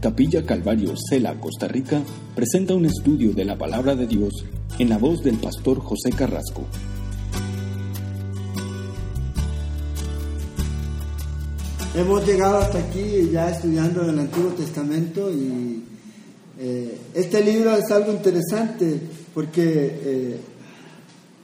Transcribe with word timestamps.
Capilla 0.00 0.46
Calvario 0.46 0.94
Cela, 0.96 1.38
Costa 1.38 1.68
Rica, 1.68 2.02
presenta 2.34 2.74
un 2.74 2.86
estudio 2.86 3.34
de 3.34 3.44
la 3.44 3.58
palabra 3.58 3.94
de 3.94 4.06
Dios 4.06 4.46
en 4.78 4.88
la 4.88 4.96
voz 4.96 5.22
del 5.22 5.36
pastor 5.36 5.78
José 5.78 6.08
Carrasco. 6.10 6.64
Hemos 11.94 12.26
llegado 12.26 12.56
hasta 12.56 12.78
aquí 12.78 13.28
ya 13.30 13.50
estudiando 13.50 14.08
el 14.08 14.18
Antiguo 14.18 14.52
Testamento 14.52 15.30
y 15.30 15.84
eh, 16.58 16.98
este 17.12 17.44
libro 17.44 17.76
es 17.76 17.90
algo 17.90 18.12
interesante 18.12 18.98
porque 19.34 20.00
eh, 20.02 20.40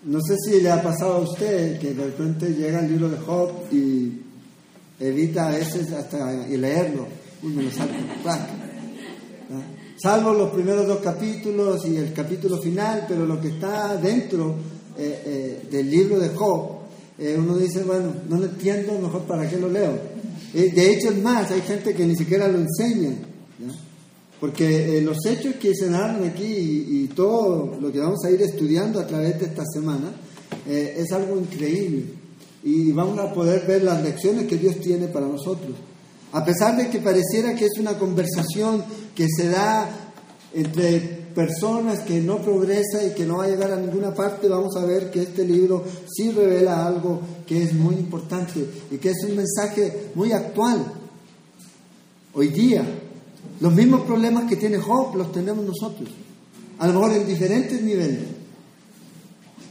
no 0.05 0.19
sé 0.23 0.35
si 0.39 0.63
le 0.63 0.71
ha 0.71 0.83
pasado 0.83 1.17
a 1.17 1.19
usted 1.19 1.79
que 1.79 1.93
de 1.93 2.05
repente 2.05 2.49
llega 2.55 2.81
el 2.81 2.91
libro 2.91 3.11
de 3.11 3.19
Job 3.19 3.51
y 3.71 4.13
evita 4.99 5.49
a 5.49 5.51
veces 5.51 5.93
hasta 5.93 6.49
y 6.49 6.57
leerlo 6.57 7.26
uno 7.43 7.63
lo 7.63 7.71
salta, 7.71 8.49
Salvo 9.99 10.35
los 10.35 10.51
primeros 10.51 10.87
dos 10.87 10.99
capítulos 10.99 11.87
y 11.87 11.97
el 11.97 12.13
capítulo 12.13 12.59
final, 12.59 13.07
pero 13.09 13.25
lo 13.25 13.41
que 13.41 13.49
está 13.49 13.97
dentro 13.97 14.55
eh, 14.99 15.23
eh, 15.25 15.69
del 15.71 15.91
libro 15.91 16.19
de 16.19 16.29
Job, 16.31 16.81
eh, 17.19 17.35
uno 17.39 17.57
dice, 17.57 17.83
bueno, 17.83 18.13
no 18.29 18.39
lo 18.39 18.45
entiendo, 18.45 18.99
mejor 18.99 19.23
para 19.23 19.49
qué 19.49 19.57
lo 19.57 19.71
leo. 19.71 19.99
de 20.53 20.93
hecho, 20.93 21.09
es 21.09 21.23
más, 21.23 21.51
hay 21.51 21.63
gente 21.63 21.95
que 21.95 22.05
ni 22.05 22.15
siquiera 22.15 22.47
lo 22.47 22.59
enseña, 22.59 23.15
porque 24.39 25.01
los 25.01 25.25
hechos 25.25 25.55
que 25.55 25.75
se 25.75 25.89
narran 25.89 26.25
aquí 26.25 26.45
y, 26.45 27.11
todo 27.15 27.79
lo 27.81 27.91
que 27.91 27.99
vamos 27.99 28.23
a 28.27 28.31
ir 28.31 28.43
estudiando 28.43 29.01
a 29.01 29.07
través 29.07 29.41
de 29.41 29.47
esta 29.47 29.65
semana 29.65 30.13
es 30.69 31.11
algo 31.11 31.39
increíble. 31.39 32.05
Y 32.63 32.93
vamos 32.93 33.19
a 33.19 33.33
poder 33.33 33.67
ver 33.67 33.83
las 33.83 34.03
lecciones 34.03 34.47
que 34.47 34.59
Dios 34.59 34.79
tiene 34.81 35.09
para 35.09 35.27
nosotros. 35.27 35.73
A 36.37 36.45
pesar 36.45 36.77
de 36.77 36.91
que 36.91 36.99
pareciera 36.99 37.55
que 37.55 37.65
es 37.65 37.79
una 37.79 37.99
conversación 37.99 38.85
que 39.15 39.27
se 39.27 39.49
da 39.49 39.89
entre 40.53 41.01
personas 41.35 42.01
que 42.01 42.21
no 42.21 42.43
progresa 42.43 43.07
y 43.07 43.15
que 43.15 43.25
no 43.25 43.39
va 43.39 43.45
a 43.45 43.49
llegar 43.49 43.73
a 43.73 43.81
ninguna 43.81 44.13
parte, 44.13 44.47
vamos 44.47 44.77
a 44.77 44.85
ver 44.85 45.11
que 45.11 45.23
este 45.23 45.47
libro 45.47 45.83
sí 46.07 46.31
revela 46.33 46.87
algo 46.87 47.21
que 47.47 47.63
es 47.63 47.73
muy 47.73 47.95
importante 47.95 48.69
y 48.91 48.99
que 48.99 49.13
es 49.13 49.25
un 49.25 49.35
mensaje 49.35 50.11
muy 50.15 50.33
actual. 50.33 50.85
Hoy 52.35 52.49
día, 52.49 52.85
los 53.61 53.73
mismos 53.73 54.03
problemas 54.03 54.47
que 54.47 54.57
tiene 54.57 54.77
Job 54.77 55.17
los 55.17 55.33
tenemos 55.33 55.65
nosotros, 55.65 56.11
a 56.79 56.87
lo 56.87 57.01
mejor 57.01 57.13
en 57.13 57.27
diferentes 57.27 57.81
niveles. 57.81 58.25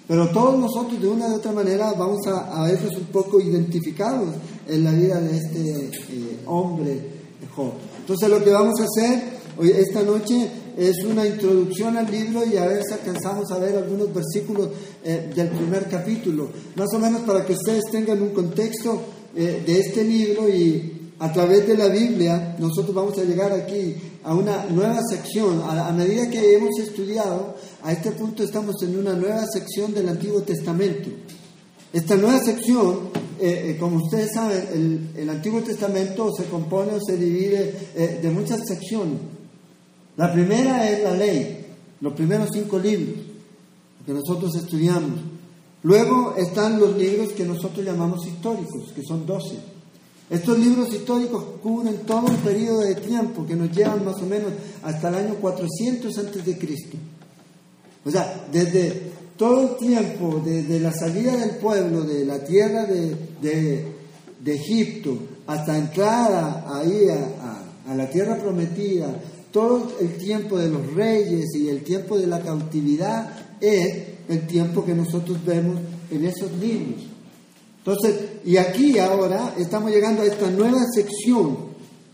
Pero 0.07 0.29
todos 0.29 0.57
nosotros 0.57 1.00
de 1.00 1.09
una 1.09 1.27
u 1.27 1.35
otra 1.35 1.52
manera 1.52 1.94
vamos 1.94 2.25
a, 2.25 2.59
a 2.59 2.63
vernos 2.63 2.97
un 2.97 3.05
poco 3.05 3.39
identificados 3.39 4.29
en 4.67 4.83
la 4.83 4.91
vida 4.91 5.19
de 5.19 5.38
este 5.38 5.85
eh, 5.85 6.39
hombre 6.45 7.16
Job. 7.55 7.71
Entonces 7.99 8.30
lo 8.30 8.44
que 8.44 8.52
vamos 8.52 8.73
a 8.80 8.83
hacer 8.83 9.23
hoy, 9.57 9.72
esta 9.72 10.03
noche 10.03 10.49
es 10.77 11.03
una 11.05 11.25
introducción 11.25 11.95
al 11.97 12.09
libro 12.11 12.45
y 12.45 12.57
a 12.57 12.66
ver 12.67 12.81
si 12.83 12.94
alcanzamos 12.94 13.52
a 13.52 13.59
ver 13.59 13.75
algunos 13.75 14.13
versículos 14.13 14.69
eh, 15.03 15.31
del 15.33 15.49
primer 15.49 15.88
capítulo, 15.88 16.49
más 16.75 16.94
o 16.94 16.99
menos 16.99 17.22
para 17.22 17.45
que 17.45 17.53
ustedes 17.53 17.83
tengan 17.91 18.22
un 18.22 18.30
contexto 18.30 19.02
eh, 19.35 19.63
de 19.66 19.80
este 19.80 20.03
libro 20.03 20.49
y 20.49 21.11
a 21.19 21.31
través 21.31 21.66
de 21.66 21.77
la 21.77 21.88
Biblia 21.88 22.55
nosotros 22.59 22.94
vamos 22.94 23.17
a 23.17 23.23
llegar 23.23 23.52
aquí 23.53 23.95
a 24.23 24.33
una 24.33 24.66
nueva 24.66 25.00
sección. 25.09 25.61
A, 25.61 25.88
a, 25.88 25.94
medida 25.94 26.29
que 26.29 26.55
hemos 26.55 26.77
estudiado, 26.79 27.55
a 27.83 27.94
este 27.94 28.11
punto 28.11 28.44
estamos 28.44 28.75
en 28.83 28.97
una 29.00 29.13
nueva 29.13 29.45
sección 29.45 29.94
del 29.94 30.09
Antiguo 30.09 30.41
Testamento. 30.41 31.09
Esta 31.94 32.17
nueva 32.17 32.39
sección 32.39 33.25
eh, 33.39 33.72
eh, 33.72 33.78
como 33.80 33.97
ustedes 33.97 34.33
saben, 34.33 35.11
el, 35.16 35.30
Antiguo 35.30 35.61
Testamento 35.61 36.31
se 36.36 36.45
compone 36.45 36.94
o 36.94 37.00
se 37.02 37.17
divide 37.17 37.73
eh, 37.95 38.19
de 38.22 38.30
muchas 38.30 38.61
secciones. 38.66 39.19
La 40.17 40.31
primera 40.31 40.89
es 40.89 41.03
la 41.03 41.11
ley, 41.11 41.66
los 42.02 42.13
primeros 42.13 42.50
cinco 42.53 42.80
libros 42.80 43.16
que 44.06 44.13
nosotros 44.13 44.56
estudiamos. 44.56 45.19
Luego 45.84 46.35
están 46.38 46.79
los 46.79 46.96
libros 46.97 47.34
que 47.34 47.44
nosotros 47.44 47.85
llamamos 47.85 48.25
históricos, 48.25 48.91
que 48.94 49.03
son 49.03 49.25
doce. 49.25 49.56
Estos 50.29 50.57
libros 50.57 50.91
históricos 50.94 51.44
cubren 51.62 51.97
todo 52.00 52.25
un 52.25 52.38
periodo 52.38 52.79
de 52.79 52.96
tiempo 52.96 53.46
que 53.46 53.56
nos 53.56 53.72
llevan 53.72 54.03
más 54.03 54.16
o 54.22 54.25
menos 54.25 54.52
hasta 54.84 55.09
el 55.09 55.16
año 55.16 55.35
400 55.35 56.17
antes 56.17 56.46
de 56.46 56.57
Cristo. 56.57 56.97
O 58.03 58.12
sea, 58.12 58.47
desde 58.52 59.12
todo 59.38 59.62
el 59.62 59.78
tiempo, 59.78 60.41
desde 60.44 60.79
la 60.79 60.94
salida 60.94 61.35
del 61.35 61.57
pueblo 61.57 62.01
de 62.01 62.25
la 62.25 62.44
tierra 62.44 62.85
de, 62.85 63.96
Egipto 64.46 65.18
hasta 65.47 65.75
entrar 65.75 66.66
ahí 66.68 67.09
a, 67.09 67.91
a, 67.91 67.96
la 67.96 68.07
tierra 68.07 68.38
prometida, 68.38 69.07
todo 69.51 69.91
el 70.00 70.18
tiempo 70.18 70.59
de 70.59 70.69
los 70.69 70.94
reyes 70.94 71.46
y 71.56 71.68
el 71.68 71.84
tiempo 71.84 72.16
de 72.18 72.28
la 72.28 72.41
cautividad 72.41 73.31
es 73.59 74.03
el 74.29 74.46
tiempo 74.46 74.85
que 74.85 74.94
nosotros 74.94 75.44
vemos 75.44 75.79
en 76.12 76.25
esos 76.25 76.52
libros. 76.59 77.02
Entonces, 77.79 78.16
y 78.46 78.57
aquí 78.57 79.00
ahora 79.00 79.56
estamos 79.57 79.91
llegando 79.91 80.22
a 80.22 80.25
esta 80.25 80.50
nueva 80.52 80.85
sección. 80.94 81.57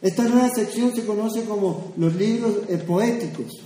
Esta 0.02 0.24
nueva 0.24 0.50
sección 0.56 0.96
se 0.96 1.06
conoce 1.06 1.44
como 1.44 1.92
los 1.98 2.16
libros 2.16 2.60
eh, 2.70 2.78
poéticos 2.78 3.62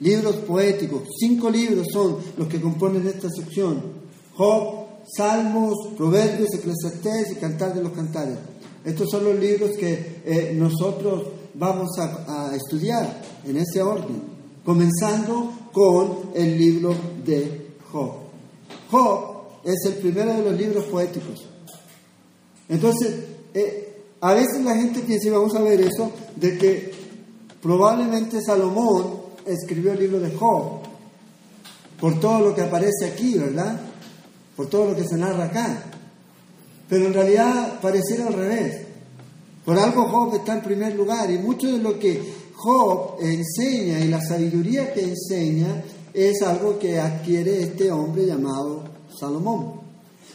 libros 0.00 0.36
poéticos. 0.36 1.02
Cinco 1.18 1.50
libros 1.50 1.86
son 1.92 2.16
los 2.36 2.48
que 2.48 2.60
componen 2.60 3.06
esta 3.06 3.28
sección. 3.30 3.82
Job, 4.34 4.86
Salmos, 5.16 5.94
Proverbios, 5.96 6.54
Eclesiastés 6.54 7.32
y 7.32 7.36
Cantar 7.36 7.74
de 7.74 7.82
los 7.82 7.92
Cantares. 7.92 8.36
Estos 8.84 9.10
son 9.10 9.24
los 9.24 9.38
libros 9.38 9.76
que 9.76 10.22
eh, 10.24 10.52
nosotros 10.54 11.24
vamos 11.54 11.88
a, 11.98 12.54
estudiar 12.54 13.20
en 13.44 13.56
ese 13.56 13.82
orden, 13.82 14.22
comenzando 14.64 15.52
con 15.72 16.30
el 16.34 16.56
libro 16.56 16.94
de 17.24 17.72
Job. 17.90 18.12
Job 18.90 19.38
es 19.64 19.84
el 19.86 19.94
primero 19.94 20.32
de 20.34 20.42
los 20.42 20.56
libros 20.56 20.84
poéticos. 20.84 21.46
Entonces, 22.68 23.24
eh, 23.54 24.02
a 24.20 24.34
veces 24.34 24.64
la 24.64 24.76
gente 24.76 25.00
piensa, 25.00 25.28
y 25.28 25.30
vamos 25.30 25.54
a 25.54 25.62
ver 25.62 25.80
eso, 25.80 26.12
de 26.36 26.58
que 26.58 26.92
probablemente 27.60 28.40
Salomón 28.40 29.27
escribió 29.48 29.92
el 29.92 29.98
libro 29.98 30.20
de 30.20 30.34
Job, 30.34 30.80
por 32.00 32.20
todo 32.20 32.48
lo 32.48 32.54
que 32.54 32.62
aparece 32.62 33.06
aquí, 33.06 33.38
¿verdad? 33.38 33.80
Por 34.56 34.66
todo 34.66 34.90
lo 34.90 34.96
que 34.96 35.04
se 35.04 35.16
narra 35.16 35.44
acá. 35.44 35.82
Pero 36.88 37.06
en 37.06 37.14
realidad 37.14 37.80
pareciera 37.80 38.26
al 38.26 38.34
revés. 38.34 38.86
Por 39.64 39.78
algo 39.78 40.08
Job 40.08 40.36
está 40.36 40.54
en 40.54 40.62
primer 40.62 40.94
lugar 40.94 41.30
y 41.30 41.38
mucho 41.38 41.70
de 41.70 41.78
lo 41.78 41.98
que 41.98 42.20
Job 42.54 43.16
enseña 43.20 44.00
y 44.00 44.08
la 44.08 44.20
sabiduría 44.20 44.92
que 44.92 45.02
enseña 45.02 45.84
es 46.14 46.42
algo 46.42 46.78
que 46.78 46.98
adquiere 46.98 47.62
este 47.62 47.90
hombre 47.90 48.26
llamado 48.26 48.84
Salomón. 49.18 49.74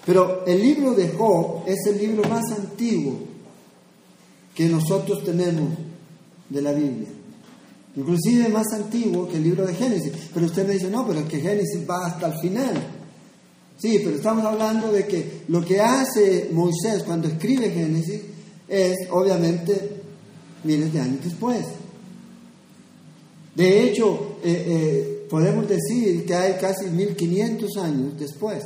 Pero 0.05 0.45
el 0.45 0.61
libro 0.61 0.93
de 0.93 1.09
Job 1.09 1.63
es 1.65 1.85
el 1.87 1.97
libro 1.97 2.27
más 2.29 2.51
antiguo 2.51 3.15
que 4.53 4.67
nosotros 4.67 5.23
tenemos 5.23 5.69
de 6.49 6.61
la 6.61 6.73
Biblia 6.73 7.12
inclusive 7.95 8.49
más 8.49 8.67
antiguo 8.73 9.27
que 9.27 9.37
el 9.37 9.43
libro 9.43 9.65
de 9.65 9.73
Génesis. 9.73 10.11
Pero 10.33 10.45
usted 10.45 10.67
me 10.67 10.73
dice, 10.73 10.89
no, 10.89 11.05
pero 11.07 11.19
es 11.19 11.25
que 11.27 11.39
Génesis 11.39 11.87
va 11.89 12.07
hasta 12.07 12.27
el 12.27 12.39
final. 12.39 12.87
Sí, 13.77 13.99
pero 14.03 14.15
estamos 14.15 14.45
hablando 14.45 14.91
de 14.91 15.05
que 15.05 15.41
lo 15.47 15.63
que 15.63 15.79
hace 15.81 16.49
Moisés 16.51 17.03
cuando 17.03 17.27
escribe 17.27 17.69
Génesis 17.69 18.21
es, 18.67 18.95
obviamente, 19.11 20.01
miles 20.63 20.93
de 20.93 20.99
años 20.99 21.23
después. 21.23 21.65
De 23.55 23.83
hecho, 23.83 24.37
eh, 24.43 24.65
eh, 24.67 25.27
podemos 25.29 25.67
decir 25.67 26.25
que 26.25 26.33
hay 26.33 26.53
casi 26.59 26.85
1500 26.85 27.77
años 27.77 28.19
después, 28.19 28.63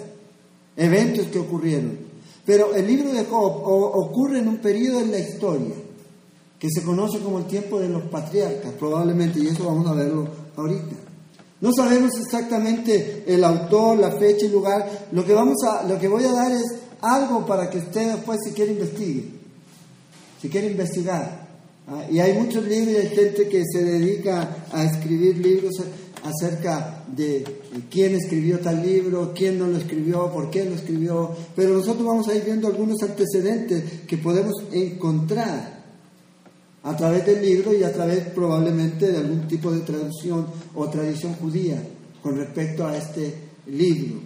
eventos 0.76 1.28
que 1.28 1.40
ocurrieron. 1.40 1.98
Pero 2.46 2.74
el 2.76 2.88
libro 2.88 3.12
de 3.12 3.26
Job 3.26 3.62
ocurre 3.66 4.40
en 4.40 4.48
un 4.48 4.58
periodo 4.58 5.02
en 5.02 5.12
la 5.12 5.20
historia 5.20 5.76
que 6.60 6.70
se 6.70 6.84
conoce 6.84 7.20
como 7.20 7.40
el 7.40 7.46
tiempo 7.46 7.80
de 7.80 7.90
los 7.90 8.04
patriarcas, 8.04 8.74
probablemente, 8.74 9.40
y 9.40 9.48
eso 9.48 9.66
vamos 9.66 9.88
a 9.88 9.94
verlo 9.94 10.28
ahorita. 10.56 10.96
No 11.60 11.72
sabemos 11.74 12.12
exactamente 12.20 13.24
el 13.28 13.44
autor, 13.44 13.98
la 13.98 14.12
fecha 14.12 14.46
y 14.46 14.50
lugar. 14.50 15.08
Lo 15.12 15.26
que, 15.26 15.34
vamos 15.34 15.58
a, 15.64 15.88
lo 15.88 16.00
que 16.00 16.08
voy 16.08 16.24
a 16.24 16.32
dar 16.32 16.52
es 16.52 16.66
algo 17.02 17.46
para 17.46 17.70
que 17.70 17.80
usted 17.80 18.14
después, 18.14 18.40
si 18.46 18.52
quiere, 18.52 18.74
investigue. 18.74 19.26
Si 20.42 20.50
quiere 20.50 20.68
investigar. 20.68 21.48
Ah, 21.88 22.04
y 22.12 22.20
hay 22.20 22.34
muchos 22.34 22.64
libros 22.66 22.94
y 22.94 22.98
hay 22.98 23.10
gente 23.10 23.48
que 23.48 23.64
se 23.66 23.84
dedica 23.84 24.68
a 24.72 24.84
escribir 24.84 25.38
libros 25.38 25.74
acerca 26.24 27.06
de 27.08 27.44
quién 27.90 28.14
escribió 28.16 28.60
tal 28.60 28.84
libro, 28.84 29.32
quién 29.34 29.58
no 29.58 29.68
lo 29.68 29.78
escribió, 29.78 30.32
por 30.32 30.52
qué 30.52 30.66
lo 30.66 30.76
escribió. 30.76 31.32
Pero 31.56 31.74
nosotros 31.74 32.06
vamos 32.06 32.28
a 32.28 32.36
ir 32.36 32.44
viendo 32.44 32.68
algunos 32.68 33.02
antecedentes 33.02 34.02
que 34.08 34.18
podemos 34.18 34.54
encontrar 34.72 35.77
a 36.84 36.96
través 36.96 37.26
del 37.26 37.42
libro 37.42 37.74
y 37.74 37.84
a 37.84 37.94
través 37.94 38.28
probablemente 38.30 39.12
de 39.12 39.18
algún 39.18 39.48
tipo 39.48 39.72
de 39.72 39.82
traducción 39.82 40.48
o 40.76 40.90
tradición 40.90 41.34
judía 41.34 41.82
con 42.22 42.38
respecto 42.38 42.86
a 42.86 42.98
este 42.98 43.34
libro. 43.68 44.20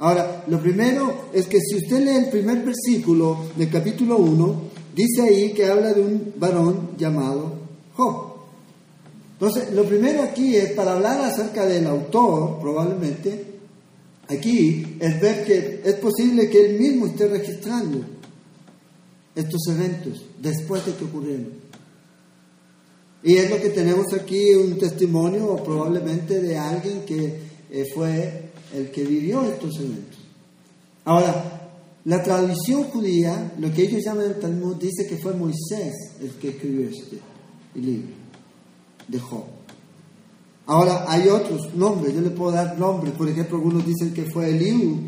Ahora, 0.00 0.44
lo 0.48 0.58
primero 0.60 1.26
es 1.32 1.46
que 1.46 1.60
si 1.60 1.76
usted 1.76 2.00
lee 2.00 2.24
el 2.24 2.30
primer 2.30 2.64
versículo 2.64 3.50
del 3.54 3.70
capítulo 3.70 4.16
1, 4.16 4.62
dice 4.94 5.22
ahí 5.22 5.52
que 5.52 5.66
habla 5.66 5.92
de 5.92 6.00
un 6.00 6.32
varón 6.36 6.90
llamado 6.96 7.52
Job. 7.94 8.30
Entonces, 9.34 9.72
lo 9.72 9.84
primero 9.84 10.22
aquí 10.22 10.56
es, 10.56 10.72
para 10.72 10.92
hablar 10.92 11.20
acerca 11.20 11.66
del 11.66 11.86
autor, 11.86 12.58
probablemente, 12.60 13.44
aquí 14.28 14.96
es 15.00 15.20
ver 15.20 15.44
que 15.44 15.82
es 15.84 15.94
posible 15.96 16.48
que 16.48 16.66
él 16.66 16.78
mismo 16.78 17.06
esté 17.06 17.28
registrando 17.28 18.00
estos 19.34 19.60
eventos 19.68 20.24
después 20.40 20.84
de 20.86 20.94
que 20.94 21.04
ocurrieron. 21.04 21.69
Y 23.22 23.36
es 23.36 23.50
lo 23.50 23.60
que 23.60 23.70
tenemos 23.70 24.06
aquí, 24.14 24.54
un 24.54 24.78
testimonio 24.78 25.56
probablemente 25.56 26.40
de 26.40 26.56
alguien 26.56 27.02
que 27.04 27.38
eh, 27.70 27.86
fue 27.94 28.50
el 28.74 28.90
que 28.90 29.04
vivió 29.04 29.44
estos 29.44 29.78
eventos. 29.78 30.18
Ahora, 31.04 31.68
la 32.04 32.22
tradición 32.22 32.84
judía, 32.84 33.52
lo 33.58 33.70
que 33.72 33.82
ellos 33.82 34.02
llaman 34.04 34.26
el 34.26 34.38
Talmud, 34.38 34.76
dice 34.76 35.06
que 35.06 35.18
fue 35.18 35.34
Moisés 35.34 35.94
el 36.20 36.30
que 36.40 36.50
escribió 36.50 36.88
este 36.88 37.18
libro 37.74 38.14
de 39.06 39.18
Job. 39.18 39.44
Ahora, 40.66 41.04
hay 41.08 41.28
otros 41.28 41.74
nombres, 41.74 42.14
yo 42.14 42.20
le 42.22 42.30
puedo 42.30 42.52
dar 42.52 42.78
nombres, 42.78 43.12
por 43.14 43.28
ejemplo, 43.28 43.58
algunos 43.58 43.84
dicen 43.84 44.14
que 44.14 44.24
fue 44.30 44.50
Eliú, 44.50 44.98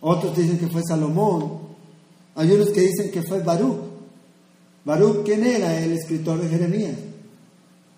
otros 0.00 0.36
dicen 0.36 0.58
que 0.58 0.66
fue 0.66 0.82
Salomón, 0.86 1.60
hay 2.34 2.50
unos 2.50 2.70
que 2.70 2.80
dicen 2.82 3.10
que 3.10 3.22
fue 3.22 3.40
Baruch. 3.40 3.93
Baruch, 4.84 5.24
¿quién 5.24 5.44
era? 5.44 5.82
El 5.82 5.92
escritor 5.92 6.40
de 6.40 6.48
Jeremías. 6.48 6.96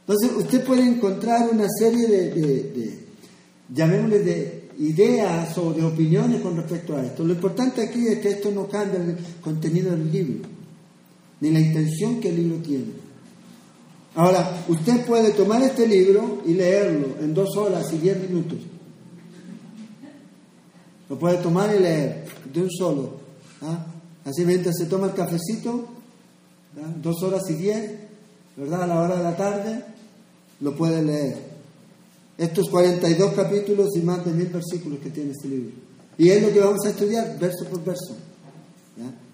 Entonces, 0.06 0.36
usted 0.36 0.64
puede 0.64 0.82
encontrar 0.82 1.48
una 1.52 1.66
serie 1.68 2.06
de, 2.06 2.30
de 2.30 2.98
llamémosle, 3.74 4.20
de 4.20 4.68
ideas 4.78 5.56
o 5.58 5.72
de 5.72 5.84
opiniones 5.84 6.40
con 6.42 6.56
respecto 6.56 6.96
a 6.96 7.04
esto. 7.04 7.24
Lo 7.24 7.32
importante 7.32 7.82
aquí 7.82 8.06
es 8.06 8.18
que 8.20 8.28
esto 8.28 8.50
no 8.50 8.68
cambia 8.68 9.00
el 9.00 9.16
contenido 9.40 9.90
del 9.90 10.12
libro, 10.12 10.48
ni 11.40 11.50
la 11.50 11.60
intención 11.60 12.20
que 12.20 12.28
el 12.28 12.36
libro 12.36 12.58
tiene. 12.58 13.06
Ahora, 14.14 14.64
usted 14.68 15.04
puede 15.04 15.32
tomar 15.32 15.62
este 15.62 15.86
libro 15.86 16.42
y 16.46 16.54
leerlo 16.54 17.16
en 17.20 17.34
dos 17.34 17.56
horas 17.56 17.92
y 17.92 17.98
diez 17.98 18.18
minutos. 18.28 18.58
Lo 21.08 21.18
puede 21.18 21.38
tomar 21.38 21.74
y 21.74 21.80
leer 21.80 22.24
de 22.52 22.62
un 22.62 22.70
solo. 22.70 23.16
¿ah? 23.62 23.86
Así 24.24 24.44
mientras 24.44 24.76
se 24.76 24.86
toma 24.86 25.08
el 25.08 25.12
cafecito, 25.12 25.86
dos 27.02 27.22
horas 27.22 27.42
y 27.50 27.54
diez, 27.54 27.92
¿verdad? 28.56 28.82
A 28.82 28.86
la 28.86 29.00
hora 29.00 29.16
de 29.16 29.22
la 29.22 29.36
tarde, 29.36 29.84
lo 30.60 30.74
puede 30.74 31.02
leer 31.02 31.56
estos 32.38 32.68
42 32.68 33.32
capítulos 33.32 33.96
y 33.96 34.00
más 34.00 34.24
de 34.24 34.32
mil 34.32 34.48
versículos 34.48 34.98
que 35.00 35.10
tiene 35.10 35.30
este 35.30 35.48
libro. 35.48 35.72
Y 36.18 36.28
es 36.28 36.42
lo 36.42 36.52
que 36.52 36.60
vamos 36.60 36.84
a 36.84 36.90
estudiar 36.90 37.38
verso 37.38 37.64
por 37.70 37.82
verso. 37.84 38.16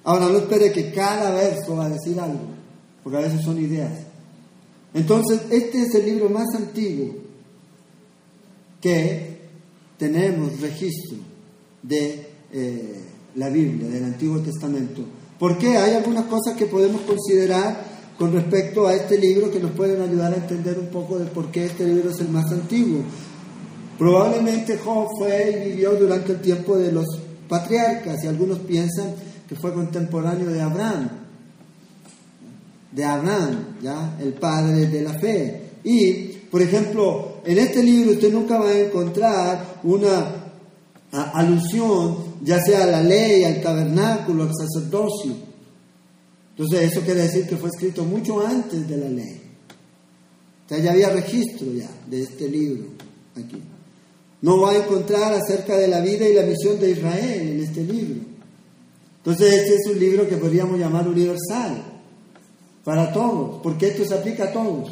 Ahora 0.05 0.27
no 0.27 0.39
espere 0.39 0.73
que 0.73 0.93
cada 0.93 1.33
verso 1.33 1.77
va 1.77 1.87
a 1.87 1.91
decir 1.91 2.19
algo, 2.19 2.41
porque 3.03 3.19
a 3.19 3.23
veces 3.23 3.43
son 3.43 3.59
ideas. 3.59 3.93
Entonces, 4.95 5.43
este 5.51 5.83
es 5.83 5.95
el 5.95 6.07
libro 6.07 6.29
más 6.29 6.47
antiguo 6.57 7.15
que 8.81 9.39
tenemos 9.97 10.61
registro 10.61 11.19
de 11.83 12.27
eh, 12.53 13.01
la 13.37 13.49
Biblia, 13.49 13.89
del 13.89 14.05
Antiguo 14.05 14.41
Testamento. 14.41 15.03
¿Por 15.43 15.59
qué? 15.59 15.77
Hay 15.77 15.95
algunas 15.95 16.27
cosas 16.27 16.57
que 16.57 16.67
podemos 16.67 17.01
considerar 17.01 17.85
con 18.17 18.33
respecto 18.33 18.87
a 18.87 18.95
este 18.95 19.19
libro 19.19 19.51
que 19.51 19.59
nos 19.59 19.73
pueden 19.73 20.01
ayudar 20.01 20.33
a 20.33 20.37
entender 20.37 20.79
un 20.79 20.87
poco 20.87 21.19
de 21.19 21.25
por 21.25 21.51
qué 21.51 21.65
este 21.65 21.85
libro 21.85 22.11
es 22.11 22.21
el 22.21 22.29
más 22.29 22.53
antiguo. 22.53 23.01
Probablemente 23.99 24.79
Job 24.79 25.09
fue 25.19 25.51
y 25.51 25.71
vivió 25.71 25.95
durante 25.95 26.31
el 26.31 26.41
tiempo 26.41 26.79
de 26.79 26.93
los 26.93 27.07
patriarcas 27.49 28.23
y 28.23 28.29
algunos 28.29 28.61
piensan 28.61 29.17
que 29.49 29.57
fue 29.57 29.75
contemporáneo 29.75 30.49
de 30.49 30.63
Abraham, 30.63 31.09
de 32.93 33.05
Abraham, 33.05 33.65
¿ya? 33.83 34.17
el 34.21 34.35
padre 34.35 34.87
de 34.87 35.03
la 35.03 35.15
fe. 35.15 35.71
Y, 35.83 36.39
por 36.53 36.63
ejemplo, 36.63 37.39
en 37.45 37.59
este 37.59 37.83
libro 37.83 38.13
usted 38.13 38.33
nunca 38.33 38.61
va 38.61 38.69
a 38.69 38.79
encontrar 38.79 39.81
una 39.83 40.25
alusión, 41.11 42.32
ya 42.43 42.61
sea 42.61 42.87
la 42.87 43.03
ley, 43.03 43.45
al 43.45 43.61
tabernáculo, 43.61 44.45
al 44.45 44.53
sacerdocio. 44.55 45.33
Entonces 46.51 46.93
eso 46.93 47.01
quiere 47.01 47.23
decir 47.23 47.47
que 47.47 47.57
fue 47.57 47.71
escrito 47.71 48.05
mucho 48.05 48.45
antes 48.47 48.87
de 48.89 48.97
la 48.97 49.09
ley. 49.09 49.41
O 50.67 50.69
sea, 50.69 50.79
ya 50.79 50.93
había 50.93 51.11
registro 51.11 51.73
ya 51.73 51.91
de 52.09 52.23
este 52.23 52.49
libro 52.49 52.85
aquí. 53.35 53.63
No 54.43 54.61
va 54.61 54.73
a 54.73 54.77
encontrar 54.77 55.33
acerca 55.33 55.77
de 55.77 55.89
la 55.89 56.01
vida 56.01 56.29
y 56.29 56.35
la 56.35 56.43
misión 56.43 56.79
de 56.81 56.91
Israel 56.91 57.49
en 57.49 57.61
este 57.63 57.85
libro. 57.85 58.21
Entonces 59.19 59.55
este 59.55 59.75
es 59.77 59.87
un 59.87 60.01
libro 60.01 60.29
que 60.29 60.37
podríamos 60.37 60.79
llamar 60.79 61.07
universal, 61.07 61.93
para 62.85 63.13
todos, 63.13 63.61
porque 63.63 63.89
esto 63.89 64.05
se 64.05 64.15
aplica 64.15 64.45
a 64.45 64.53
todos. 64.53 64.91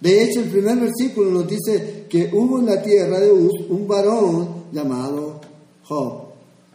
De 0.00 0.24
hecho, 0.24 0.40
el 0.40 0.50
primer 0.50 0.78
versículo 0.78 1.30
nos 1.30 1.48
dice 1.48 2.06
que 2.08 2.30
hubo 2.32 2.58
en 2.58 2.66
la 2.66 2.82
tierra 2.82 3.20
de 3.20 3.32
Uz 3.32 3.52
un 3.70 3.86
varón 3.86 4.64
llamado 4.72 5.40
Job. 5.84 6.25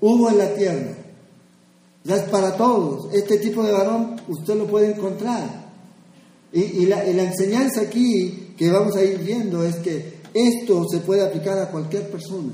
Hubo 0.02 0.30
en 0.30 0.38
la 0.38 0.54
tierra. 0.56 0.98
Ya 2.04 2.16
es 2.16 2.24
para 2.24 2.58
todos. 2.58 3.14
Este 3.14 3.38
tipo 3.38 3.64
de 3.64 3.72
varón 3.72 4.20
usted 4.28 4.56
lo 4.56 4.66
puede 4.66 4.92
encontrar. 4.92 5.62
Y, 6.54 6.86
la, 6.88 7.06
enseñanza 7.06 7.82
aquí 7.82 8.54
que 8.58 8.70
vamos 8.70 8.96
a 8.98 9.04
ir 9.04 9.20
viendo 9.20 9.64
es 9.64 9.78
que 9.78 10.20
esto 10.34 10.86
se 10.90 11.00
puede 11.00 11.26
aplicar 11.26 11.58
a 11.60 11.70
cualquier 11.70 12.10
persona. 12.10 12.52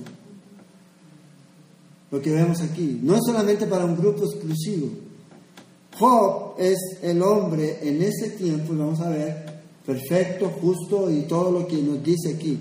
Lo 2.12 2.22
que 2.22 2.32
vemos 2.32 2.62
aquí. 2.62 3.00
No 3.02 3.16
es 3.16 3.22
solamente 3.26 3.66
para 3.66 3.86
un 3.86 3.98
grupo 3.98 4.26
exclusivo. 4.26 4.90
Job 5.98 6.54
es 6.60 6.78
el 7.02 7.22
hombre 7.24 7.80
en 7.82 8.04
ese 8.04 8.30
tiempo, 8.32 8.74
y 8.74 8.78
vamos 8.78 9.00
a 9.00 9.10
ver, 9.10 9.62
perfecto, 9.84 10.52
justo 10.62 11.10
y 11.10 11.22
todo 11.22 11.52
lo 11.52 11.68
que 11.68 11.78
nos 11.78 12.04
dice 12.04 12.36
aquí. 12.36 12.60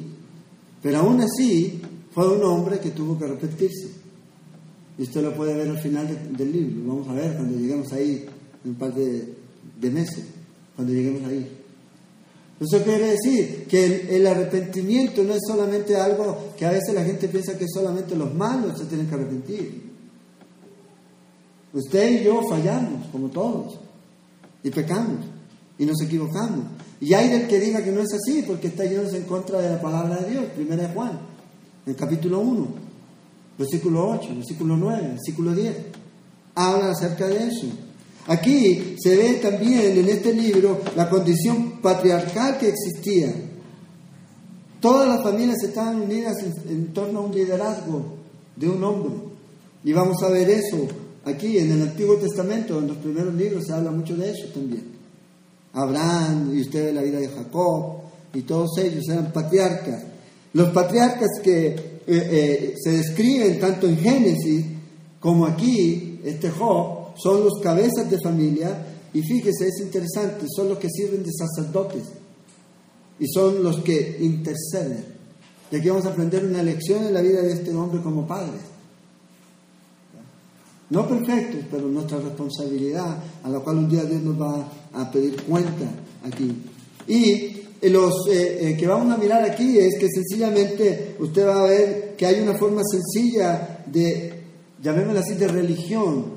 Pero 0.80 0.98
aún 1.00 1.20
así 1.20 1.82
fue 2.12 2.34
un 2.34 2.42
hombre 2.44 2.80
que 2.80 2.90
tuvo 2.90 3.18
que 3.18 3.26
arrepentirse. 3.26 3.95
Y 4.98 5.02
usted 5.02 5.22
lo 5.22 5.34
puede 5.34 5.54
ver 5.54 5.68
al 5.68 5.78
final 5.78 6.06
del 6.36 6.52
libro. 6.52 6.88
Vamos 6.88 7.08
a 7.08 7.12
ver 7.12 7.34
cuando 7.34 7.58
lleguemos 7.58 7.92
ahí, 7.92 8.24
en 8.64 8.70
un 8.70 8.76
par 8.76 8.94
de, 8.94 9.90
meses, 9.90 10.24
cuando 10.74 10.92
lleguemos 10.92 11.28
ahí. 11.28 11.48
Eso 12.58 12.82
quiere 12.82 13.10
decir 13.10 13.66
que 13.68 14.16
el, 14.16 14.26
arrepentimiento 14.26 15.22
no 15.22 15.34
es 15.34 15.42
solamente 15.46 15.94
algo 15.96 16.54
que 16.56 16.64
a 16.64 16.70
veces 16.70 16.94
la 16.94 17.04
gente 17.04 17.28
piensa 17.28 17.58
que 17.58 17.66
solamente 17.68 18.16
los 18.16 18.34
malos 18.34 18.78
se 18.78 18.86
tienen 18.86 19.06
que 19.06 19.14
arrepentir. 19.14 19.82
Usted 21.74 22.20
y 22.20 22.24
yo 22.24 22.40
fallamos, 22.48 23.06
como 23.12 23.28
todos, 23.28 23.78
y 24.62 24.70
pecamos, 24.70 25.26
y 25.78 25.84
nos 25.84 26.00
equivocamos. 26.00 26.64
Y 26.98 27.12
hay 27.12 27.28
del 27.28 27.46
que 27.46 27.60
diga 27.60 27.84
que 27.84 27.92
no 27.92 28.00
es 28.00 28.14
así, 28.14 28.42
porque 28.46 28.68
está 28.68 28.86
yéndose 28.86 29.18
en 29.18 29.24
contra 29.24 29.60
de 29.60 29.68
la 29.68 29.82
palabra 29.82 30.16
de 30.16 30.30
Dios, 30.30 30.44
primera 30.56 30.88
de 30.88 30.94
Juan, 30.94 31.20
en 31.84 31.90
el 31.92 31.96
capítulo 31.96 32.40
1 32.40 32.85
versículo 33.58 34.10
8, 34.10 34.28
versículo 34.36 34.76
9, 34.76 35.08
versículo 35.08 35.54
10. 35.54 35.76
Habla 36.54 36.90
acerca 36.90 37.28
de 37.28 37.48
eso. 37.48 37.66
Aquí 38.28 38.96
se 38.98 39.16
ve 39.16 39.34
también 39.34 39.98
en 39.98 40.08
este 40.08 40.32
libro 40.32 40.80
la 40.96 41.08
condición 41.08 41.80
patriarcal 41.80 42.58
que 42.58 42.68
existía. 42.68 43.32
Todas 44.80 45.08
las 45.08 45.22
familias 45.22 45.62
estaban 45.62 46.00
unidas 46.00 46.36
en, 46.68 46.92
torno 46.92 47.20
a 47.20 47.22
un 47.22 47.34
liderazgo 47.34 48.04
de 48.56 48.68
un 48.68 48.82
hombre. 48.82 49.14
Y 49.84 49.92
vamos 49.92 50.22
a 50.22 50.28
ver 50.28 50.50
eso 50.50 50.88
aquí 51.24 51.58
en 51.58 51.70
el 51.72 51.82
Antiguo 51.82 52.16
Testamento, 52.16 52.78
en 52.78 52.88
los 52.88 52.96
primeros 52.98 53.34
libros 53.34 53.64
se 53.66 53.72
habla 53.72 53.90
mucho 53.90 54.16
de 54.16 54.30
eso 54.30 54.48
también. 54.52 54.84
Abraham 55.72 56.52
y 56.54 56.62
usted 56.62 56.94
la 56.94 57.02
vida 57.02 57.18
de 57.18 57.28
Jacob 57.28 57.98
y 58.32 58.42
todos 58.42 58.78
ellos 58.78 59.04
eran 59.08 59.32
patriarcas. 59.32 60.02
Los 60.52 60.70
patriarcas 60.70 61.28
que 61.42 61.95
eh, 62.06 62.28
eh, 62.30 62.74
se 62.82 62.92
describen 62.92 63.58
tanto 63.58 63.88
en 63.88 63.98
Génesis 63.98 64.64
como 65.18 65.46
aquí, 65.46 66.20
este 66.24 66.50
Job, 66.50 67.16
son 67.16 67.44
los 67.44 67.60
cabezas 67.62 68.10
de 68.10 68.20
familia 68.20 68.86
y 69.12 69.22
fíjese, 69.22 69.68
es 69.68 69.80
interesante, 69.82 70.46
son 70.54 70.68
los 70.68 70.78
que 70.78 70.88
sirven 70.90 71.22
de 71.22 71.30
sacerdotes 71.32 72.04
y 73.18 73.26
son 73.26 73.62
los 73.62 73.78
que 73.78 74.18
interceden. 74.20 75.04
Y 75.70 75.76
aquí 75.76 75.88
vamos 75.88 76.06
a 76.06 76.10
aprender 76.10 76.44
una 76.44 76.62
lección 76.62 77.04
en 77.04 77.14
la 77.14 77.22
vida 77.22 77.42
de 77.42 77.52
este 77.52 77.74
hombre 77.74 78.00
como 78.02 78.26
padres. 78.26 78.60
No 80.90 81.08
perfectos, 81.08 81.62
pero 81.70 81.88
nuestra 81.88 82.18
responsabilidad, 82.18 83.18
a 83.42 83.48
la 83.48 83.58
cual 83.58 83.78
un 83.78 83.88
día 83.88 84.04
Dios 84.04 84.22
nos 84.22 84.40
va 84.40 84.68
a 84.92 85.10
pedir 85.10 85.42
cuenta 85.42 85.90
aquí. 86.22 86.52
Y 87.08 87.65
los 87.82 88.28
eh, 88.28 88.70
eh, 88.70 88.76
que 88.76 88.86
vamos 88.86 89.12
a 89.12 89.18
mirar 89.18 89.44
aquí 89.44 89.78
es 89.78 89.98
que 89.98 90.08
sencillamente 90.08 91.16
usted 91.18 91.46
va 91.46 91.60
a 91.62 91.66
ver 91.66 92.14
que 92.16 92.26
hay 92.26 92.40
una 92.40 92.54
forma 92.54 92.82
sencilla 92.84 93.84
de, 93.86 94.32
llamémosla 94.82 95.20
así, 95.20 95.34
de 95.34 95.48
religión. 95.48 96.36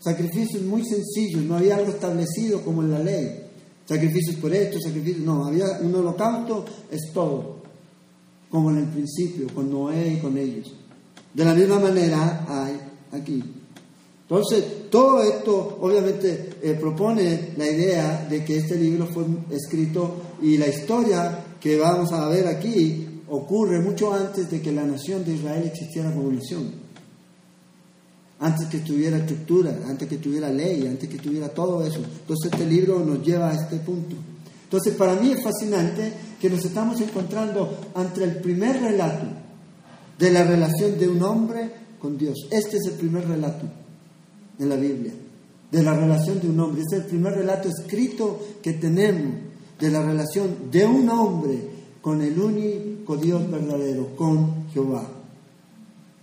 Sacrificios 0.00 0.62
muy 0.62 0.84
sencillos, 0.84 1.42
no 1.42 1.56
había 1.56 1.76
algo 1.76 1.90
establecido 1.90 2.62
como 2.62 2.82
en 2.82 2.92
la 2.92 2.98
ley. 3.00 3.42
Sacrificios 3.84 4.36
por 4.36 4.54
esto, 4.54 4.78
sacrificios, 4.80 5.24
no, 5.24 5.46
había 5.46 5.66
un 5.80 5.94
holocausto, 5.94 6.64
es 6.90 7.10
todo, 7.12 7.62
como 8.50 8.70
en 8.70 8.78
el 8.78 8.86
principio, 8.86 9.46
con 9.54 9.70
Noé 9.70 10.14
y 10.14 10.16
con 10.18 10.36
ellos. 10.36 10.74
De 11.34 11.44
la 11.44 11.54
misma 11.54 11.78
manera 11.78 12.44
hay 12.48 12.80
aquí. 13.18 13.42
Entonces, 14.30 14.90
todo 14.90 15.22
esto 15.22 15.78
obviamente 15.80 16.50
eh, 16.62 16.76
propone 16.78 17.54
la 17.56 17.66
idea 17.66 18.26
de 18.28 18.44
que 18.44 18.58
este 18.58 18.76
libro 18.76 19.06
fue 19.06 19.24
escrito 19.50 20.16
y 20.42 20.58
la 20.58 20.68
historia 20.68 21.44
que 21.58 21.78
vamos 21.78 22.12
a 22.12 22.28
ver 22.28 22.46
aquí 22.46 23.22
ocurre 23.28 23.80
mucho 23.80 24.12
antes 24.12 24.50
de 24.50 24.60
que 24.60 24.70
la 24.70 24.84
nación 24.84 25.24
de 25.24 25.32
Israel 25.32 25.64
existiera 25.66 26.12
como 26.12 26.30
nación. 26.30 26.70
Antes 28.40 28.68
que 28.68 28.80
tuviera 28.80 29.16
estructura, 29.16 29.74
antes 29.88 30.06
que 30.06 30.18
tuviera 30.18 30.50
ley, 30.50 30.86
antes 30.86 31.08
que 31.08 31.18
tuviera 31.18 31.48
todo 31.48 31.84
eso. 31.86 31.96
Entonces 31.98 32.52
este 32.52 32.66
libro 32.66 33.00
nos 33.00 33.24
lleva 33.24 33.50
a 33.50 33.54
este 33.54 33.78
punto. 33.78 34.14
Entonces 34.64 34.94
para 34.94 35.14
mí 35.14 35.32
es 35.32 35.42
fascinante 35.42 36.12
que 36.38 36.50
nos 36.50 36.62
estamos 36.62 37.00
encontrando 37.00 37.78
ante 37.94 38.24
el 38.24 38.36
primer 38.36 38.78
relato 38.78 39.24
de 40.18 40.30
la 40.30 40.44
relación 40.44 40.98
de 40.98 41.08
un 41.08 41.22
hombre 41.22 41.70
con 41.98 42.18
Dios. 42.18 42.36
Este 42.50 42.76
es 42.76 42.84
el 42.88 42.92
primer 42.92 43.26
relato 43.26 43.87
en 44.58 44.68
la 44.68 44.76
Biblia, 44.76 45.12
de 45.70 45.82
la 45.82 45.94
relación 45.94 46.40
de 46.40 46.48
un 46.48 46.60
hombre. 46.60 46.82
Es 46.82 46.98
el 46.98 47.04
primer 47.04 47.34
relato 47.34 47.68
escrito 47.68 48.40
que 48.62 48.74
tenemos 48.74 49.48
de 49.78 49.90
la 49.90 50.02
relación 50.02 50.70
de 50.70 50.84
un 50.84 51.08
hombre 51.08 51.58
con 52.00 52.20
el 52.22 52.38
único 52.38 53.16
Dios 53.16 53.50
verdadero, 53.50 54.16
con 54.16 54.68
Jehová. 54.72 55.06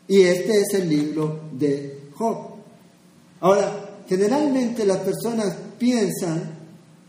Y 0.07 0.21
este 0.21 0.61
es 0.61 0.73
el 0.73 0.89
libro 0.89 1.41
de 1.51 2.09
Job. 2.15 2.37
Ahora, 3.39 4.03
generalmente 4.07 4.85
las 4.85 4.99
personas 4.99 5.55
piensan, 5.79 6.41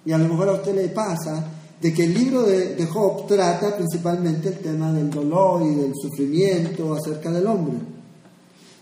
y 0.05 0.13
a 0.13 0.19
lo 0.19 0.29
mejor 0.29 0.49
a 0.49 0.53
usted 0.53 0.75
le 0.75 0.89
pasa, 0.89 1.53
de 1.81 1.93
que 1.93 2.05
el 2.05 2.15
libro 2.15 2.43
de, 2.43 2.75
de, 2.75 2.87
Job 2.87 3.27
trata 3.27 3.77
principalmente 3.77 4.49
el 4.49 4.59
tema 4.59 4.93
del 4.93 5.11
dolor 5.11 5.63
y 5.63 5.75
del 5.75 5.93
sufrimiento 5.95 6.95
acerca 6.95 7.31
del 7.31 7.47
hombre. 7.47 7.77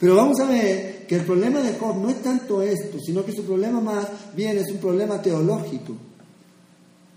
Pero 0.04 0.16
vamos 0.16 0.38
a 0.38 0.44
ver 0.44 1.06
que 1.06 1.14
el 1.14 1.24
problema 1.24 1.62
de 1.62 1.78
Job 1.78 1.96
no 1.96 2.10
es 2.10 2.20
tanto 2.20 2.60
esto, 2.60 2.98
sino 3.00 3.24
que 3.24 3.32
su 3.32 3.42
problema 3.42 3.80
más 3.80 4.06
bien 4.36 4.58
es 4.58 4.70
un 4.70 4.76
problema 4.76 5.22
teológico. 5.22 5.94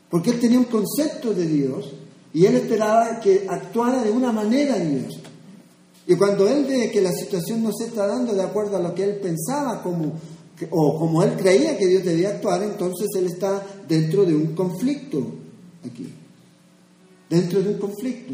Porque 0.10 0.30
él 0.30 0.40
tenía 0.40 0.58
un 0.58 0.72
concepto 0.72 1.34
de 1.34 1.46
Dios 1.48 1.92
y 2.34 2.46
él 2.46 2.56
esperaba 2.56 3.20
que 3.20 3.46
actuara 3.46 4.02
de 4.02 4.10
una 4.10 4.32
manera 4.32 4.80
Dios. 4.80 5.20
Y 6.08 6.16
cuando 6.16 6.48
él 6.48 6.64
ve 6.64 6.90
que 6.90 7.02
la 7.02 7.12
situación 7.12 7.62
no 7.62 7.74
se 7.74 7.88
está 7.88 8.08
dando 8.08 8.34
de 8.34 8.44
acuerdo 8.44 8.78
a 8.78 8.82
lo 8.82 8.96
que 8.96 9.04
él 9.04 9.16
pensaba 9.16 9.84
como, 9.84 10.14
o 10.70 10.98
como 10.98 11.24
él 11.24 11.34
creía 11.38 11.78
que 11.78 11.88
Dios 11.88 12.06
debía 12.06 12.30
actuar, 12.30 12.64
entonces 12.64 13.10
él 13.18 13.26
está 13.26 13.68
dentro 13.86 14.24
de 14.24 14.34
un 14.34 14.56
conflicto 14.56 15.28
aquí. 15.86 16.08
Dentro 17.30 17.62
de 17.62 17.68
un 17.68 17.80
conflicto. 17.80 18.34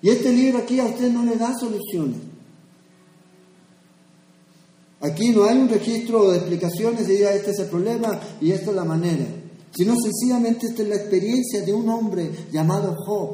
Y 0.00 0.08
este 0.08 0.32
libro 0.32 0.60
aquí 0.60 0.80
a 0.80 0.86
usted 0.86 1.12
no 1.12 1.26
le 1.26 1.36
da 1.36 1.52
soluciones. 1.60 2.31
Aquí 5.02 5.30
no 5.30 5.44
hay 5.44 5.58
un 5.58 5.68
registro 5.68 6.30
de 6.30 6.38
explicaciones 6.38 7.08
de 7.08 7.36
este 7.36 7.50
es 7.50 7.58
el 7.58 7.66
problema 7.66 8.20
y 8.40 8.52
esta 8.52 8.70
es 8.70 8.76
la 8.76 8.84
manera, 8.84 9.26
sino 9.72 9.94
sencillamente 10.00 10.68
esta 10.68 10.82
es 10.82 10.88
la 10.88 10.94
experiencia 10.94 11.62
de 11.62 11.72
un 11.72 11.88
hombre 11.88 12.30
llamado 12.52 12.94
Job, 13.04 13.30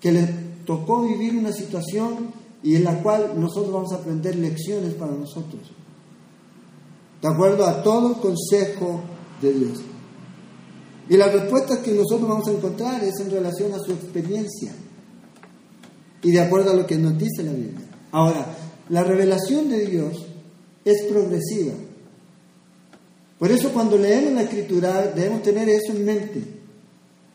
que 0.00 0.12
le 0.12 0.26
tocó 0.64 1.06
vivir 1.06 1.36
una 1.36 1.52
situación 1.52 2.32
y 2.62 2.74
en 2.74 2.84
la 2.84 3.02
cual 3.02 3.32
nosotros 3.36 3.70
vamos 3.70 3.92
a 3.92 3.96
aprender 3.96 4.34
lecciones 4.36 4.94
para 4.94 5.12
nosotros, 5.12 5.60
de 7.20 7.28
acuerdo 7.28 7.66
a 7.66 7.82
todo 7.82 8.18
consejo 8.18 9.02
de 9.42 9.52
Dios. 9.52 9.78
Y 11.10 11.18
la 11.18 11.28
respuesta 11.28 11.82
que 11.82 11.92
nosotros 11.92 12.26
vamos 12.26 12.48
a 12.48 12.52
encontrar 12.52 13.04
es 13.04 13.20
en 13.20 13.30
relación 13.30 13.74
a 13.74 13.78
su 13.78 13.92
experiencia 13.92 14.72
y 16.22 16.30
de 16.30 16.40
acuerdo 16.40 16.70
a 16.70 16.74
lo 16.74 16.86
que 16.86 16.96
nos 16.96 17.18
dice 17.18 17.42
la 17.42 17.52
Biblia. 17.52 17.86
Ahora, 18.12 18.46
la 18.88 19.04
revelación 19.04 19.68
de 19.68 19.86
Dios 19.86 20.29
es 20.84 21.02
progresiva. 21.04 21.74
Por 23.38 23.50
eso 23.50 23.72
cuando 23.72 23.96
leemos 23.96 24.34
la 24.34 24.42
escritura 24.42 25.12
debemos 25.14 25.42
tener 25.42 25.68
eso 25.68 25.92
en 25.92 26.04
mente. 26.04 26.42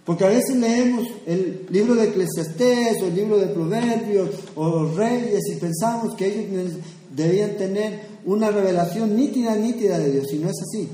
Porque 0.05 0.23
a 0.23 0.29
veces 0.29 0.55
leemos 0.55 1.07
el 1.25 1.65
libro 1.71 1.95
de 1.95 2.09
Eclesiastés 2.09 3.01
o 3.01 3.07
el 3.07 3.15
libro 3.15 3.39
de 3.39 3.47
Proverbios 3.47 4.29
o 4.55 4.69
los 4.69 4.95
Reyes 4.95 5.41
y 5.51 5.55
pensamos 5.55 6.15
que 6.15 6.27
ellos 6.27 6.73
debían 7.15 7.57
tener 7.57 8.01
una 8.23 8.51
revelación 8.51 9.15
nítida, 9.15 9.55
nítida 9.55 9.97
de 9.97 10.11
Dios, 10.11 10.31
y 10.31 10.37
no 10.37 10.49
es 10.49 10.61
así. 10.61 10.89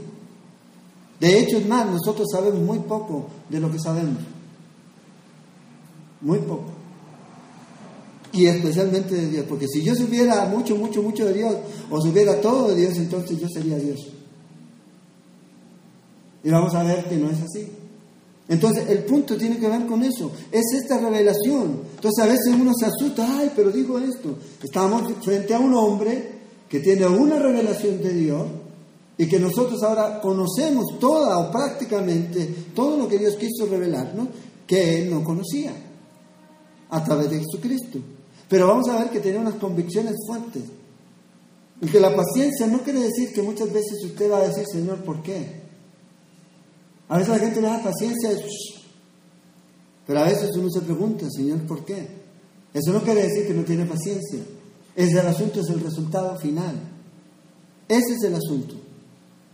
De 1.20 1.40
hecho, 1.40 1.58
es 1.58 1.68
más, 1.68 1.86
nosotros 1.86 2.28
sabemos 2.32 2.62
muy 2.62 2.80
poco 2.80 3.28
de 3.50 3.60
lo 3.60 3.70
que 3.70 3.80
sabemos. 3.80 4.18
Muy 6.22 6.40
poco. 6.40 6.81
Y 8.34 8.46
especialmente 8.46 9.16
de 9.16 9.28
Dios. 9.28 9.46
Porque 9.48 9.68
si 9.68 9.84
yo 9.84 9.94
supiera 9.96 10.46
mucho, 10.46 10.76
mucho, 10.76 11.02
mucho 11.02 11.26
de 11.26 11.34
Dios, 11.34 11.56
o 11.90 12.02
supiera 12.02 12.40
todo 12.40 12.70
de 12.70 12.76
Dios, 12.76 12.98
entonces 12.98 13.40
yo 13.40 13.48
sería 13.50 13.78
Dios. 13.78 14.00
Y 16.44 16.50
vamos 16.50 16.74
a 16.74 16.84
ver 16.84 17.06
que 17.06 17.18
no 17.18 17.30
es 17.30 17.42
así. 17.42 17.68
Entonces, 18.48 18.90
el 18.90 19.00
punto 19.06 19.38
tiene 19.38 19.58
que 19.58 19.70
ver 19.70 19.86
con 19.86 20.04
eso. 20.04 20.32
Es 20.52 20.74
esta 20.74 20.98
revelación. 20.98 21.82
Entonces, 21.96 22.24
a 22.24 22.28
veces 22.28 22.54
uno 22.54 22.74
se 22.78 22.86
asusta, 22.86 23.26
ay, 23.40 23.52
pero 23.56 23.72
digo 23.72 23.98
esto. 24.00 24.36
Estamos 24.62 25.04
frente 25.24 25.54
a 25.54 25.60
un 25.60 25.74
hombre 25.74 26.42
que 26.68 26.80
tiene 26.80 27.06
una 27.06 27.38
revelación 27.38 28.02
de 28.02 28.14
Dios 28.14 28.48
y 29.18 29.28
que 29.28 29.40
nosotros 29.40 29.84
ahora 29.84 30.20
conocemos 30.20 30.98
toda 31.00 31.38
o 31.38 31.52
prácticamente 31.52 32.46
todo 32.74 32.98
lo 32.98 33.08
que 33.08 33.20
Dios 33.20 33.36
quiso 33.36 33.68
revelarnos 33.68 34.30
que 34.66 35.02
Él 35.04 35.12
no 35.12 35.24
conocía 35.24 35.74
a 36.90 37.04
través 37.04 37.30
de 37.30 37.40
Jesucristo. 37.40 38.00
Pero 38.52 38.68
vamos 38.68 38.90
a 38.90 39.00
ver 39.00 39.10
que 39.10 39.22
tiene 39.22 39.38
unas 39.38 39.56
convicciones 39.56 40.14
fuertes. 40.28 40.64
Y 41.80 41.88
que 41.88 42.02
la 42.02 42.14
paciencia 42.14 42.68
no 42.68 42.82
quiere 42.82 43.00
decir 43.00 43.32
que 43.34 43.42
muchas 43.42 43.72
veces 43.72 44.04
usted 44.04 44.30
va 44.30 44.40
a 44.40 44.48
decir, 44.50 44.66
Señor, 44.70 44.98
¿por 45.06 45.24
qué? 45.24 45.62
A 47.08 47.18
veces 47.18 47.30
la 47.30 47.40
gente 47.40 47.62
le 47.62 47.68
da 47.68 47.82
paciencia, 47.82 48.30
pero 50.06 50.20
a 50.20 50.26
veces 50.26 50.50
uno 50.58 50.70
se 50.70 50.82
pregunta, 50.82 51.26
Señor, 51.32 51.60
¿por 51.60 51.86
qué? 51.86 52.06
Eso 52.74 52.92
no 52.92 53.02
quiere 53.02 53.24
decir 53.24 53.48
que 53.48 53.54
no 53.54 53.64
tiene 53.64 53.86
paciencia. 53.86 54.40
Ese 54.98 55.18
el 55.18 55.28
asunto, 55.28 55.62
es 55.62 55.70
el 55.70 55.80
resultado 55.80 56.38
final. 56.38 56.76
Ese 57.88 58.16
es 58.16 58.24
el 58.24 58.36
asunto. 58.36 58.76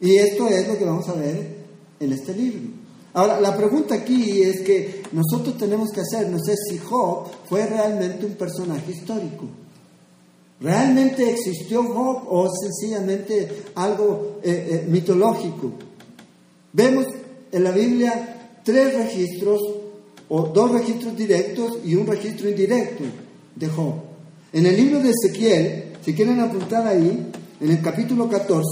Y 0.02 0.16
esto 0.16 0.48
es 0.48 0.68
lo 0.68 0.76
que 0.76 0.86
vamos 0.86 1.08
a 1.08 1.14
ver 1.14 1.58
en 2.00 2.12
este 2.12 2.34
libro. 2.34 2.72
Ahora, 3.18 3.42
la 3.42 3.58
pregunta 3.58 3.96
aquí 3.96 4.44
es 4.44 4.62
que 4.62 5.02
nosotros 5.12 5.58
tenemos 5.58 5.90
que 5.90 6.02
hacernos 6.02 6.48
es 6.48 6.60
si 6.70 6.78
Job 6.78 7.26
fue 7.50 7.66
realmente 7.66 8.28
un 8.28 8.34
personaje 8.34 8.92
histórico. 8.92 9.46
¿Realmente 10.62 11.28
existió 11.32 11.82
Job 11.82 12.28
o 12.30 12.48
sencillamente 12.48 13.64
algo 13.74 14.38
eh, 14.44 14.68
eh, 14.70 14.86
mitológico? 14.88 15.72
Vemos 16.74 17.08
en 17.52 17.64
la 17.64 17.72
Biblia 17.72 18.60
tres 18.64 18.94
registros, 18.94 19.62
o 20.30 20.44
dos 20.44 20.72
registros 20.74 21.18
directos 21.18 21.80
y 21.84 21.96
un 21.96 22.06
registro 22.06 22.48
indirecto 22.48 23.04
de 23.56 23.68
Job. 23.68 23.96
En 24.54 24.64
el 24.68 24.78
libro 24.78 25.00
de 25.02 25.10
Ezequiel, 25.10 25.94
si 26.06 26.14
quieren 26.14 26.40
apuntar 26.40 26.86
ahí, 26.86 27.32
en 27.62 27.72
el 27.72 27.82
capítulo 27.82 28.30
14, 28.30 28.64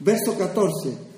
verso 0.00 0.38
14, 0.38 1.13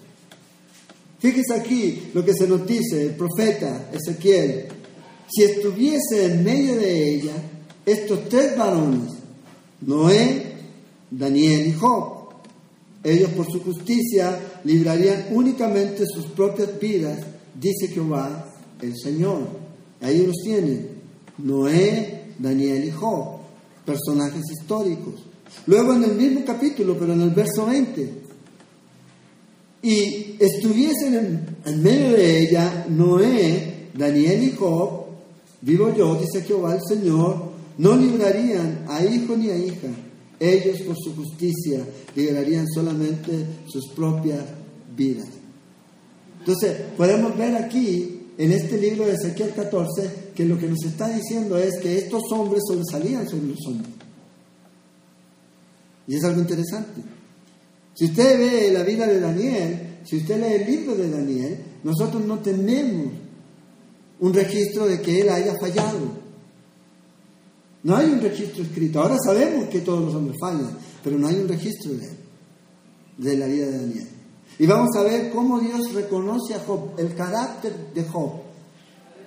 Fíjese 1.18 1.54
aquí 1.54 2.11
lo 2.14 2.25
que 2.25 2.35
se 2.35 2.46
nos 2.46 2.66
dice 2.66 3.06
el 3.06 3.14
profeta 3.14 3.90
Ezequiel. 3.92 4.66
Si 5.28 5.42
estuviese 5.42 6.26
en 6.26 6.44
medio 6.44 6.76
de 6.76 7.14
ella 7.14 7.32
estos 7.85 8.28
tres 8.28 8.56
varones, 8.56 9.12
Noé, 9.80 10.52
Daniel 11.11 11.68
y 11.68 11.73
Job, 11.73 12.16
ellos 13.02 13.30
por 13.30 13.46
su 13.46 13.62
justicia 13.62 14.38
librarían 14.64 15.26
únicamente 15.30 16.04
sus 16.06 16.26
propias 16.26 16.78
vidas, 16.80 17.18
dice 17.58 17.88
Jehová 17.88 18.52
el 18.82 18.94
Señor. 18.96 19.46
Ahí 20.00 20.26
los 20.26 20.37
tienen, 20.42 20.88
Noé, 21.38 22.32
Daniel 22.38 22.85
y 22.85 22.90
Job, 22.90 23.38
personajes 23.85 24.42
históricos. 24.50 25.14
Luego 25.66 25.94
en 25.94 26.04
el 26.04 26.14
mismo 26.16 26.44
capítulo, 26.44 26.96
pero 26.99 27.12
en 27.12 27.23
el 27.23 27.30
verso 27.30 27.66
20, 27.66 28.25
y 29.83 30.37
estuviesen 30.38 31.56
en, 31.64 31.83
medio 31.83 32.12
de 32.12 32.40
ella 32.42 32.87
Noé, 32.88 33.88
Daniel 33.95 34.42
y 34.42 34.52
Job, 34.52 35.06
vivo 35.61 35.95
yo, 35.95 36.16
dice 36.16 36.42
Jehová 36.42 36.75
el 36.75 36.83
Señor, 36.87 37.50
no 37.78 37.97
librarían 37.97 38.85
a 38.88 39.04
hijo 39.04 39.37
ni 39.37 39.50
a 39.50 39.56
hija. 39.56 39.88
Ellos 40.38 40.80
por 40.83 40.97
su 40.97 41.14
justicia 41.14 41.80
librarían 42.14 42.66
solamente 42.68 43.33
sus 43.66 43.88
propias 43.88 44.42
vidas. 44.97 45.28
Entonces, 46.40 46.76
podemos 46.97 47.37
ver 47.37 47.56
aquí, 47.56 48.21
en 48.38 48.52
este 48.52 48.78
libro 48.78 49.06
de 49.06 49.14
Ezequiel 49.14 49.54
14, 49.54 50.11
que 50.35 50.45
lo 50.45 50.59
que 50.59 50.68
nos 50.68 50.85
está 50.85 51.09
diciendo 51.09 51.56
es 51.56 51.78
que 51.80 51.97
estos 51.99 52.23
hombres 52.33 52.62
sobresalían 52.66 53.26
sobre 53.28 53.49
los 53.49 53.66
hombres. 53.66 53.92
Y 56.06 56.16
es 56.16 56.25
algo 56.25 56.40
interesante. 56.40 57.15
Si 57.97 58.05
usted 58.05 58.38
ve 58.38 58.73
la 58.73 58.83
vida 58.83 59.07
de 59.07 59.21
Daniel, 59.21 60.00
si 60.05 60.19
usted 60.19 60.38
lee 60.38 60.62
el 60.62 60.71
libro 60.71 60.95
de 60.95 61.11
Daniel, 61.11 61.59
nosotros 61.83 62.23
no 62.25 62.38
tenemos 62.41 63.07
un 64.21 64.35
registro 64.35 64.87
de 64.87 65.00
que 65.00 65.23
él 65.23 65.31
haya 65.31 65.55
fallado. 65.59 66.26
No 67.83 67.97
hay 67.97 68.11
un 68.11 68.21
registro 68.21 68.62
escrito. 68.65 69.00
Ahora 69.00 69.17
sabemos 69.25 69.71
que 69.71 69.81
todos 69.81 70.05
los 70.05 70.15
hombres 70.15 70.37
fallan, 70.38 70.76
pero 71.03 71.19
no 71.19 71.26
hay 71.26 71.37
un 71.37 71.49
registro 71.49 71.95
de 71.95 72.05
él. 72.05 72.17
de 73.17 73.37
la 73.38 73.47
vida 73.47 73.67
de 73.67 73.79
Daniel. 73.79 74.09
Y 74.59 74.67
vamos 74.67 74.95
a 74.97 75.03
ver 75.03 75.31
cómo 75.31 75.59
Dios 75.59 75.95
reconoce 75.95 76.55
a 76.55 76.61
Job, 76.61 76.91
el 76.99 77.15
carácter 77.15 77.75
de 77.95 78.05
Job, 78.05 78.33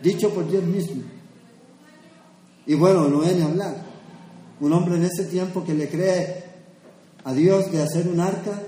dicho 0.04 0.30
por 0.30 0.50
Dios 0.50 0.64
mismo. 0.64 1.02
Y 2.68 2.76
bueno, 2.76 3.08
no 3.08 3.24
es 3.24 3.36
ni 3.36 3.42
hablar. 3.42 3.84
Un 4.60 4.74
hombre 4.74 4.96
en 4.98 5.06
ese 5.06 5.26
tiempo 5.26 5.64
que 5.64 5.74
le 5.74 5.90
cree 5.90 6.49
a 7.24 7.34
Dios 7.34 7.72
de 7.72 7.82
hacer 7.82 8.08
un 8.08 8.20
arca 8.20 8.62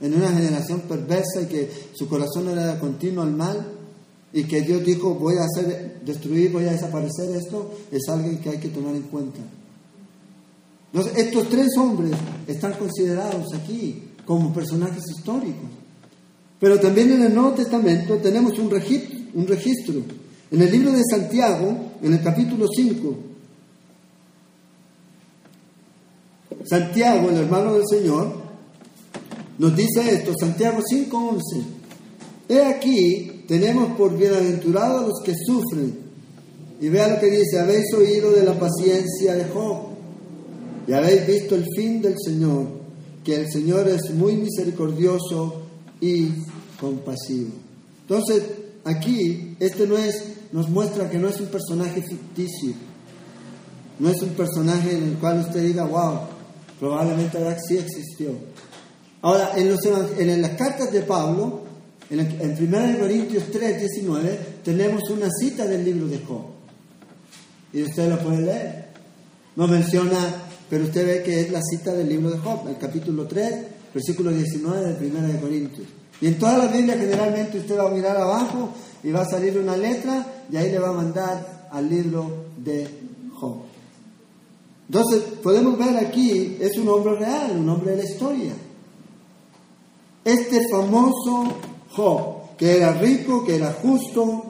en 0.00 0.14
una 0.14 0.30
generación 0.30 0.80
perversa 0.80 1.42
y 1.42 1.46
que 1.46 1.70
su 1.94 2.08
corazón 2.08 2.48
era 2.48 2.78
continuo 2.78 3.22
al 3.22 3.32
mal 3.32 3.72
y 4.32 4.44
que 4.44 4.62
Dios 4.62 4.84
dijo 4.84 5.14
voy 5.14 5.36
a 5.38 5.44
hacer 5.44 6.00
destruir, 6.04 6.52
voy 6.52 6.66
a 6.66 6.72
desaparecer 6.72 7.30
esto, 7.36 7.72
es 7.90 8.08
alguien 8.08 8.38
que 8.38 8.50
hay 8.50 8.58
que 8.58 8.68
tomar 8.68 8.94
en 8.94 9.02
cuenta. 9.02 9.40
Entonces, 10.92 11.26
estos 11.26 11.48
tres 11.48 11.68
hombres 11.78 12.12
están 12.46 12.74
considerados 12.74 13.52
aquí 13.54 14.02
como 14.24 14.52
personajes 14.52 15.02
históricos. 15.16 15.70
Pero 16.60 16.78
también 16.78 17.12
en 17.12 17.22
el 17.22 17.34
Nuevo 17.34 17.52
Testamento 17.52 18.16
tenemos 18.18 18.58
un 18.58 18.70
registro, 18.70 19.18
un 19.34 19.46
registro. 19.46 20.02
En 20.50 20.62
el 20.62 20.70
libro 20.70 20.92
de 20.92 21.02
Santiago, 21.10 21.92
en 22.02 22.12
el 22.12 22.22
capítulo 22.22 22.66
5, 22.68 23.16
Santiago, 26.64 27.30
el 27.30 27.38
hermano 27.38 27.74
del 27.74 27.86
Señor, 27.88 28.32
nos 29.58 29.76
dice 29.76 30.14
esto, 30.14 30.32
Santiago 30.38 30.80
5:11. 30.82 31.64
He 32.48 32.64
aquí, 32.64 33.44
tenemos 33.46 33.96
por 33.96 34.16
bienaventurados 34.16 35.08
los 35.08 35.20
que 35.24 35.34
sufren. 35.46 36.04
Y 36.80 36.88
vea 36.88 37.08
lo 37.08 37.20
que 37.20 37.30
dice, 37.30 37.60
habéis 37.60 37.92
oído 37.94 38.32
de 38.32 38.42
la 38.42 38.58
paciencia 38.58 39.34
de 39.34 39.44
Job 39.44 39.94
y 40.86 40.92
habéis 40.92 41.26
visto 41.26 41.54
el 41.54 41.64
fin 41.74 42.02
del 42.02 42.14
Señor, 42.22 42.66
que 43.24 43.36
el 43.36 43.50
Señor 43.50 43.88
es 43.88 44.10
muy 44.12 44.36
misericordioso 44.36 45.62
y 46.00 46.28
compasivo. 46.78 47.50
Entonces, 48.02 48.42
aquí, 48.84 49.56
este 49.60 49.86
no 49.86 49.96
es, 49.96 50.24
nos 50.52 50.68
muestra 50.68 51.08
que 51.08 51.18
no 51.18 51.28
es 51.28 51.40
un 51.40 51.46
personaje 51.46 52.02
ficticio, 52.02 52.74
no 53.98 54.10
es 54.10 54.20
un 54.20 54.30
personaje 54.30 54.96
en 54.96 55.04
el 55.04 55.14
cual 55.14 55.40
usted 55.40 55.62
diga, 55.62 55.84
wow, 55.84 56.18
probablemente 56.84 57.38
sí 57.66 57.78
existió. 57.78 58.28
Ahora, 59.22 59.52
en, 59.56 60.42
las 60.42 60.50
cartas 60.50 60.92
de 60.92 61.00
Pablo, 61.00 61.62
en, 62.10 62.20
en 62.20 62.74
1 62.74 62.98
Corintios 62.98 63.44
3, 63.50 63.80
19, 63.80 64.38
tenemos 64.62 65.08
una 65.08 65.30
cita 65.30 65.64
del 65.64 65.82
libro 65.82 66.08
de 66.08 66.18
Job. 66.18 66.42
Y 67.72 67.84
usted 67.84 68.10
lo 68.10 68.18
puede 68.18 68.42
leer. 68.42 68.88
No 69.56 69.66
menciona, 69.66 70.18
pero 70.68 70.84
usted 70.84 71.06
ve 71.06 71.22
que 71.22 71.40
es 71.40 71.50
la 71.50 71.62
cita 71.62 71.94
del 71.94 72.06
libro 72.06 72.30
de 72.32 72.38
Job, 72.38 72.68
el 72.68 72.76
capítulo 72.76 73.26
3, 73.26 73.54
versículo 73.94 74.30
19 74.30 74.92
de 74.92 75.06
1 75.06 75.40
Corintios. 75.40 75.88
Y 76.20 76.26
en 76.26 76.38
toda 76.38 76.58
la 76.58 76.66
Biblia 76.66 76.98
generalmente 76.98 77.60
usted 77.60 77.78
va 77.78 77.88
a 77.88 77.94
mirar 77.94 78.18
abajo 78.18 78.74
y 79.02 79.10
va 79.10 79.22
a 79.22 79.24
salir 79.24 79.56
una 79.56 79.74
letra 79.74 80.44
y 80.52 80.56
ahí 80.58 80.70
le 80.70 80.78
va 80.78 80.90
a 80.90 80.92
mandar 80.92 81.68
al 81.70 81.88
libro 81.88 82.44
de. 82.58 83.03
Entonces, 84.88 85.22
podemos 85.42 85.78
ver 85.78 85.96
aquí, 85.96 86.56
es 86.60 86.76
un 86.76 86.88
hombre 86.88 87.16
real, 87.16 87.56
un 87.56 87.68
hombre 87.68 87.92
de 87.92 87.96
la 87.98 88.04
historia. 88.04 88.52
Este 90.24 90.60
famoso 90.70 91.54
Job, 91.90 92.56
que 92.56 92.76
era 92.76 92.92
rico, 92.94 93.44
que 93.44 93.56
era 93.56 93.72
justo, 93.72 94.44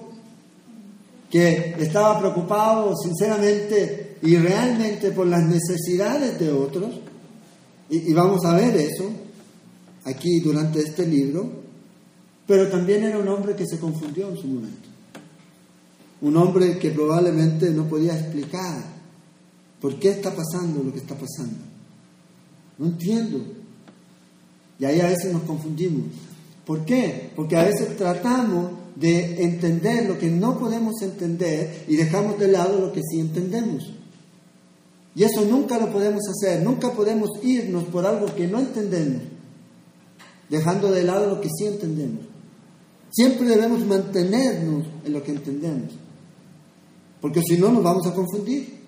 que 1.30 1.76
estaba 1.78 2.18
preocupado 2.18 2.94
sinceramente 2.96 4.18
y 4.22 4.36
realmente 4.36 5.10
por 5.10 5.26
las 5.26 5.42
necesidades 5.44 6.38
de 6.38 6.52
otros, 6.52 7.00
y, 7.90 8.10
y 8.10 8.12
vamos 8.12 8.44
a 8.44 8.54
ver 8.54 8.76
eso 8.76 9.10
aquí 10.04 10.40
durante 10.40 10.80
este 10.80 11.06
libro, 11.06 11.64
pero 12.46 12.68
también 12.68 13.04
era 13.04 13.18
un 13.18 13.28
hombre 13.28 13.54
que 13.54 13.66
se 13.66 13.78
confundió 13.78 14.28
en 14.28 14.36
su 14.36 14.46
momento. 14.46 14.88
Un 16.22 16.36
hombre 16.36 16.78
que 16.78 16.90
probablemente 16.90 17.70
no 17.70 17.86
podía 17.86 18.18
explicar 18.18 18.93
¿Por 19.84 19.96
qué 19.96 20.08
está 20.12 20.34
pasando 20.34 20.82
lo 20.82 20.90
que 20.90 21.00
está 21.00 21.14
pasando? 21.14 21.58
No 22.78 22.86
entiendo. 22.86 23.38
Y 24.78 24.86
ahí 24.86 24.98
a 24.98 25.08
veces 25.08 25.30
nos 25.30 25.42
confundimos. 25.42 26.06
¿Por 26.64 26.86
qué? 26.86 27.30
Porque 27.36 27.54
a 27.54 27.64
veces 27.64 27.94
tratamos 27.98 28.70
de 28.96 29.44
entender 29.44 30.08
lo 30.08 30.18
que 30.18 30.30
no 30.30 30.58
podemos 30.58 31.02
entender 31.02 31.84
y 31.86 31.96
dejamos 31.96 32.38
de 32.38 32.48
lado 32.48 32.80
lo 32.80 32.92
que 32.94 33.02
sí 33.02 33.20
entendemos. 33.20 33.92
Y 35.14 35.24
eso 35.24 35.44
nunca 35.44 35.78
lo 35.78 35.92
podemos 35.92 36.22
hacer, 36.30 36.62
nunca 36.62 36.90
podemos 36.92 37.28
irnos 37.42 37.84
por 37.84 38.06
algo 38.06 38.34
que 38.34 38.46
no 38.46 38.60
entendemos, 38.60 39.20
dejando 40.48 40.90
de 40.90 41.02
lado 41.02 41.28
lo 41.28 41.42
que 41.42 41.50
sí 41.50 41.66
entendemos. 41.66 42.24
Siempre 43.10 43.46
debemos 43.46 43.84
mantenernos 43.84 44.86
en 45.04 45.12
lo 45.12 45.22
que 45.22 45.32
entendemos, 45.32 45.92
porque 47.20 47.42
si 47.46 47.58
no 47.58 47.70
nos 47.70 47.82
vamos 47.82 48.06
a 48.06 48.14
confundir. 48.14 48.83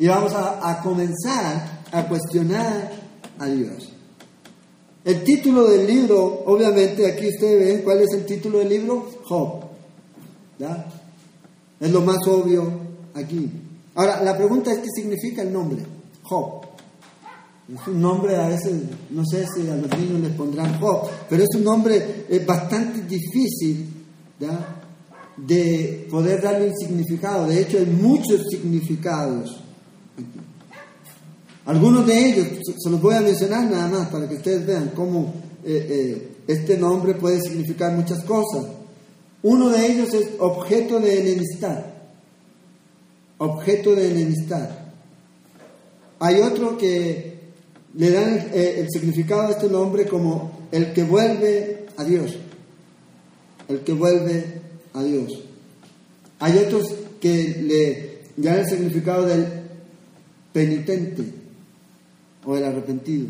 Y 0.00 0.06
vamos 0.06 0.32
a, 0.32 0.80
comenzar 0.80 1.82
a 1.90 2.08
cuestionar 2.08 2.92
a 3.36 3.46
Dios. 3.46 3.88
El 5.04 5.24
título 5.24 5.68
del 5.68 5.88
libro, 5.88 6.44
obviamente 6.46 7.04
aquí 7.10 7.28
ustedes 7.28 7.66
ven 7.66 7.82
cuál 7.82 8.02
es 8.02 8.12
el 8.12 8.24
título 8.24 8.60
del 8.60 8.68
libro, 8.68 9.10
Job. 9.24 9.64
¿Ya? 10.60 10.86
Es 11.80 11.90
lo 11.90 12.02
más 12.02 12.18
obvio 12.28 12.70
aquí. 13.14 13.50
Ahora, 13.96 14.22
la 14.22 14.36
pregunta 14.36 14.70
es 14.70 14.78
qué 14.78 14.88
significa 14.94 15.42
el 15.42 15.52
nombre, 15.52 15.82
Job. 16.22 16.60
Es 17.74 17.88
un 17.88 18.00
nombre 18.00 18.36
a 18.36 18.48
veces, 18.48 18.74
no 19.10 19.24
sé 19.26 19.46
si 19.52 19.68
a 19.68 19.74
los 19.74 19.98
niños 19.98 20.20
les 20.20 20.32
pondrán 20.32 20.78
Job, 20.78 21.08
pero 21.28 21.42
es 21.42 21.48
un 21.56 21.64
nombre 21.64 22.24
eh, 22.28 22.44
bastante 22.46 23.02
difícil 23.02 23.84
de 25.36 26.06
poder 26.08 26.40
darle 26.40 26.68
un 26.68 26.76
significado. 26.76 27.48
De 27.48 27.60
hecho, 27.60 27.78
hay 27.78 27.86
muchos 27.86 28.42
significados 28.48 29.64
algunos 31.68 32.06
de 32.06 32.30
ellos, 32.30 32.46
se 32.78 32.88
los 32.88 33.00
voy 33.00 33.14
a 33.14 33.20
mencionar 33.20 33.70
nada 33.70 33.88
más 33.88 34.08
para 34.08 34.26
que 34.26 34.36
ustedes 34.36 34.64
vean 34.64 34.92
cómo 34.94 35.34
eh, 35.64 35.86
eh, 35.90 36.28
este 36.46 36.78
nombre 36.78 37.12
puede 37.12 37.42
significar 37.42 37.92
muchas 37.92 38.24
cosas. 38.24 38.64
Uno 39.42 39.68
de 39.68 39.86
ellos 39.86 40.14
es 40.14 40.30
objeto 40.38 40.98
de 40.98 41.20
enemistad. 41.20 41.84
Objeto 43.36 43.94
de 43.94 44.10
enemistad. 44.10 44.70
Hay 46.20 46.40
otro 46.40 46.78
que 46.78 47.38
le 47.94 48.10
dan 48.12 48.48
eh, 48.54 48.76
el 48.78 48.88
significado 48.88 49.48
de 49.48 49.52
este 49.52 49.68
nombre 49.68 50.06
como 50.06 50.68
el 50.72 50.94
que 50.94 51.04
vuelve 51.04 51.86
a 51.98 52.04
Dios. 52.04 52.34
El 53.68 53.80
que 53.80 53.92
vuelve 53.92 54.62
a 54.94 55.02
Dios. 55.02 55.44
Hay 56.38 56.56
otros 56.56 56.94
que 57.20 58.22
le 58.36 58.48
dan 58.48 58.60
el 58.60 58.66
significado 58.66 59.26
del 59.26 59.57
penitente 60.52 61.24
o 62.44 62.56
el 62.56 62.64
arrepentido. 62.64 63.26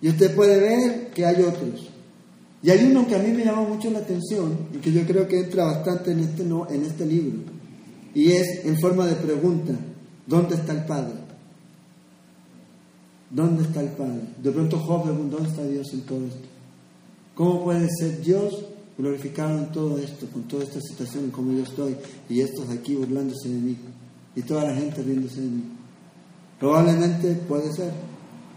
Y 0.00 0.08
usted 0.08 0.34
puede 0.34 0.60
ver 0.60 1.08
que 1.08 1.26
hay 1.26 1.42
otros. 1.42 1.90
Y 2.62 2.70
hay 2.70 2.84
uno 2.84 3.06
que 3.06 3.14
a 3.14 3.18
mí 3.18 3.30
me 3.30 3.44
llama 3.44 3.62
mucho 3.62 3.90
la 3.90 4.00
atención 4.00 4.68
y 4.74 4.78
que 4.78 4.92
yo 4.92 5.06
creo 5.06 5.28
que 5.28 5.38
entra 5.38 5.64
bastante 5.64 6.12
en 6.12 6.20
este, 6.20 6.44
no, 6.44 6.68
en 6.68 6.84
este 6.84 7.06
libro. 7.06 7.38
Y 8.14 8.32
es 8.32 8.64
en 8.64 8.78
forma 8.80 9.06
de 9.06 9.14
pregunta, 9.14 9.72
¿dónde 10.26 10.56
está 10.56 10.72
el 10.72 10.84
Padre? 10.84 11.14
¿Dónde 13.30 13.62
está 13.62 13.80
el 13.80 13.90
Padre? 13.90 14.22
De 14.42 14.50
pronto 14.50 14.78
Job 14.78 15.04
pregunta, 15.04 15.36
¿dónde 15.36 15.50
está 15.50 15.64
Dios 15.64 15.92
en 15.92 16.00
todo 16.00 16.26
esto? 16.26 16.48
¿Cómo 17.34 17.62
puede 17.62 17.86
ser 18.00 18.20
Dios 18.22 18.64
glorificado 18.96 19.58
en 19.58 19.70
todo 19.70 19.98
esto, 19.98 20.26
con 20.32 20.42
toda 20.48 20.64
esta 20.64 20.80
situación 20.80 21.30
como 21.30 21.52
yo 21.52 21.62
estoy, 21.62 21.94
y 22.28 22.40
estos 22.40 22.68
aquí 22.70 22.96
burlándose 22.96 23.48
de 23.48 23.60
mí, 23.60 23.76
y 24.34 24.42
toda 24.42 24.64
la 24.64 24.74
gente 24.74 25.02
riéndose 25.02 25.40
de 25.40 25.46
mí? 25.46 25.62
Probablemente 26.58 27.34
puede 27.48 27.72
ser. 27.72 27.92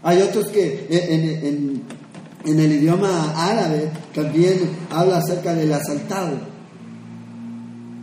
Hay 0.02 0.20
otros 0.20 0.48
que 0.48 0.86
en, 0.90 2.58
el 2.58 2.72
idioma 2.72 3.32
árabe 3.36 3.90
también 4.14 4.58
habla 4.90 5.18
acerca 5.18 5.54
del 5.54 5.72
asaltado. 5.72 6.38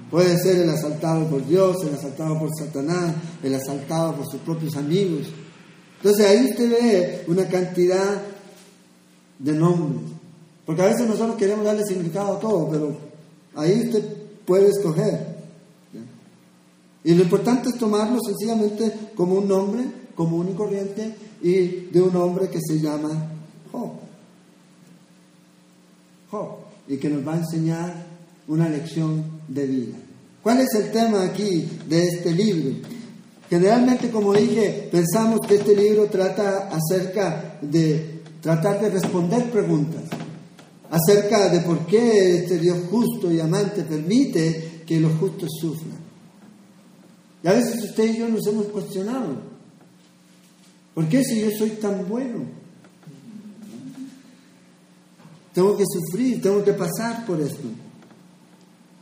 Puede 0.10 0.38
ser 0.38 0.62
el 0.62 0.70
asaltado 0.70 1.28
por 1.28 1.46
Dios, 1.46 1.78
el 1.84 1.94
asaltado 1.94 2.40
por 2.40 2.50
Satanás, 2.58 3.16
el 3.44 3.54
asaltado 3.54 4.16
por 4.16 4.26
sus 4.26 4.40
propios 4.42 4.76
amigos. 4.76 5.28
Entonces 5.98 6.26
ahí 6.26 6.46
usted 6.50 6.72
ve 6.72 7.24
una 7.28 7.46
cantidad 7.48 8.22
de 9.38 9.52
nombres. 9.54 10.02
Porque 10.66 10.82
a 10.82 10.86
veces 10.86 11.08
nosotros 11.08 11.36
queremos 11.36 11.66
darle 11.66 11.84
significado 11.84 12.38
a 12.38 12.40
todo, 12.40 12.70
pero 12.70 12.98
ahí 13.56 13.82
usted 13.86 14.04
puede 14.46 14.70
escoger. 14.70 15.29
Y 17.10 17.15
lo 17.15 17.24
importante 17.24 17.69
es 17.69 17.76
tomarlo 17.80 18.19
sencillamente 18.22 18.93
como 19.15 19.39
un 19.39 19.48
nombre 19.48 19.84
común 20.13 20.50
y 20.52 20.56
corriente 20.56 21.15
y 21.41 21.88
de 21.91 22.04
un 22.04 22.15
hombre 22.15 22.50
que 22.50 22.60
se 22.62 22.80
llama 22.80 23.10
Job. 23.72 23.93
Job. 26.30 26.50
Y 26.88 26.98
que 26.98 27.10
nos 27.10 27.28
va 27.28 27.34
a 27.34 27.38
enseñar 27.38 28.06
una 28.48 28.69
lección 28.69 29.24
de 29.48 29.65
vida. 29.65 29.98
¿Cuál 30.43 30.60
es 30.60 30.72
el 30.76 30.91
tema 30.91 31.24
aquí 31.24 31.67
de 31.88 32.10
este 32.10 32.32
libro? 32.32 32.76
Generalmente, 33.50 34.12
como 34.12 34.32
dije, 34.32 34.88
pensamos 34.91 35.39
que 35.48 35.56
este 35.56 35.76
libro 35.76 36.06
trata 36.12 36.69
acerca 36.69 37.58
de 37.60 38.22
tratar 38.39 38.82
de 38.82 38.89
responder 38.91 39.50
preguntas 39.50 40.04
acerca 40.91 41.50
de 41.50 41.62
por 41.62 41.88
qué 41.88 42.36
este 42.36 42.60
Dios 42.60 42.78
justo 42.91 43.32
y 43.32 43.39
amante 43.39 43.82
permite 43.82 44.84
que 44.86 45.00
los 45.00 45.13
justos 45.17 45.50
sufran. 45.60 46.09
Y 47.43 47.47
a 47.47 47.54
veces 47.54 47.84
usted 47.84 48.13
y 48.13 48.17
yo 48.17 48.28
nos 48.28 48.45
hemos 48.47 48.65
cuestionado, 48.67 49.38
¿por 50.93 51.08
qué 51.08 51.23
si 51.23 51.41
yo 51.41 51.49
soy 51.58 51.71
tan 51.71 52.08
bueno? 52.08 52.45
Tengo 55.54 55.78
que 55.78 55.86
sufrir, 55.86 56.41
tengo 56.41 56.63
que 56.63 56.73
pasar 56.73 57.25
por 57.25 57.39
esto. 57.39 57.67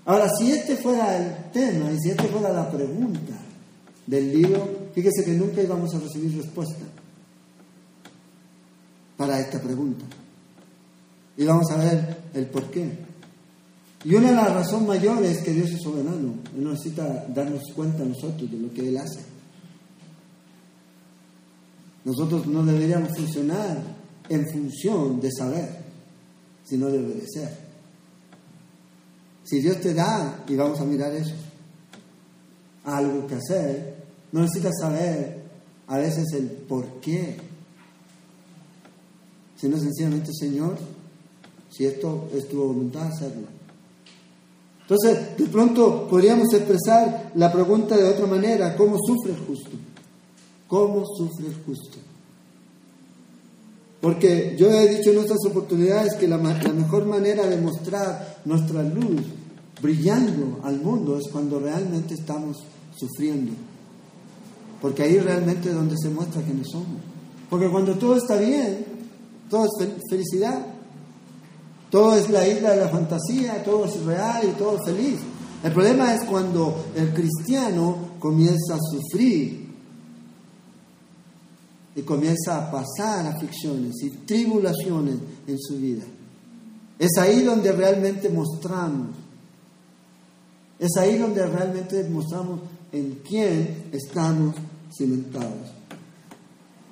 Ahora, 0.05 0.29
si 0.39 0.51
este 0.51 0.77
fuera 0.77 1.17
el 1.17 1.51
tema 1.51 1.91
y 1.91 1.99
si 1.99 2.11
este 2.11 2.27
fuera 2.27 2.53
la 2.53 2.71
pregunta 2.71 3.33
del 4.05 4.31
libro, 4.31 4.89
fíjese 4.93 5.25
que 5.25 5.33
nunca 5.33 5.61
íbamos 5.61 5.93
a 5.93 5.99
recibir 5.99 6.37
respuesta 6.37 6.85
para 9.17 9.39
esta 9.39 9.59
pregunta. 9.59 10.05
Y 11.35 11.43
vamos 11.43 11.69
a 11.71 11.77
ver 11.77 12.17
el 12.33 12.45
por 12.45 12.71
qué. 12.71 13.06
Y 14.07 14.15
una 14.15 14.29
de 14.29 14.35
las 14.37 14.53
razones 14.53 14.87
mayores 14.87 15.37
es 15.37 15.43
que 15.43 15.51
Dios 15.51 15.69
es 15.69 15.81
soberano. 15.81 16.35
Él 16.55 16.63
no 16.63 16.71
necesita 16.71 17.25
darnos 17.27 17.61
cuenta 17.75 18.03
a 18.03 18.05
nosotros 18.05 18.49
de 18.49 18.57
lo 18.57 18.73
que 18.73 18.87
Él 18.87 18.95
hace. 18.95 19.19
Nosotros 22.05 22.47
no 22.47 22.63
deberíamos 22.63 23.09
funcionar 23.17 23.83
en 24.29 24.47
función 24.49 25.19
de 25.19 25.29
saber, 25.29 25.81
sino 26.63 26.87
de 26.87 26.99
obedecer. 26.99 27.49
Si 29.43 29.59
Dios 29.59 29.81
te 29.81 29.93
da, 29.93 30.41
y 30.47 30.55
vamos 30.55 30.79
a 30.79 30.85
mirar 30.85 31.13
eso, 31.13 31.35
algo 32.85 33.27
que 33.27 33.35
hacer, 33.35 34.05
no 34.31 34.39
necesitas 34.39 34.75
saber 34.79 35.43
a 35.87 35.97
veces 35.97 36.31
el 36.31 36.45
por 36.45 37.01
qué, 37.01 37.35
sino 39.57 39.77
sencillamente, 39.77 40.31
Señor, 40.33 40.77
si 41.69 41.85
esto 41.85 42.29
es 42.33 42.47
tu 42.47 42.55
voluntad, 42.55 43.07
hacerlo. 43.07 43.56
Entonces, 44.89 45.37
de 45.37 45.47
pronto 45.47 46.07
podríamos 46.07 46.53
expresar 46.53 47.31
la 47.35 47.51
pregunta 47.51 47.97
de 47.97 48.05
otra 48.05 48.25
manera, 48.25 48.73
¿cómo 48.77 48.97
sufre 49.05 49.33
el 49.33 49.39
justo? 49.45 49.71
¿Cómo 50.67 51.05
sufre 51.05 51.47
el 51.47 51.55
justo? 51.65 51.97
Porque 53.99 54.55
yo 54.57 54.71
he 54.71 54.87
dicho 54.87 55.11
en 55.11 55.17
otras 55.17 55.39
oportunidades 55.45 56.13
que 56.15 56.27
la, 56.27 56.37
mejor 56.37 57.05
manera 57.05 57.45
de 57.47 57.57
mostrar 57.57 58.37
nuestra 58.45 58.81
luz 58.83 59.23
brillando 59.81 60.61
al 60.63 60.79
mundo 60.79 61.17
es 61.17 61.29
cuando 61.33 61.59
realmente 61.59 62.13
estamos 62.13 62.63
sufriendo. 62.95 63.51
Porque 64.81 65.03
ahí 65.03 65.19
realmente 65.19 65.67
es 65.67 65.75
donde 65.75 65.97
se 65.97 66.09
muestra 66.09 66.41
quiénes 66.43 66.67
somos. 66.71 67.01
Porque 67.49 67.69
cuando 67.69 67.95
todo 67.95 68.15
está 68.15 68.37
bien, 68.37 68.85
todo 69.49 69.65
es 69.65 69.87
felicidad, 70.09 70.65
todo 71.89 72.15
es 72.15 72.29
la 72.29 72.47
isla 72.47 72.71
de 72.71 72.81
la 72.81 72.89
fantasía, 72.89 73.63
todo 73.63 73.85
es 73.85 74.01
real 74.03 74.43
y 74.47 74.57
todo 74.57 74.77
es 74.77 74.85
feliz. 74.85 75.19
El 75.63 75.71
problema 75.71 76.13
es 76.13 76.23
cuando 76.25 76.85
el 76.95 77.13
cristiano 77.13 77.97
comienza 78.19 78.75
a 78.75 78.79
sufrir 78.79 79.67
y 81.95 82.01
comienza 82.03 82.57
a 82.57 82.71
pasar 82.71 83.25
aflicciones 83.25 83.95
y 84.03 84.09
tribulaciones 84.09 85.15
en 85.47 85.59
su 85.59 85.77
vida. 85.77 86.03
Es 86.99 87.17
ahí 87.17 87.41
donde 87.41 87.71
realmente 87.71 88.29
mostramos, 88.29 89.15
es 90.79 90.95
ahí 90.97 91.17
donde 91.17 91.45
realmente 91.45 92.07
mostramos 92.09 92.59
en 92.91 93.21
quién 93.27 93.85
estamos 93.91 94.55
cimentados. 94.95 95.73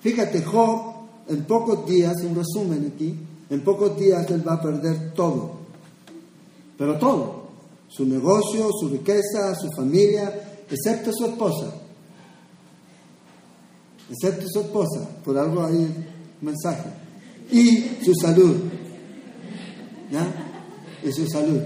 Fíjate, 0.02 0.44
Job, 0.44 0.94
en 1.28 1.44
pocos 1.46 1.88
días, 1.88 2.16
un 2.24 2.36
resumen 2.36 2.92
aquí, 2.94 3.16
en 3.50 3.62
pocos 3.62 3.98
días 3.98 4.30
él 4.32 4.48
va 4.48 4.54
a 4.54 4.62
perder 4.62 5.14
todo, 5.14 5.52
pero 6.78 6.98
todo, 6.98 7.46
su 7.88 8.06
negocio, 8.06 8.70
su 8.80 8.90
riqueza, 8.90 9.56
su 9.56 9.72
familia, 9.72 10.64
excepto 10.70 11.12
su 11.14 11.26
esposa, 11.26 11.74
excepto 14.10 14.46
su 14.50 14.60
esposa, 14.62 15.08
por 15.24 15.38
algo 15.38 15.64
hay 15.64 15.76
un 15.76 16.06
mensaje, 16.42 16.90
y 17.52 18.04
su 18.04 18.14
salud, 18.16 18.56
¿ya? 20.12 20.28
Y 21.04 21.12
su 21.12 21.28
salud. 21.28 21.60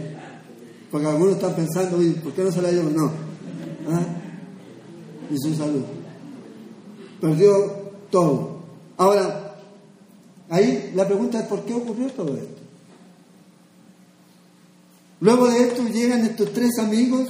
Porque 0.91 1.07
algunos 1.07 1.35
están 1.35 1.55
pensando, 1.55 1.97
¿por 2.23 2.33
qué 2.33 2.43
no 2.43 2.51
se 2.51 2.61
la 2.61 2.71
llevo? 2.71 2.89
No. 2.89 3.11
¿Ah? 3.91 4.05
Y 5.29 5.37
su 5.37 5.55
salud. 5.55 5.83
Perdió 7.21 7.53
todo. 8.09 8.59
Ahora, 8.97 9.48
Ahí 10.49 10.91
la 10.95 11.05
pregunta 11.05 11.39
es 11.39 11.45
¿por 11.45 11.63
qué 11.63 11.73
ocurrió 11.73 12.09
todo 12.11 12.35
esto? 12.35 12.59
Luego 15.21 15.47
de 15.49 15.63
esto 15.63 15.83
llegan 15.87 16.25
estos 16.25 16.51
tres 16.53 16.79
amigos 16.79 17.27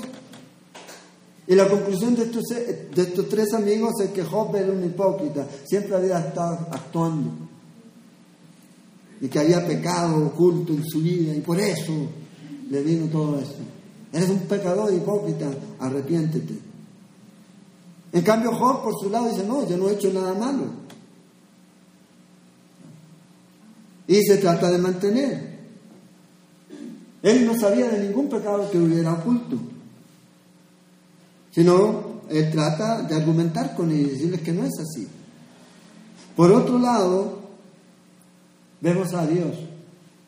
y 1.48 1.56
la 1.56 1.68
conclusión 1.68 2.16
de 2.16 2.24
estos, 2.24 2.44
de 2.46 3.02
estos 3.02 3.28
tres 3.28 3.54
amigos 3.54 4.00
es 4.02 4.12
que 4.12 4.24
Job 4.24 4.56
era 4.56 4.72
un 4.72 4.84
hipócrita, 4.86 5.48
siempre 5.66 5.96
había 5.96 6.20
estado 6.20 6.68
actuando 6.72 7.32
y 9.20 9.28
que 9.28 9.40
había 9.40 9.66
pecado 9.66 10.28
oculto 10.28 10.74
en 10.74 10.86
su 10.86 11.02
vida 11.02 11.36
y 11.36 11.42
por 11.42 11.60
eso 11.60 11.94
le 12.70 12.84
vino 12.84 13.08
todo 13.08 13.40
esto. 13.40 13.58
Eres 14.14 14.30
un 14.30 14.40
pecador 14.42 14.94
hipócrita, 14.94 15.50
arrepiéntete. 15.80 16.54
En 18.12 18.22
cambio 18.22 18.54
Job 18.54 18.84
por 18.84 18.94
su 19.00 19.10
lado 19.10 19.30
dice, 19.30 19.46
no, 19.46 19.68
yo 19.68 19.78
no 19.78 19.90
he 19.90 19.94
hecho 19.94 20.12
nada 20.14 20.34
malo. 20.34 20.79
Y 24.10 24.24
se 24.24 24.38
trata 24.38 24.72
de 24.72 24.80
mantener. 24.80 25.60
Él 27.22 27.46
no 27.46 27.58
sabía 27.58 27.88
de 27.90 28.08
ningún 28.08 28.28
pecado 28.28 28.70
que 28.72 28.80
hubiera 28.80 29.14
oculto, 29.14 29.56
sino 31.52 32.24
él 32.28 32.50
trata 32.50 33.04
de 33.04 33.14
argumentar 33.14 33.76
con 33.76 33.92
ellos 33.92 34.08
y 34.08 34.14
decirles 34.14 34.42
que 34.42 34.52
no 34.52 34.64
es 34.64 34.72
así. 34.80 35.08
Por 36.36 36.52
otro 36.52 36.80
lado, 36.80 37.40
vemos 38.82 39.14
a 39.14 39.28
Dios 39.28 39.56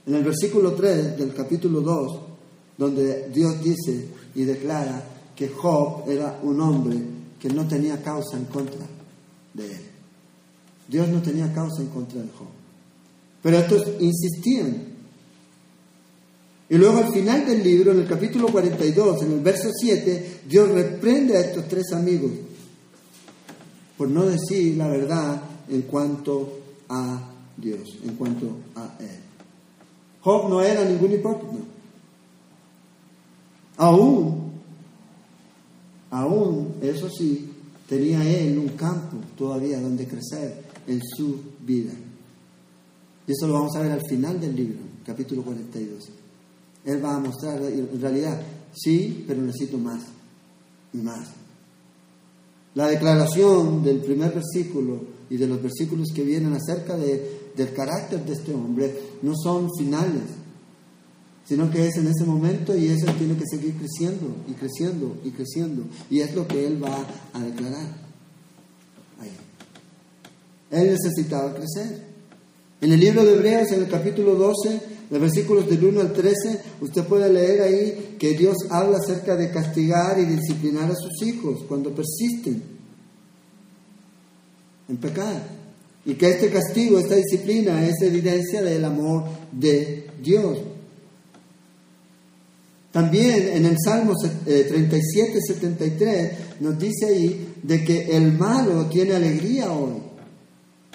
en 0.05 0.13
el 0.13 0.23
versículo 0.23 0.73
3 0.73 1.17
del 1.17 1.33
capítulo 1.33 1.81
2, 1.81 2.19
donde 2.77 3.29
Dios 3.29 3.63
dice 3.63 4.09
y 4.35 4.43
declara 4.43 5.03
que 5.35 5.47
Job 5.49 6.07
era 6.07 6.39
un 6.43 6.61
hombre 6.61 6.99
que 7.39 7.49
no 7.49 7.67
tenía 7.67 7.99
causa 8.03 8.37
en 8.37 8.45
contra 8.45 8.85
de 9.55 9.65
él. 9.65 9.81
Dios 10.87 11.07
no 11.07 11.19
tenía 11.19 11.51
causa 11.51 11.81
en 11.81 11.87
contra 11.87 12.21
de 12.21 12.27
Job. 12.37 12.60
Pero 13.41 13.57
estos 13.57 13.87
insistían. 13.99 14.91
Y 16.69 16.77
luego 16.77 16.99
al 16.99 17.11
final 17.11 17.45
del 17.45 17.63
libro, 17.63 17.91
en 17.91 17.99
el 17.99 18.07
capítulo 18.07 18.47
42, 18.47 19.23
en 19.23 19.31
el 19.33 19.39
verso 19.41 19.69
7, 19.77 20.41
Dios 20.47 20.69
reprende 20.69 21.37
a 21.37 21.41
estos 21.41 21.67
tres 21.67 21.91
amigos 21.91 22.31
por 23.97 24.09
no 24.09 24.25
decir 24.25 24.77
la 24.77 24.87
verdad 24.87 25.41
en 25.69 25.83
cuanto 25.83 26.59
a 26.89 27.29
Dios, 27.55 27.99
en 28.03 28.15
cuanto 28.15 28.47
a 28.75 28.95
Él. 28.99 29.19
Job 30.21 30.49
no 30.49 30.61
era 30.61 30.83
ningún 30.85 31.11
hipócrita. 31.11 31.63
Aún, 33.77 34.53
aún, 36.09 36.75
eso 36.81 37.09
sí, 37.09 37.49
tenía 37.87 38.23
él 38.23 38.57
un 38.57 38.69
campo 38.69 39.17
todavía 39.37 39.81
donde 39.81 40.07
crecer 40.07 40.63
en 40.87 41.01
su 41.15 41.39
vida. 41.59 41.91
Y 43.31 43.33
eso 43.33 43.47
lo 43.47 43.53
vamos 43.53 43.73
a 43.77 43.79
ver 43.79 43.93
al 43.93 44.01
final 44.09 44.41
del 44.41 44.53
libro, 44.53 44.79
capítulo 45.05 45.41
42. 45.43 46.03
Él 46.83 47.01
va 47.01 47.15
a 47.15 47.19
mostrar, 47.19 47.61
en 47.61 48.01
realidad, 48.01 48.41
sí, 48.73 49.23
pero 49.25 49.41
necesito 49.41 49.77
más 49.77 50.01
y 50.93 50.97
más. 50.97 51.29
La 52.75 52.89
declaración 52.89 53.85
del 53.85 53.99
primer 54.01 54.33
versículo 54.33 55.01
y 55.29 55.37
de 55.37 55.47
los 55.47 55.63
versículos 55.63 56.09
que 56.13 56.25
vienen 56.25 56.51
acerca 56.51 56.97
de, 56.97 57.51
del 57.55 57.73
carácter 57.73 58.25
de 58.25 58.33
este 58.33 58.53
hombre 58.53 58.99
no 59.21 59.31
son 59.41 59.69
finales, 59.77 60.23
sino 61.47 61.71
que 61.71 61.87
es 61.87 61.95
en 61.95 62.07
ese 62.07 62.25
momento 62.25 62.75
y 62.75 62.87
eso 62.87 63.13
tiene 63.17 63.37
que 63.37 63.47
seguir 63.49 63.75
creciendo 63.75 64.27
y 64.49 64.51
creciendo 64.55 65.15
y 65.23 65.29
creciendo. 65.29 65.83
Y 66.09 66.19
es 66.19 66.35
lo 66.35 66.45
que 66.49 66.67
él 66.67 66.83
va 66.83 67.07
a 67.31 67.39
declarar. 67.39 68.11
Él 70.69 70.97
necesitaba 71.01 71.53
crecer. 71.53 72.10
En 72.81 72.91
el 72.91 72.99
libro 72.99 73.23
de 73.23 73.33
Hebreos, 73.33 73.71
en 73.71 73.83
el 73.83 73.87
capítulo 73.87 74.33
12, 74.33 74.81
de 75.11 75.19
versículos 75.19 75.69
del 75.69 75.83
1 75.83 76.01
al 76.01 76.13
13, 76.13 76.61
usted 76.81 77.03
puede 77.03 77.31
leer 77.31 77.61
ahí 77.61 78.15
que 78.17 78.33
Dios 78.33 78.55
habla 78.71 78.97
acerca 78.97 79.35
de 79.35 79.51
castigar 79.51 80.17
y 80.17 80.25
disciplinar 80.25 80.89
a 80.89 80.95
sus 80.95 81.21
hijos 81.27 81.63
cuando 81.67 81.93
persisten 81.93 82.63
en 84.89 84.97
pecar. 84.97 85.43
Y 86.05 86.15
que 86.15 86.29
este 86.29 86.49
castigo, 86.49 86.97
esta 86.97 87.15
disciplina 87.15 87.85
es 87.85 88.01
evidencia 88.01 88.63
del 88.63 88.83
amor 88.83 89.25
de 89.51 90.07
Dios. 90.19 90.57
También 92.91 93.49
en 93.53 93.65
el 93.67 93.77
Salmo 93.83 94.13
37, 94.43 95.39
73 95.39 96.09
eh, 96.09 96.37
nos 96.61 96.79
dice 96.79 97.05
ahí 97.05 97.53
de 97.61 97.83
que 97.85 98.17
el 98.17 98.33
malo 98.33 98.87
tiene 98.87 99.13
alegría 99.13 99.71
hoy, 99.71 100.01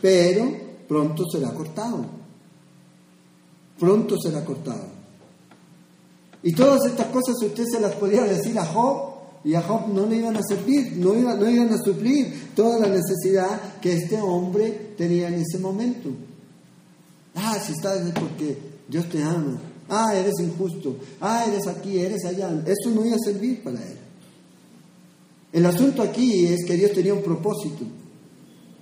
pero 0.03 0.66
pronto 0.89 1.25
será 1.31 1.53
cortado. 1.53 2.05
Pronto 3.79 4.17
será 4.21 4.45
cortado. 4.45 4.97
Y 6.43 6.53
todas 6.53 6.87
estas 6.87 7.09
cosas 7.09 7.35
usted 7.43 7.65
se 7.65 7.81
las 7.81 7.95
podía 7.97 8.23
decir 8.23 8.59
a 8.59 8.65
Job 8.65 9.17
y 9.45 9.55
a 9.55 9.63
Job 9.63 9.89
no 9.93 10.07
le 10.07 10.17
iban 10.17 10.37
a 10.37 10.43
servir, 10.43 10.97
no, 10.97 11.13
no 11.15 11.51
iban 11.51 11.73
a 11.73 11.79
suplir 11.79 12.51
toda 12.55 12.79
la 12.79 12.89
necesidad 12.89 13.79
que 13.81 13.93
este 13.95 14.21
hombre 14.21 14.95
tenía 14.97 15.29
en 15.29 15.35
ese 15.35 15.59
momento. 15.59 16.11
Ah, 17.35 17.59
si 17.65 17.73
estás 17.73 18.01
es 18.07 18.13
porque 18.13 18.59
Dios 18.89 19.09
te 19.09 19.23
ama. 19.23 19.59
Ah, 19.89 20.15
eres 20.15 20.35
injusto. 20.41 20.97
Ah, 21.21 21.45
eres 21.47 21.67
aquí, 21.67 21.99
eres 21.99 22.25
allá. 22.25 22.51
Eso 22.67 22.91
no 22.95 23.05
iba 23.05 23.17
a 23.17 23.19
servir 23.19 23.63
para 23.63 23.81
él. 23.83 23.97
El 25.53 25.67
asunto 25.67 26.03
aquí 26.03 26.47
es 26.47 26.65
que 26.67 26.75
Dios 26.75 26.93
tenía 26.93 27.15
un 27.15 27.23
propósito 27.23 27.85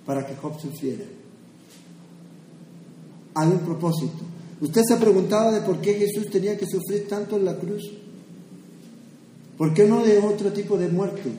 para 0.07 0.27
que 0.27 0.35
Job 0.37 0.61
sufriera. 0.61 1.05
Hay 3.35 3.49
un 3.49 3.59
propósito. 3.61 4.19
¿Usted 4.61 4.83
se 4.87 4.95
ha 4.95 5.01
preguntado 5.01 5.53
de 5.53 5.61
por 5.61 5.81
qué 5.81 5.95
Jesús 5.95 6.31
tenía 6.31 6.57
que 6.57 6.67
sufrir 6.67 7.09
tanto 7.09 7.37
en 7.37 7.45
la 7.45 7.57
cruz? 7.57 7.83
¿Por 9.59 9.75
qué 9.75 9.87
no 9.87 10.03
de 10.03 10.19
otro 10.19 10.53
tipo 10.53 10.77
de 10.77 10.89
muerte? 10.89 11.31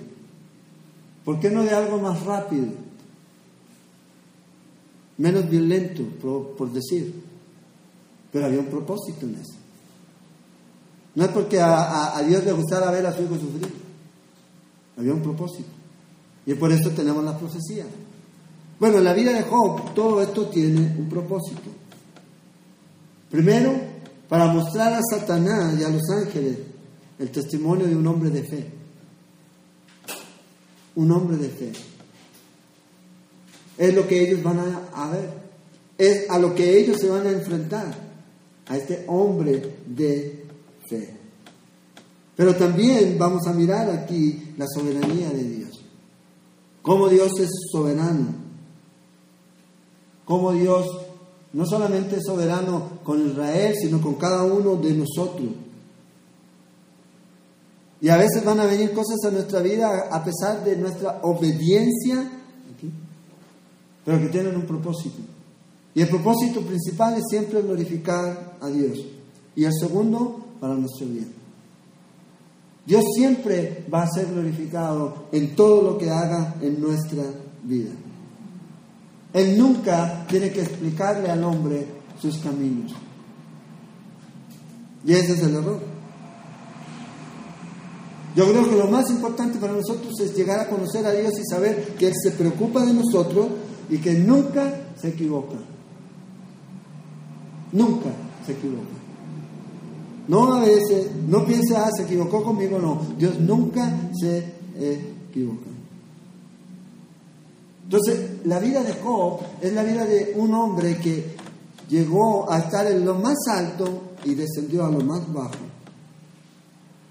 ¿Por 1.24 1.40
qué 1.40 1.50
no 1.50 1.64
de 1.64 1.72
algo 1.72 1.98
más 1.98 2.24
rápido? 2.24 2.68
Menos 5.18 5.50
violento, 5.50 6.04
por, 6.58 6.72
decir. 6.72 7.14
Pero 8.32 8.46
había 8.46 8.60
un 8.60 8.68
propósito 8.68 9.26
en 9.26 9.36
eso. 9.36 9.56
No 11.16 11.24
es 11.24 11.32
porque 11.32 11.60
a, 11.60 12.18
a 12.18 12.22
Dios 12.24 12.44
le 12.44 12.52
gustara 12.52 12.92
ver 12.92 13.06
a 13.06 13.16
su 13.16 13.24
hijo 13.24 13.36
sufrir. 13.36 13.74
Había 14.98 15.14
un 15.14 15.22
propósito. 15.22 15.70
Y 16.46 16.54
por 16.54 16.72
eso 16.72 16.90
tenemos 16.92 17.24
la 17.24 17.38
profecía. 17.38 17.86
Bueno, 18.80 18.98
en 18.98 19.04
la 19.06 19.14
vida 19.14 19.32
de 19.32 19.44
Job 19.44 19.94
todo 19.94 20.22
esto 20.22 20.48
tiene 20.48 20.96
un 20.98 21.08
propósito. 21.10 21.85
Primero, 23.30 23.74
para 24.30 24.48
mostrar 24.48 24.94
a 24.94 25.02
Satanás 25.02 25.80
y 25.80 25.84
a 25.84 25.90
los 25.90 26.02
ángeles 26.10 26.58
el 27.20 27.30
testimonio 27.30 27.88
de 27.88 27.96
un 27.96 28.08
hombre 28.08 28.30
de 28.30 28.44
fe. 28.44 28.66
Un 30.96 31.12
hombre 31.12 31.38
de 31.38 31.50
fe. 31.50 31.72
Es 33.78 33.94
lo 33.94 34.08
que 34.08 34.22
ellos 34.22 34.42
van 34.42 34.60
a, 34.94 35.10
ver. 35.10 35.30
Es 35.98 36.30
a 36.30 36.40
lo 36.40 36.56
que 36.56 36.80
ellos 36.80 36.98
se 37.00 37.10
van 37.10 37.28
a 37.28 37.32
enfrentar. 37.32 38.06
A 38.68 38.78
este 38.78 39.04
hombre 39.08 39.76
de 39.86 40.46
fe. 40.90 41.18
Pero 42.36 42.56
también 42.56 43.18
vamos 43.18 43.46
a 43.48 43.54
mirar 43.54 43.90
aquí 43.92 44.54
la 44.58 44.66
soberanía 44.68 45.30
de 45.30 45.44
Dios. 45.44 45.86
Cómo 46.82 47.10
Dios 47.10 47.40
es 47.40 47.50
soberano. 47.72 48.34
Cómo 50.26 50.52
Dios 50.54 50.88
no 51.56 51.66
solamente 51.66 52.18
es 52.18 52.24
soberano 52.26 53.00
con 53.02 53.30
Israel, 53.30 53.74
sino 53.80 54.02
con 54.02 54.16
cada 54.16 54.44
uno 54.44 54.76
de 54.76 54.94
nosotros. 54.94 55.48
Y 58.02 58.10
a 58.10 58.18
veces 58.18 58.44
van 58.44 58.60
a 58.60 58.66
venir 58.66 58.92
cosas 58.92 59.24
a 59.26 59.32
nuestra 59.32 59.62
vida 59.62 60.10
a 60.12 60.22
pesar 60.22 60.66
de 60.66 60.76
nuestra 60.76 61.22
obediencia, 61.24 62.30
pero 64.04 64.20
que 64.20 64.28
tienen 64.28 64.54
un 64.58 64.66
propósito. 64.66 65.16
Y 65.94 66.02
el 66.02 66.10
propósito 66.10 66.60
principal 66.60 67.16
es 67.16 67.24
siempre 67.30 67.62
glorificar 67.62 68.58
a 68.60 68.68
Dios. 68.68 69.00
Y 69.56 69.64
el 69.64 69.74
segundo, 69.80 70.46
para 70.60 70.76
nuestro 70.76 71.08
bien. 71.08 71.32
Dios 72.86 73.06
siempre 73.16 73.86
va 73.92 74.04
a 74.04 74.12
ser 74.12 74.26
glorificado 74.26 75.28
en 75.32 75.56
todo 75.56 75.84
lo 75.84 75.98
que 75.98 76.10
haga 76.10 76.56
en 76.62 76.82
nuestra 76.82 77.24
vida. 77.64 77.92
Él 79.36 79.58
nunca 79.58 80.26
tiene 80.30 80.50
que 80.50 80.62
explicarle 80.62 81.30
al 81.30 81.44
hombre 81.44 81.86
sus 82.22 82.38
caminos. 82.38 82.94
Y 85.06 85.12
ese 85.12 85.34
es 85.34 85.44
el 85.44 85.56
error. 85.56 85.82
Yo 88.34 88.50
creo 88.50 88.70
que 88.70 88.78
lo 88.78 88.88
más 88.88 89.10
importante 89.10 89.60
para 89.60 89.74
nosotros 89.74 90.14
es 90.22 90.34
llegar 90.38 90.62
a 90.62 90.70
conocer 90.70 91.06
a 91.06 91.12
Dios 91.12 91.34
y 91.38 91.46
saber 91.50 91.96
que 92.00 92.08
Él 92.08 92.14
se 92.16 92.32
preocupa 92.32 92.86
de 92.86 92.94
nosotros 92.94 93.48
y 93.90 93.98
que 93.98 94.14
nunca 94.14 94.74
se 95.02 95.10
equivoca. 95.10 95.58
Nunca 97.74 98.12
se 98.46 98.54
equivoca. 98.54 98.96
No 100.30 100.54
a 100.54 100.62
veces, 100.62 101.12
no 101.28 101.46
piense, 101.46 101.76
ah, 101.76 101.90
se 101.94 102.04
equivocó 102.04 102.42
conmigo, 102.42 102.80
no. 102.80 103.02
Dios 103.18 103.38
nunca 103.42 103.92
se 104.18 104.54
equivoca. 104.80 105.75
Entonces, 107.86 108.46
la 108.46 108.60
vida 108.60 108.84
de 108.84 108.94
Job 108.94 109.40
es 109.62 109.72
la 109.74 109.84
vida 109.84 110.06
de 110.06 110.34
un 110.36 110.54
hombre 110.54 110.98
que 110.98 111.36
llegó 111.88 112.52
a 112.52 112.58
estar 112.58 112.88
en 112.88 113.06
lo 113.06 113.16
más 113.16 113.38
alto 113.48 114.16
y 114.24 114.34
descendió 114.34 114.86
a 114.86 114.90
lo 114.90 115.02
más 115.02 115.32
bajo. 115.32 115.54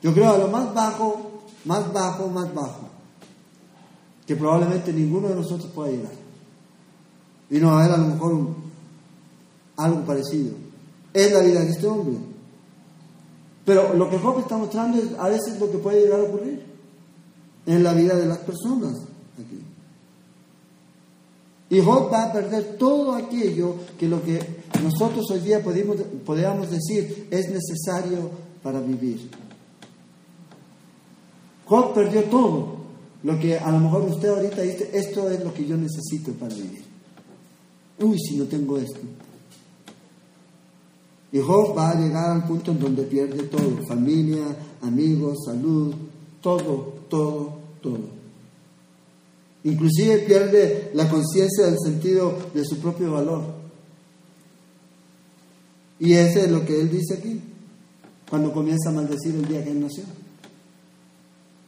Yo 0.02 0.12
creo 0.12 0.34
a 0.34 0.38
lo 0.38 0.48
más 0.48 0.74
bajo, 0.74 1.44
más 1.64 1.92
bajo, 1.92 2.28
más 2.28 2.52
bajo, 2.52 2.88
que 4.26 4.34
probablemente 4.34 4.92
ninguno 4.92 5.28
de 5.28 5.36
nosotros 5.36 5.70
pueda 5.72 5.92
llegar. 5.92 6.12
Y 7.50 7.58
no 7.58 7.70
a 7.70 7.82
ver 7.82 7.92
a 7.92 7.96
lo 7.96 8.06
mejor 8.08 8.48
algo 9.76 10.04
parecido. 10.04 10.54
Es 11.12 11.32
la 11.32 11.40
vida 11.40 11.60
de 11.60 11.70
este 11.70 11.86
hombre. 11.86 12.16
Pero 13.64 13.94
lo 13.94 14.10
que 14.10 14.18
Job 14.18 14.40
está 14.40 14.56
mostrando 14.56 14.98
es 14.98 15.18
a 15.18 15.28
veces 15.28 15.58
lo 15.60 15.70
que 15.70 15.78
puede 15.78 16.02
llegar 16.02 16.20
a 16.20 16.24
ocurrir 16.24 16.64
en 17.66 17.82
la 17.84 17.92
vida 17.94 18.16
de 18.16 18.26
las 18.26 18.38
personas. 18.38 19.13
Y 21.74 21.80
Job 21.80 22.08
va 22.12 22.26
a 22.26 22.32
perder 22.32 22.76
todo 22.78 23.16
aquello 23.16 23.74
que 23.98 24.06
lo 24.06 24.22
que 24.22 24.38
nosotros 24.80 25.28
hoy 25.32 25.40
día 25.40 25.60
podemos, 25.60 26.70
decir 26.70 27.26
es 27.32 27.50
necesario 27.50 28.30
para 28.62 28.78
vivir. 28.78 29.28
Job 31.66 31.92
perdió 31.92 32.22
todo 32.26 32.76
lo 33.24 33.40
que 33.40 33.58
a 33.58 33.72
lo 33.72 33.80
mejor 33.80 34.02
usted 34.02 34.28
ahorita 34.28 34.62
dice, 34.62 34.88
esto 34.92 35.28
es 35.28 35.42
lo 35.42 35.52
que 35.52 35.66
yo 35.66 35.76
necesito 35.76 36.30
para 36.34 36.54
vivir. 36.54 36.84
Uy, 37.98 38.20
si 38.20 38.36
no 38.36 38.44
tengo 38.44 38.78
esto. 38.78 39.00
Y 41.32 41.40
Job 41.40 41.76
va 41.76 41.90
a 41.90 42.00
llegar 42.00 42.30
al 42.30 42.46
punto 42.46 42.70
en 42.70 42.78
donde 42.78 43.02
pierde 43.02 43.42
todo, 43.48 43.84
familia, 43.88 44.44
amigos, 44.80 45.38
salud, 45.44 45.92
todo, 46.40 46.94
todo, 47.08 47.58
todo. 47.82 48.23
Inclusive 49.64 50.18
pierde 50.18 50.90
la 50.94 51.08
conciencia 51.08 51.64
del 51.64 51.78
sentido 51.82 52.36
de 52.52 52.64
su 52.64 52.78
propio 52.78 53.12
valor. 53.12 53.42
Y 55.98 56.12
ese 56.12 56.44
es 56.44 56.50
lo 56.50 56.64
que 56.66 56.80
él 56.80 56.90
dice 56.90 57.14
aquí, 57.14 57.40
cuando 58.28 58.52
comienza 58.52 58.90
a 58.90 58.92
maldecir 58.92 59.34
el 59.34 59.48
día 59.48 59.64
que 59.64 59.70
él 59.70 59.80
nació. 59.80 60.04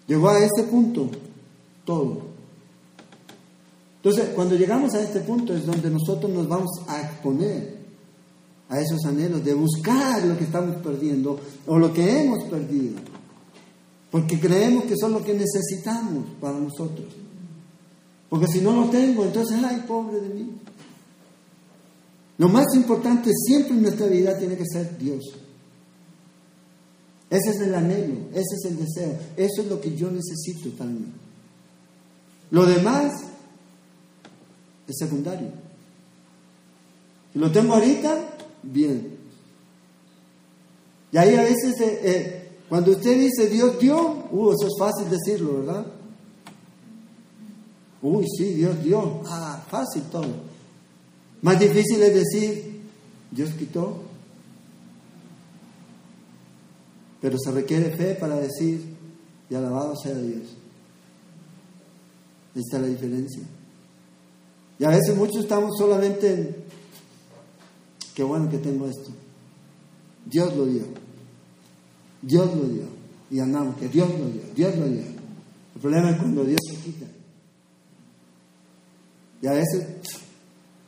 Llegó 0.06 0.28
a 0.28 0.44
este 0.44 0.64
punto 0.64 1.10
todo. 1.84 2.26
Entonces, 3.96 4.28
cuando 4.34 4.54
llegamos 4.56 4.94
a 4.94 5.00
este 5.00 5.20
punto 5.20 5.56
es 5.56 5.64
donde 5.64 5.90
nosotros 5.90 6.30
nos 6.30 6.46
vamos 6.46 6.70
a 6.86 7.00
exponer 7.00 7.76
a 8.68 8.80
esos 8.80 9.04
anhelos 9.06 9.42
de 9.44 9.54
buscar 9.54 10.22
lo 10.24 10.36
que 10.36 10.44
estamos 10.44 10.76
perdiendo 10.76 11.40
o 11.66 11.78
lo 11.78 11.92
que 11.92 12.20
hemos 12.20 12.44
perdido. 12.44 12.96
Porque 14.10 14.38
creemos 14.38 14.84
que 14.84 14.96
son 14.96 15.12
lo 15.12 15.24
que 15.24 15.34
necesitamos 15.34 16.26
para 16.40 16.58
nosotros. 16.58 17.25
Porque 18.28 18.46
si 18.46 18.60
no 18.60 18.72
lo 18.72 18.90
tengo, 18.90 19.24
entonces, 19.24 19.58
ay, 19.64 19.84
pobre 19.86 20.20
de 20.20 20.28
mí. 20.28 20.50
Lo 22.38 22.48
más 22.48 22.66
importante 22.74 23.30
siempre 23.46 23.74
en 23.74 23.82
nuestra 23.82 24.06
vida 24.06 24.36
tiene 24.36 24.56
que 24.56 24.66
ser 24.66 24.98
Dios. 24.98 25.22
Ese 27.30 27.50
es 27.50 27.60
el 27.60 27.74
anhelo, 27.74 28.14
ese 28.32 28.54
es 28.54 28.64
el 28.66 28.76
deseo, 28.76 29.18
eso 29.36 29.62
es 29.62 29.68
lo 29.68 29.80
que 29.80 29.96
yo 29.96 30.10
necesito 30.10 30.84
mí. 30.84 31.06
Lo 32.50 32.64
demás 32.66 33.12
es 34.86 34.96
secundario. 34.96 35.48
Si 37.32 37.38
lo 37.38 37.50
tengo 37.50 37.74
ahorita, 37.74 38.36
bien. 38.62 39.16
Y 41.10 41.18
ahí 41.18 41.34
a 41.34 41.42
veces, 41.42 41.80
eh, 41.80 42.00
eh, 42.04 42.48
cuando 42.68 42.92
usted 42.92 43.18
dice 43.18 43.48
Dios 43.48 43.78
dio, 43.80 44.26
uh, 44.30 44.52
eso 44.52 44.66
es 44.66 44.74
fácil 44.78 45.10
decirlo, 45.10 45.60
¿verdad? 45.60 45.86
Uy, 48.08 48.24
sí, 48.38 48.54
Dios 48.54 48.84
dio. 48.84 49.20
Ah, 49.26 49.64
fácil 49.68 50.02
todo. 50.12 50.28
Más 51.42 51.58
difícil 51.58 52.00
es 52.02 52.14
decir, 52.14 52.82
Dios 53.32 53.50
quitó. 53.54 54.00
Pero 57.20 57.36
se 57.36 57.50
requiere 57.50 57.96
fe 57.96 58.14
para 58.14 58.36
decir, 58.36 58.80
y 59.50 59.54
alabado 59.56 59.96
sea 59.96 60.14
Dios. 60.14 60.44
Esta 62.54 62.76
es 62.76 62.82
la 62.82 62.88
diferencia. 62.88 63.42
Y 64.78 64.84
a 64.84 64.90
veces 64.90 65.16
muchos 65.16 65.38
estamos 65.38 65.76
solamente 65.76 66.32
en, 66.32 66.56
qué 68.14 68.22
bueno 68.22 68.48
que 68.48 68.58
tengo 68.58 68.86
esto. 68.86 69.10
Dios 70.26 70.56
lo 70.56 70.66
dio. 70.66 70.84
Dios 72.22 72.54
lo 72.54 72.68
dio. 72.68 72.84
Y 73.32 73.40
andamos, 73.40 73.76
que 73.78 73.88
Dios 73.88 74.08
lo 74.08 74.28
dio, 74.28 74.42
Dios 74.54 74.76
lo 74.76 74.86
dio. 74.86 75.02
El 75.74 75.80
problema 75.80 76.10
es 76.10 76.18
cuando 76.18 76.44
Dios 76.44 76.60
se 76.70 76.76
quita. 76.76 77.06
Y 79.46 79.48
a 79.48 79.52
veces 79.52 79.86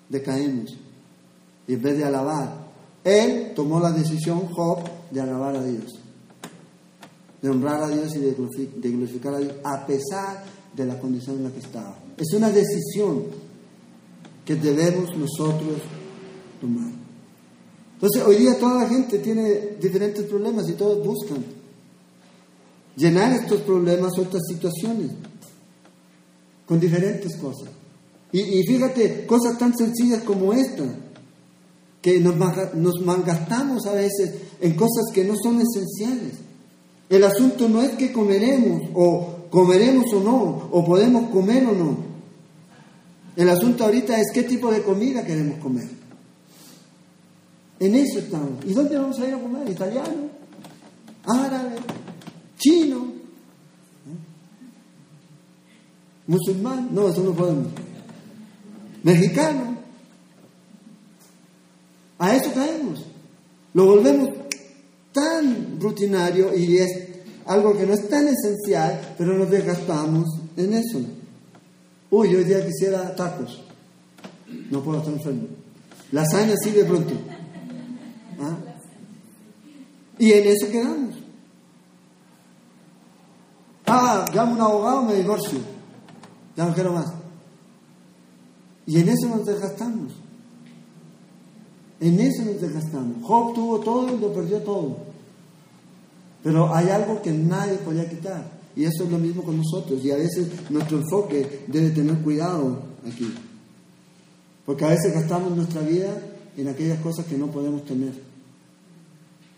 decaemos. 0.09 0.77
y 1.69 1.75
en 1.75 1.83
vez 1.83 1.97
de 1.97 2.05
alabar. 2.05 2.67
Él 3.05 3.53
tomó 3.55 3.79
la 3.79 3.93
decisión, 3.93 4.49
Job, 4.49 4.81
de 5.13 5.21
alabar 5.21 5.55
a 5.55 5.63
Dios, 5.63 6.01
de 7.41 7.51
honrar 7.51 7.85
a 7.85 7.89
Dios 7.89 8.17
y 8.17 8.19
de 8.19 8.91
glorificar 8.91 9.35
a 9.35 9.39
Dios, 9.39 9.53
a 9.63 9.87
pesar 9.87 10.43
de 10.75 10.87
la 10.87 10.99
condición 10.99 11.37
en 11.37 11.45
la 11.45 11.51
que 11.51 11.61
estaba. 11.61 11.99
Es 12.17 12.35
una 12.35 12.51
decisión 12.51 13.27
que 14.45 14.57
debemos 14.57 15.17
nosotros 15.17 15.79
tomar. 16.61 16.91
Entonces, 17.95 18.23
hoy 18.27 18.39
día 18.39 18.59
toda 18.59 18.83
la 18.83 18.89
gente 18.89 19.21
tiene 19.21 19.77
diferentes 19.81 20.25
problemas 20.25 20.69
y 20.69 20.73
todos 20.73 21.07
buscan 21.07 21.45
llenar 22.97 23.35
estos 23.35 23.61
problemas 23.61 24.19
o 24.19 24.23
estas 24.23 24.43
situaciones 24.49 25.13
con 26.67 26.81
diferentes 26.81 27.37
cosas. 27.37 27.69
Y, 28.33 28.63
fíjate, 28.65 29.27
cosas 29.27 29.57
tan 29.59 29.77
sencillas 29.77 30.23
como 30.23 30.53
esta, 30.53 30.85
que 32.03 32.21
nos, 32.21 32.37
nos 32.75 33.01
malgastamos 33.01 33.87
a 33.87 33.93
veces 33.93 34.35
en 34.61 34.75
cosas 34.75 35.07
que 35.15 35.25
no 35.25 35.35
son 35.43 35.61
esenciales. 35.61 36.35
El 37.09 37.25
asunto 37.25 37.69
no 37.69 37.81
es 37.81 37.93
que 37.93 38.13
comeremos 38.13 38.83
o 38.95 39.47
comeremos 39.51 40.13
o 40.13 40.21
no, 40.21 40.69
o 40.71 40.85
podemos 40.85 41.31
comer 41.31 41.67
o 41.67 41.73
no. 41.73 41.97
El 43.35 43.49
asunto 43.49 43.85
ahorita 43.85 44.21
es 44.21 44.27
qué 44.35 44.43
tipo 44.43 44.71
de 44.71 44.83
comida 44.83 45.25
queremos 45.25 45.59
comer. 45.59 45.89
En 47.81 47.95
eso 47.95 48.19
estamos. 48.19 48.65
¿Y 48.67 48.73
dónde 48.73 48.99
vamos 48.99 49.19
a 49.21 49.27
ir 49.27 49.35
a 49.35 49.39
comer? 49.39 49.69
¿Italiano? 49.71 50.29
¿Árabe? 51.25 51.77
¿Chino? 52.59 53.07
¿Eh? 53.07 54.17
¿Musulmán? 56.27 56.89
No, 56.93 57.09
eso 57.09 57.23
no 57.23 57.33
podemos. 57.33 57.69
¿Mexicano? 59.03 59.79
A 62.19 62.35
eso 62.35 62.53
caemos. 62.53 63.05
Lo 63.75 63.87
volvemos 63.87 64.31
tan 65.13 65.81
rutinario 65.81 66.57
y 66.57 66.79
es 66.79 67.09
algo 67.47 67.77
que 67.77 67.87
no 67.87 67.95
es 67.95 68.09
tan 68.09 68.27
esencial, 68.29 69.15
pero 69.17 69.37
nos 69.37 69.51
desgastamos 69.51 70.27
en 70.57 70.75
eso. 70.75 71.01
Uy, 72.11 72.35
hoy 72.35 72.45
día 72.45 72.65
quisiera 72.67 73.15
tacos. 73.15 73.63
No 74.71 74.83
puedo 74.83 74.99
estar 74.99 75.15
enfermo. 75.15 75.49
Lasaña 76.13 76.55
sí 76.63 76.71
de 76.71 76.85
pronto. 76.85 77.15
¿Ah? 78.41 78.57
Y 80.19 80.33
en 80.33 80.47
eso 80.47 80.71
quedamos. 80.71 81.15
Ah, 83.87 84.27
llamo 84.35 84.53
a 84.53 84.55
un 84.55 84.61
abogado, 84.61 85.03
me 85.03 85.15
divorcio. 85.15 85.59
Ya 86.57 86.67
no 86.67 86.75
quiero 86.75 86.93
más. 86.93 87.18
Y 88.89 88.99
en 89.01 89.09
eso 89.11 89.29
nos 89.29 89.45
desgastamos. 89.45 90.15
En 92.01 92.19
eso 92.19 92.43
nos 92.43 92.59
desgastamos. 92.59 93.23
Job 93.23 93.55
tuvo 93.55 93.81
todo 93.81 94.17
y 94.17 94.19
lo 94.19 94.33
perdió 94.33 94.63
todo. 94.63 94.97
Pero 96.43 96.75
hay 96.75 96.89
algo 96.89 97.21
que 97.21 97.31
nadie 97.31 97.75
podía 97.75 98.09
quitar. 98.09 98.51
Y 98.75 98.85
eso 98.85 99.05
es 99.05 99.11
lo 99.11 99.19
mismo 99.19 99.43
con 99.43 99.59
nosotros. 99.59 100.03
Y 100.03 100.11
a 100.11 100.17
veces 100.17 100.49
nuestro 100.71 100.97
enfoque 100.97 101.67
debe 101.67 101.91
tener 101.91 102.17
cuidado 102.21 102.79
aquí. 103.07 103.31
Porque 104.65 104.87
a 104.87 104.89
veces 104.89 105.13
gastamos 105.13 105.55
nuestra 105.55 105.83
vida 105.83 106.23
en 106.57 106.69
aquellas 106.69 106.99
cosas 107.01 107.27
que 107.27 107.37
no 107.37 107.49
podemos 107.49 107.85
tener. 107.85 108.15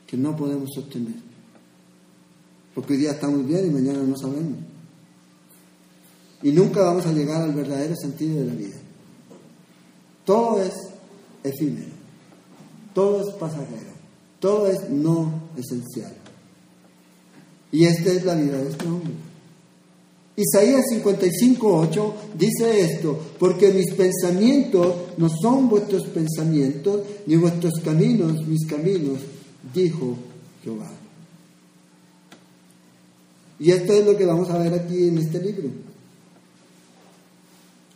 Que 0.08 0.16
no 0.16 0.34
podemos 0.34 0.70
sostener. 0.74 1.14
Porque 2.74 2.94
hoy 2.94 2.98
día 2.98 3.12
estamos 3.12 3.46
bien 3.46 3.64
y 3.64 3.70
mañana 3.70 4.02
no 4.02 4.16
sabemos. 4.16 4.58
Y 6.42 6.50
nunca 6.50 6.82
vamos 6.82 7.06
a 7.06 7.12
llegar 7.12 7.42
al 7.42 7.52
verdadero 7.52 7.94
sentido 7.94 8.40
de 8.40 8.46
la 8.46 8.54
vida. 8.54 8.89
Todo 10.30 10.62
es 10.62 10.74
efímero. 11.42 11.90
Todo 12.94 13.28
es 13.28 13.34
pasajero. 13.34 13.90
Todo 14.38 14.68
es 14.68 14.88
no 14.88 15.42
esencial. 15.56 16.12
Y 17.72 17.84
esta 17.84 18.12
es 18.12 18.24
la 18.24 18.36
vida 18.36 18.58
de 18.58 18.70
este 18.70 18.86
hombre. 18.86 19.10
Isaías 20.36 20.84
55.8 20.92 22.12
dice 22.38 22.80
esto, 22.80 23.18
porque 23.40 23.72
mis 23.72 23.92
pensamientos 23.92 24.94
no 25.16 25.28
son 25.28 25.68
vuestros 25.68 26.04
pensamientos, 26.06 27.00
ni 27.26 27.34
vuestros 27.34 27.72
caminos 27.84 28.46
mis 28.46 28.64
caminos, 28.68 29.18
dijo 29.74 30.14
Jehová. 30.62 30.92
Y 33.58 33.72
esto 33.72 33.94
es 33.94 34.06
lo 34.06 34.16
que 34.16 34.26
vamos 34.26 34.48
a 34.48 34.58
ver 34.58 34.74
aquí 34.74 35.08
en 35.08 35.18
este 35.18 35.42
libro. 35.42 35.89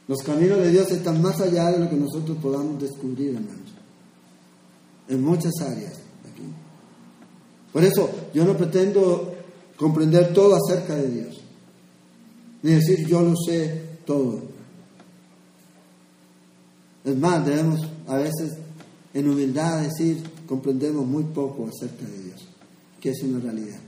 Los 0.06 0.18
caminos 0.22 0.58
de 0.58 0.70
Dios 0.70 0.90
están 0.90 1.22
más 1.22 1.40
allá 1.40 1.70
de 1.70 1.78
lo 1.78 1.88
que 1.88 1.96
nosotros 1.96 2.36
podamos 2.40 2.80
descubrir, 2.80 3.34
hermanos. 3.34 3.72
En 5.08 5.22
muchas 5.22 5.52
áreas. 5.60 5.94
Aquí. 6.30 6.42
Por 7.72 7.84
eso 7.84 8.10
yo 8.34 8.44
no 8.44 8.56
pretendo 8.56 9.34
comprender 9.76 10.32
todo 10.32 10.56
acerca 10.56 10.94
de 10.94 11.08
Dios, 11.08 11.40
ni 12.62 12.72
decir 12.72 13.06
yo 13.06 13.22
lo 13.22 13.34
sé 13.36 13.82
todo. 14.06 14.42
Es 17.04 17.16
más, 17.16 17.44
debemos 17.44 17.80
a 18.06 18.16
veces 18.16 18.52
en 19.12 19.28
humildad 19.28 19.82
decir 19.82 20.22
comprendemos 20.46 21.06
muy 21.06 21.24
poco 21.24 21.68
acerca 21.68 22.04
de 22.04 22.22
Dios, 22.24 22.48
que 23.00 23.10
es 23.10 23.22
una 23.22 23.40
realidad. 23.40 23.80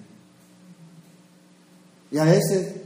Y 2.11 2.19
a 2.19 2.25
veces 2.25 2.86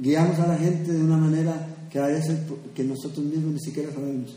guiamos 0.00 0.38
a 0.38 0.46
la 0.46 0.56
gente 0.56 0.92
de 0.92 1.02
una 1.02 1.16
manera 1.16 1.66
que 1.90 1.98
a 1.98 2.06
veces 2.06 2.38
que 2.74 2.84
nosotros 2.84 3.24
mismos 3.24 3.52
ni 3.52 3.60
siquiera 3.60 3.92
sabemos. 3.92 4.36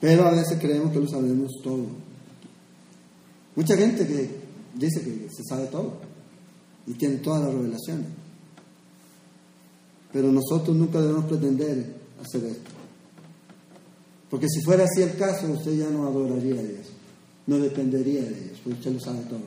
Pero 0.00 0.26
a 0.26 0.30
veces 0.30 0.58
creemos 0.60 0.92
que 0.92 1.00
lo 1.00 1.08
sabemos 1.08 1.50
todo. 1.62 1.86
Mucha 3.56 3.76
gente 3.76 4.06
que 4.06 4.30
dice 4.76 5.02
que 5.02 5.28
se 5.30 5.42
sabe 5.44 5.66
todo 5.66 5.94
y 6.86 6.92
tiene 6.92 7.16
todas 7.16 7.42
las 7.42 7.52
revelaciones. 7.52 8.06
Pero 10.12 10.30
nosotros 10.30 10.76
nunca 10.76 11.00
debemos 11.00 11.24
pretender 11.24 11.96
hacer 12.22 12.44
esto. 12.44 12.70
Porque 14.30 14.46
si 14.48 14.62
fuera 14.62 14.84
así 14.84 15.02
el 15.02 15.16
caso, 15.16 15.50
usted 15.50 15.76
ya 15.76 15.90
no 15.90 16.06
adoraría 16.06 16.60
a 16.60 16.62
Dios, 16.62 16.86
no 17.46 17.58
dependería 17.58 18.22
de 18.22 18.34
Dios, 18.34 18.60
porque 18.62 18.78
usted 18.78 18.92
lo 18.92 19.00
sabe 19.00 19.20
todo, 19.22 19.40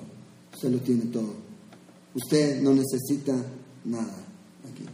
usted 0.54 0.72
lo 0.72 0.80
tiene 0.80 1.04
todo. 1.06 1.51
Usted 2.14 2.62
no 2.62 2.74
necesita 2.74 3.34
nada 3.86 4.16
aquí. 4.70 4.86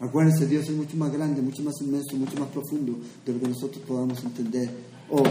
Acuérdense, 0.00 0.46
Dios 0.46 0.68
es 0.68 0.76
mucho 0.76 0.96
más 0.96 1.12
grande, 1.12 1.42
mucho 1.42 1.62
más 1.62 1.74
inmenso, 1.80 2.16
mucho 2.16 2.38
más 2.38 2.48
profundo 2.50 2.98
de 3.24 3.32
lo 3.32 3.40
que 3.40 3.48
nosotros 3.48 3.82
podamos 3.86 4.22
entender 4.22 4.70
o 5.10 5.22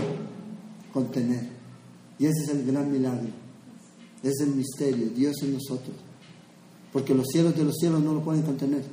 contener. 0.92 1.48
Y 2.18 2.26
ese 2.26 2.44
es 2.44 2.50
el 2.50 2.66
gran 2.66 2.92
milagro. 2.92 3.30
Es 4.24 4.40
el 4.42 4.56
misterio, 4.56 5.10
Dios 5.10 5.36
en 5.44 5.54
nosotros. 5.54 5.96
Porque 6.92 7.14
los 7.14 7.28
cielos 7.28 7.56
de 7.56 7.64
los 7.64 7.76
cielos 7.76 8.02
no 8.02 8.14
lo 8.14 8.24
pueden 8.24 8.42
contener. 8.42 8.84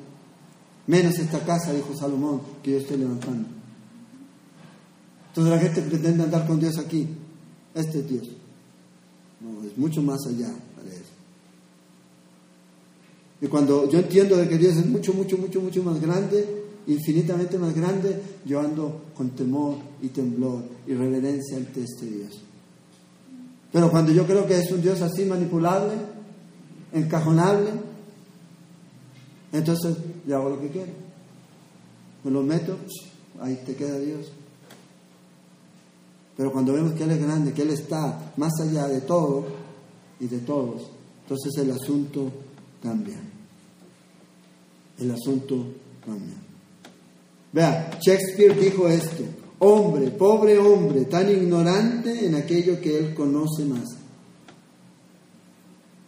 Menos 0.86 1.18
esta 1.18 1.40
casa, 1.44 1.72
dijo 1.72 1.96
Salomón, 1.96 2.40
que 2.62 2.72
yo 2.72 2.78
estoy 2.78 2.98
levantando. 2.98 3.48
Entonces 5.28 5.52
la 5.52 5.58
gente 5.58 5.82
pretende 5.82 6.24
andar 6.24 6.46
con 6.46 6.60
Dios 6.60 6.76
aquí. 6.78 7.08
Este 7.74 8.00
es 8.00 8.08
Dios. 8.08 8.28
No, 9.40 9.66
es 9.66 9.78
mucho 9.78 10.02
más 10.02 10.18
allá 10.26 10.48
de 10.48 10.90
eso. 10.90 11.21
Y 13.42 13.48
cuando 13.48 13.90
yo 13.90 13.98
entiendo 13.98 14.36
de 14.36 14.48
que 14.48 14.56
Dios 14.56 14.76
es 14.76 14.86
mucho, 14.86 15.12
mucho, 15.12 15.36
mucho, 15.36 15.60
mucho 15.60 15.82
más 15.82 16.00
grande, 16.00 16.62
infinitamente 16.86 17.58
más 17.58 17.74
grande, 17.74 18.22
yo 18.44 18.60
ando 18.60 19.00
con 19.16 19.30
temor 19.30 19.78
y 20.00 20.08
temblor 20.08 20.62
y 20.86 20.94
reverencia 20.94 21.56
ante 21.56 21.82
este 21.82 22.06
Dios. 22.06 22.40
Pero 23.72 23.90
cuando 23.90 24.12
yo 24.12 24.24
creo 24.26 24.46
que 24.46 24.60
es 24.60 24.70
un 24.70 24.80
Dios 24.80 25.02
así 25.02 25.24
manipulable, 25.24 25.94
encajonable, 26.92 27.70
entonces 29.50 29.96
yo 30.24 30.36
hago 30.36 30.50
lo 30.50 30.60
que 30.60 30.68
quiero. 30.68 30.92
Me 32.22 32.30
lo 32.30 32.42
meto, 32.42 32.76
ahí 33.40 33.60
te 33.66 33.74
queda 33.74 33.98
Dios. 33.98 34.30
Pero 36.36 36.52
cuando 36.52 36.74
vemos 36.74 36.92
que 36.92 37.02
Él 37.02 37.10
es 37.10 37.20
grande, 37.20 37.52
que 37.52 37.62
Él 37.62 37.70
está 37.70 38.32
más 38.36 38.52
allá 38.60 38.86
de 38.86 39.00
todo 39.00 39.46
y 40.20 40.28
de 40.28 40.38
todos, 40.38 40.92
entonces 41.24 41.52
el 41.58 41.72
asunto 41.72 42.30
cambia. 42.80 43.31
El 44.98 45.10
asunto 45.10 45.66
cambia. 46.04 46.36
Vea, 47.52 47.98
Shakespeare 48.00 48.54
dijo 48.54 48.88
esto, 48.88 49.24
Hombre, 49.64 50.10
pobre 50.10 50.58
hombre, 50.58 51.04
tan 51.04 51.30
ignorante 51.30 52.26
en 52.26 52.34
aquello 52.34 52.80
que 52.80 52.98
él 52.98 53.14
conoce 53.14 53.64
más. 53.64 53.90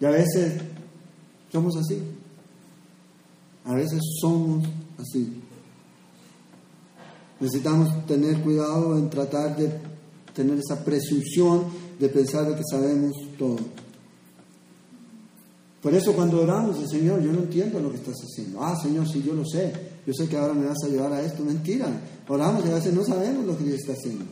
Y 0.01 0.05
a 0.05 0.11
veces 0.11 0.61
somos 1.53 1.76
así. 1.76 2.03
A 3.64 3.74
veces 3.74 4.01
somos 4.20 4.66
así. 4.99 5.41
Necesitamos 7.39 8.05
tener 8.07 8.41
cuidado 8.41 8.99
en 8.99 9.09
tratar 9.09 9.57
de 9.57 9.70
tener 10.35 10.59
esa 10.59 10.85
presunción 10.85 11.66
de 12.01 12.09
pensar 12.09 12.57
que 12.57 12.62
sabemos 12.68 13.12
todo. 13.39 13.59
Por 15.85 15.93
eso 15.93 16.14
cuando 16.14 16.41
oramos, 16.41 16.78
Señor, 16.89 17.22
yo 17.22 17.30
no 17.30 17.41
entiendo 17.41 17.78
lo 17.78 17.91
que 17.91 17.99
estás 17.99 18.14
haciendo. 18.14 18.64
Ah, 18.64 18.74
Señor, 18.82 19.07
sí, 19.07 19.22
yo 19.22 19.35
lo 19.35 19.45
sé. 19.45 19.70
Yo 20.07 20.14
sé 20.14 20.26
que 20.26 20.39
ahora 20.39 20.55
me 20.55 20.64
vas 20.64 20.78
a 20.82 20.89
llevar 20.89 21.12
a 21.12 21.20
esto. 21.20 21.45
Mentira. 21.45 21.87
Oramos 22.26 22.64
y 22.64 22.70
a 22.70 22.76
veces 22.76 22.95
no 22.95 23.05
sabemos 23.05 23.45
lo 23.45 23.59
que 23.59 23.64
Dios 23.64 23.80
está 23.80 23.93
haciendo. 23.93 24.24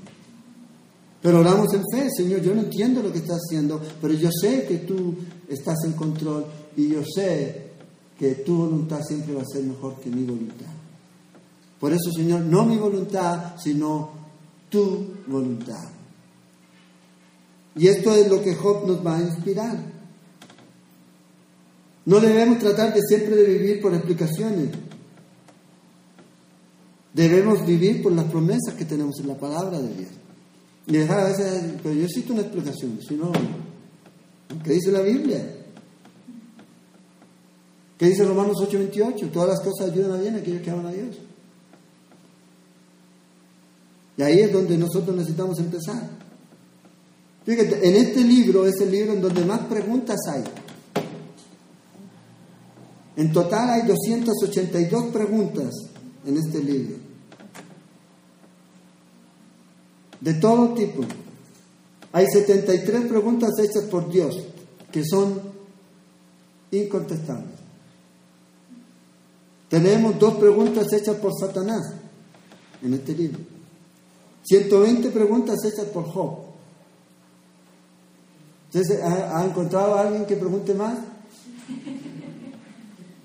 Pero 1.20 1.40
oramos 1.40 1.66
en 1.74 1.82
fe, 1.92 2.09
Señor, 2.16 2.40
yo 2.40 2.55
no 2.55 2.62
entiendo 2.62 3.03
lo 3.03 3.12
que 3.12 3.18
estás 3.18 3.36
haciendo, 3.36 3.82
pero 4.00 4.14
yo 4.14 4.30
sé 4.32 4.64
que 4.64 4.78
tú 4.78 5.14
estás 5.46 5.76
en 5.84 5.92
control 5.92 6.46
y 6.74 6.88
yo 6.88 7.03
sé 7.05 7.72
que 8.18 8.36
tu 8.36 8.57
voluntad 8.57 9.03
siempre 9.07 9.34
va 9.34 9.42
a 9.42 9.46
ser 9.46 9.62
mejor 9.62 9.96
que 9.96 10.09
mi 10.09 10.24
voluntad. 10.24 10.72
Por 11.78 11.92
eso, 11.92 12.11
Señor, 12.16 12.40
no 12.40 12.64
mi 12.64 12.78
voluntad, 12.78 13.57
sino 13.62 14.09
tu 14.70 15.05
voluntad. 15.26 15.84
Y 17.76 17.88
esto 17.88 18.14
es 18.14 18.30
lo 18.30 18.42
que 18.42 18.55
Job 18.55 18.86
nos 18.86 19.07
va 19.07 19.18
a 19.18 19.22
inspirar. 19.22 19.91
No 22.05 22.20
debemos 22.20 22.59
tratar 22.59 22.92
de 22.94 23.00
siempre 23.03 23.36
de 23.36 23.46
vivir 23.46 23.80
por 23.80 23.94
explicaciones. 23.94 24.70
Debemos 27.14 27.64
vivir 27.66 28.03
por 28.03 28.12
las 28.12 28.24
promesas 28.24 28.74
que 28.76 28.84
tenemos 28.84 29.20
en 29.20 29.28
la 29.28 29.36
palabra 29.36 29.80
de 29.80 29.94
Dios. 29.94 30.11
Y 30.86 30.96
dejar 30.96 31.20
a 31.20 31.24
veces, 31.28 31.74
pero 31.82 31.94
yo 31.94 32.03
necesito 32.03 32.32
una 32.32 32.42
explicación, 32.42 32.98
si 33.07 33.14
no, 33.14 33.30
¿qué 34.64 34.72
dice 34.72 34.90
la 34.90 35.00
Biblia? 35.00 35.57
¿Qué 37.98 38.07
dice 38.07 38.24
Romanos 38.24 38.57
8:28? 38.61 39.30
Todas 39.30 39.50
las 39.50 39.61
cosas 39.61 39.90
ayudan 39.90 40.12
a 40.12 40.16
bien 40.16 40.34
a 40.34 40.38
aquellos 40.38 40.62
que 40.62 40.70
aman 40.70 40.86
a 40.86 40.90
Dios. 40.90 41.18
Y 44.16 44.22
ahí 44.22 44.40
es 44.40 44.53
donde 44.53 44.76
nosotros 44.76 45.14
necesitamos 45.16 45.59
empezar. 45.61 46.03
Fíjate, 47.44 47.88
en 47.88 47.94
este 47.94 48.22
libro 48.24 48.66
es 48.66 48.80
el 48.80 48.90
libro 48.90 49.12
en 49.12 49.20
donde 49.20 49.44
más 49.44 49.61
preguntas 49.61 50.18
hay. 50.32 50.42
En 53.16 53.32
total 53.32 53.70
hay 53.70 53.82
282 53.86 55.04
preguntas 55.12 55.70
en 56.24 56.36
este 56.36 56.62
libro. 56.62 56.96
De 60.20 60.34
todo 60.34 60.74
tipo. 60.74 61.02
Hay 62.12 62.26
73 62.26 63.06
preguntas 63.06 63.50
hechas 63.58 63.84
por 63.84 64.10
Dios 64.10 64.36
que 64.90 65.02
son 65.04 65.40
incontestables. 66.70 67.62
Tenemos 69.68 70.18
dos 70.18 70.34
preguntas 70.34 70.92
hechas 70.92 71.16
por 71.16 71.32
Satanás 71.38 71.94
en 72.82 72.94
este 72.94 73.14
libro. 73.14 73.40
120 74.44 75.10
preguntas 75.10 75.64
hechas 75.64 75.86
por 75.86 76.04
Job. 76.04 76.52
¿ha, 79.02 79.44
encontrado 79.44 79.94
a 79.94 80.02
alguien 80.02 80.26
que 80.26 80.36
pregunte 80.36 80.74
más? 80.74 80.98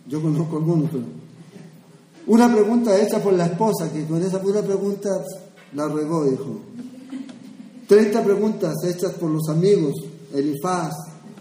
Yo 0.07 0.21
conozco 0.21 0.57
algunos, 0.57 0.89
pero... 0.89 1.03
Una 2.27 2.51
pregunta 2.51 2.99
hecha 2.99 3.23
por 3.23 3.33
la 3.33 3.45
esposa, 3.45 3.91
que 3.91 4.05
con 4.05 4.21
esa 4.21 4.41
pura 4.41 4.61
pregunta 4.61 5.09
la 5.73 5.87
ruegó, 5.87 6.25
dijo. 6.25 6.59
30 7.87 8.23
preguntas 8.23 8.75
hechas 8.83 9.13
por 9.13 9.29
los 9.29 9.47
amigos, 9.49 9.93
Elifaz, 10.33 10.93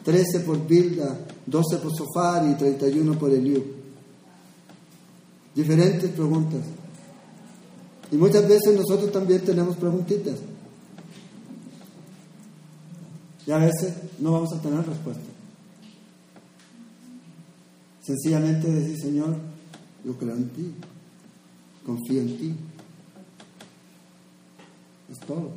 13 0.05 0.41
por 0.41 0.65
Bilda, 0.65 1.19
12 1.45 1.77
por 1.79 1.93
Sofar 1.93 2.49
y 2.49 2.55
31 2.55 3.19
por 3.19 3.31
Eliú. 3.31 3.63
Diferentes 5.55 6.11
preguntas. 6.11 6.61
Y 8.13 8.17
muchas 8.17 8.47
veces 8.47 8.77
nosotros 8.77 9.11
también 9.11 9.41
tenemos 9.41 9.77
preguntitas. 9.77 10.37
Y 13.45 13.51
a 13.51 13.59
veces 13.59 13.95
no 14.21 14.33
vamos 14.33 14.53
a 14.53 14.61
tener 14.61 14.87
respuesta. 14.87 15.36
Sencillamente 18.07 18.71
decir, 18.71 19.01
Señor, 19.01 19.37
yo 20.05 20.17
creo 20.17 20.37
en 20.37 20.49
ti, 20.51 20.73
confío 21.85 22.21
en 22.21 22.39
ti. 22.39 22.55
Es 25.11 25.19
todo. 25.27 25.51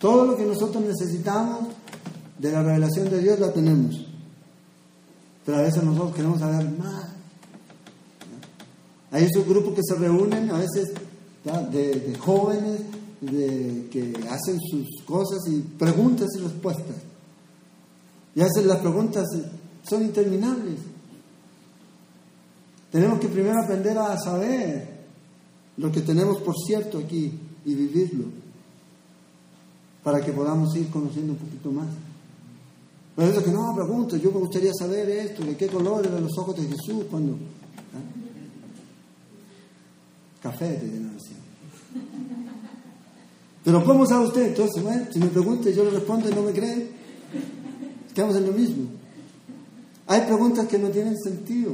Todo 0.00 0.24
lo 0.24 0.36
que 0.36 0.44
nosotros 0.44 0.82
necesitamos 0.82 1.68
de 2.36 2.50
la 2.50 2.64
revelación 2.64 3.10
de 3.10 3.20
Dios 3.20 3.38
la 3.38 3.52
tenemos. 3.52 4.06
Pero 5.46 5.58
a 5.58 5.62
veces 5.62 5.84
nosotros 5.84 6.16
queremos 6.16 6.40
saber 6.40 6.68
más. 6.78 7.10
Hay 9.12 9.24
esos 9.24 9.46
grupos 9.46 9.74
que 9.74 9.82
se 9.84 9.94
reúnen 9.94 10.50
a 10.50 10.58
veces 10.58 10.88
de, 11.44 12.16
jóvenes 12.18 12.80
de, 13.20 13.88
que 13.90 14.14
hacen 14.28 14.58
sus 14.68 14.88
cosas 15.04 15.38
y 15.48 15.60
preguntas 15.60 16.28
y 16.36 16.40
respuestas. 16.40 16.96
Y 18.34 18.40
veces 18.40 18.66
las 18.66 18.78
preguntas 18.78 19.28
son 19.88 20.02
interminables. 20.02 20.89
Tenemos 22.90 23.20
que 23.20 23.28
primero 23.28 23.62
aprender 23.62 23.96
a 23.98 24.18
saber 24.18 24.88
lo 25.76 25.92
que 25.92 26.00
tenemos 26.00 26.40
por 26.42 26.54
cierto 26.56 26.98
aquí 26.98 27.32
y 27.64 27.74
vivirlo 27.74 28.24
para 30.02 30.20
que 30.20 30.32
podamos 30.32 30.74
ir 30.76 30.88
conociendo 30.90 31.32
un 31.32 31.38
poquito 31.38 31.70
más. 31.70 31.88
Pero 33.16 33.28
eso 33.28 33.44
que 33.44 33.50
no, 33.50 33.74
pregunto, 33.74 34.16
yo 34.16 34.32
me 34.32 34.38
gustaría 34.38 34.72
saber 34.72 35.08
esto, 35.10 35.44
de 35.44 35.56
qué 35.56 35.66
color 35.66 36.06
eran 36.06 36.22
los 36.22 36.36
ojos 36.38 36.56
de 36.56 36.62
Jesús 36.62 37.04
cuando... 37.10 37.34
¿ah? 37.34 38.20
Café 40.42 40.74
te 40.74 40.86
llenan. 40.86 41.20
Pero 43.62 43.84
¿cómo 43.84 44.06
sabe 44.06 44.26
usted? 44.26 44.48
Entonces, 44.48 44.82
bueno, 44.82 45.06
si 45.12 45.18
me 45.18 45.26
pregunta 45.26 45.68
y 45.68 45.74
yo 45.74 45.84
le 45.84 45.90
respondo 45.90 46.30
y 46.30 46.34
no 46.34 46.42
me 46.42 46.52
cree, 46.52 46.88
estamos 48.08 48.36
en 48.36 48.46
lo 48.46 48.52
mismo. 48.52 48.86
Hay 50.06 50.22
preguntas 50.22 50.66
que 50.66 50.78
no 50.78 50.88
tienen 50.88 51.16
sentido. 51.18 51.72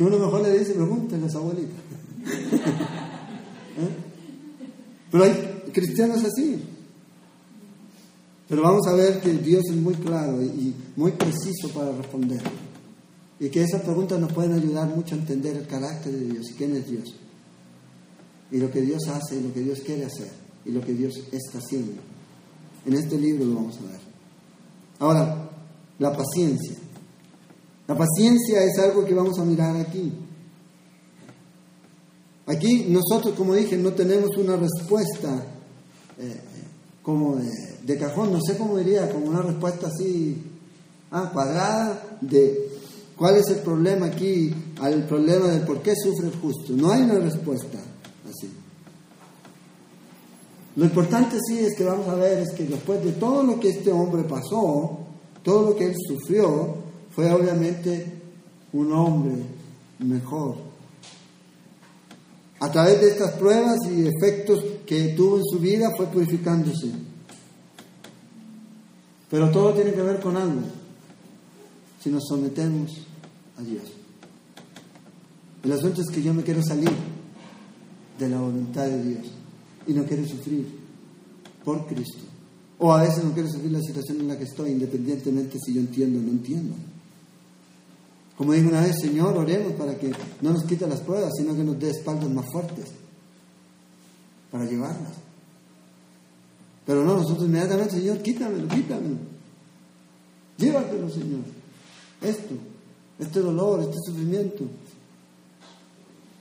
Que 0.00 0.04
uno 0.06 0.18
mejor 0.18 0.40
le 0.40 0.58
dice, 0.58 0.72
pregúntale 0.72 1.26
a 1.26 1.28
su 1.28 1.36
abuelita. 1.36 1.74
¿Eh? 3.76 3.90
Pero 5.10 5.24
hay 5.24 5.62
cristianos 5.74 6.24
así. 6.24 6.58
Pero 8.48 8.62
vamos 8.62 8.86
a 8.86 8.94
ver 8.94 9.20
que 9.20 9.34
Dios 9.34 9.62
es 9.68 9.76
muy 9.76 9.92
claro 9.96 10.40
y 10.42 10.74
muy 10.96 11.12
preciso 11.12 11.68
para 11.74 11.92
responder. 11.92 12.40
Y 13.40 13.50
que 13.50 13.62
esas 13.62 13.82
preguntas 13.82 14.18
nos 14.18 14.32
pueden 14.32 14.54
ayudar 14.54 14.88
mucho 14.88 15.14
a 15.14 15.18
entender 15.18 15.58
el 15.58 15.66
carácter 15.66 16.12
de 16.12 16.24
Dios 16.32 16.50
y 16.50 16.54
quién 16.54 16.76
es 16.76 16.90
Dios. 16.90 17.14
Y 18.50 18.56
lo 18.56 18.70
que 18.70 18.80
Dios 18.80 19.06
hace 19.06 19.36
y 19.36 19.42
lo 19.42 19.52
que 19.52 19.60
Dios 19.60 19.80
quiere 19.80 20.06
hacer 20.06 20.30
y 20.64 20.70
lo 20.70 20.80
que 20.80 20.94
Dios 20.94 21.12
está 21.30 21.58
haciendo. 21.58 22.00
En 22.86 22.94
este 22.94 23.18
libro 23.18 23.44
lo 23.44 23.54
vamos 23.54 23.76
a 23.76 23.82
ver. 23.82 24.00
Ahora, 24.98 25.50
la 25.98 26.16
paciencia. 26.16 26.76
La 27.90 27.96
paciencia 27.96 28.62
es 28.62 28.78
algo 28.78 29.04
que 29.04 29.12
vamos 29.12 29.36
a 29.40 29.44
mirar 29.44 29.74
aquí. 29.74 30.12
Aquí 32.46 32.86
nosotros, 32.88 33.34
como 33.36 33.52
dije, 33.52 33.76
no 33.76 33.92
tenemos 33.94 34.36
una 34.36 34.54
respuesta 34.54 35.44
eh, 36.16 36.40
como 37.02 37.40
de, 37.82 37.98
cajón, 37.98 38.32
no 38.32 38.38
sé 38.42 38.56
cómo 38.56 38.78
diría, 38.78 39.10
como 39.10 39.26
una 39.26 39.42
respuesta 39.42 39.88
así 39.88 40.40
ah, 41.10 41.30
cuadrada 41.32 42.18
de 42.20 42.70
cuál 43.16 43.38
es 43.38 43.48
el 43.48 43.58
problema 43.58 44.06
aquí, 44.06 44.54
al 44.80 45.04
problema 45.08 45.48
de 45.48 45.58
por 45.62 45.82
qué 45.82 45.92
sufre 45.96 46.28
el 46.28 46.36
justo. 46.36 46.72
No 46.72 46.92
hay 46.92 47.02
una 47.02 47.18
respuesta 47.18 47.78
así. 48.24 48.52
Lo 50.76 50.84
importante 50.84 51.38
sí 51.44 51.58
es 51.58 51.76
que 51.76 51.82
vamos 51.82 52.06
a 52.06 52.14
ver 52.14 52.38
es 52.38 52.52
que 52.52 52.66
después 52.66 53.04
de 53.04 53.10
todo 53.14 53.42
lo 53.42 53.58
que 53.58 53.70
este 53.70 53.90
hombre 53.90 54.22
pasó, 54.22 54.96
todo 55.42 55.70
lo 55.70 55.76
que 55.76 55.86
él 55.86 55.96
sufrió, 56.06 56.88
fue 57.20 57.30
obviamente 57.34 58.06
un 58.72 58.92
hombre 58.92 59.34
mejor. 59.98 60.56
A 62.60 62.72
través 62.72 62.98
de 62.98 63.08
estas 63.10 63.32
pruebas 63.32 63.78
y 63.90 64.06
efectos 64.06 64.64
que 64.86 65.08
tuvo 65.08 65.36
en 65.36 65.44
su 65.44 65.58
vida 65.58 65.90
fue 65.98 66.06
purificándose. 66.06 66.90
Pero 69.30 69.50
todo 69.50 69.74
tiene 69.74 69.92
que 69.92 70.00
ver 70.00 70.18
con 70.18 70.34
algo, 70.34 70.62
si 72.02 72.08
nos 72.08 72.24
sometemos 72.26 72.90
a 73.58 73.62
Dios. 73.64 73.84
El 75.62 75.72
asunto 75.72 76.00
es 76.00 76.08
que 76.08 76.22
yo 76.22 76.32
me 76.32 76.42
quiero 76.42 76.62
salir 76.62 76.90
de 78.18 78.28
la 78.30 78.40
voluntad 78.40 78.86
de 78.86 79.04
Dios 79.04 79.26
y 79.86 79.92
no 79.92 80.04
quiero 80.04 80.26
sufrir 80.26 80.66
por 81.66 81.86
Cristo. 81.86 82.24
O 82.78 82.90
a 82.90 83.02
veces 83.02 83.22
no 83.22 83.32
quiero 83.34 83.50
sufrir 83.50 83.72
la 83.72 83.82
situación 83.82 84.20
en 84.20 84.28
la 84.28 84.38
que 84.38 84.44
estoy, 84.44 84.70
independientemente 84.70 85.58
si 85.62 85.74
yo 85.74 85.80
entiendo 85.80 86.18
o 86.18 86.22
no 86.22 86.30
entiendo. 86.30 86.74
Como 88.40 88.54
dijo 88.54 88.70
una 88.70 88.80
vez, 88.80 88.96
Señor, 88.98 89.36
oremos 89.36 89.74
para 89.74 89.98
que 89.98 90.10
no 90.40 90.54
nos 90.54 90.64
quite 90.64 90.86
las 90.86 91.00
pruebas, 91.00 91.30
sino 91.36 91.54
que 91.54 91.62
nos 91.62 91.78
dé 91.78 91.90
espaldas 91.90 92.30
más 92.30 92.46
fuertes 92.50 92.86
para 94.50 94.64
llevarlas. 94.64 95.12
Pero 96.86 97.04
no, 97.04 97.18
nosotros 97.18 97.46
inmediatamente, 97.46 97.96
Señor, 97.96 98.22
quítamelo, 98.22 98.66
quítamelo. 98.66 99.16
Llévatelo, 100.56 101.10
Señor. 101.10 101.40
Esto, 102.22 102.54
este 103.18 103.40
dolor, 103.40 103.82
este 103.82 103.98
sufrimiento. 104.06 104.64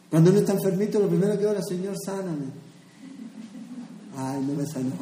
Cuando 0.09 0.29
uno 0.29 0.39
está 0.39 0.53
enfermito, 0.53 1.01
lo 1.01 1.09
primero 1.09 1.37
que 1.37 1.47
ora, 1.47 1.61
Señor, 1.61 1.97
sáname. 2.01 2.45
Ay, 4.15 4.41
no 4.47 4.53
me 4.53 4.65
sanó. 4.65 4.93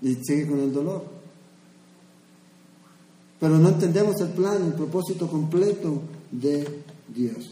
Y 0.00 0.14
sigue 0.24 0.46
con 0.46 0.60
el 0.60 0.72
dolor 0.72 1.15
pero 3.38 3.58
no 3.58 3.68
entendemos 3.68 4.20
el 4.20 4.28
plan, 4.28 4.64
el 4.64 4.72
propósito 4.72 5.28
completo 5.28 6.00
de 6.30 6.82
Dios. 7.08 7.50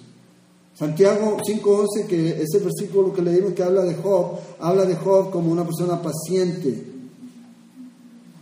Santiago 0.75 1.37
5.11, 1.39 2.07
que 2.07 2.43
ese 2.43 2.59
versículo 2.59 3.13
que 3.13 3.23
leímos 3.23 3.53
que 3.53 3.63
habla 3.63 3.83
de 3.83 3.95
Job, 3.95 4.39
habla 4.59 4.85
de 4.85 4.97
Job 4.97 5.31
como 5.31 5.53
una 5.53 5.65
persona 5.65 6.03
paciente. 6.03 6.85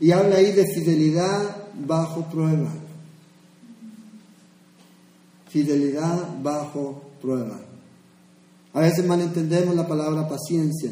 Y 0.00 0.10
habla 0.10 0.36
ahí 0.36 0.52
de 0.52 0.64
fidelidad 0.74 1.56
bajo 1.86 2.22
prueba. 2.30 2.70
Fidelidad 5.48 6.42
bajo 6.42 7.02
prueba. 7.20 7.60
A 8.72 8.80
veces 8.80 9.06
malentendemos 9.06 9.76
la 9.76 9.86
palabra 9.86 10.26
paciencia, 10.26 10.90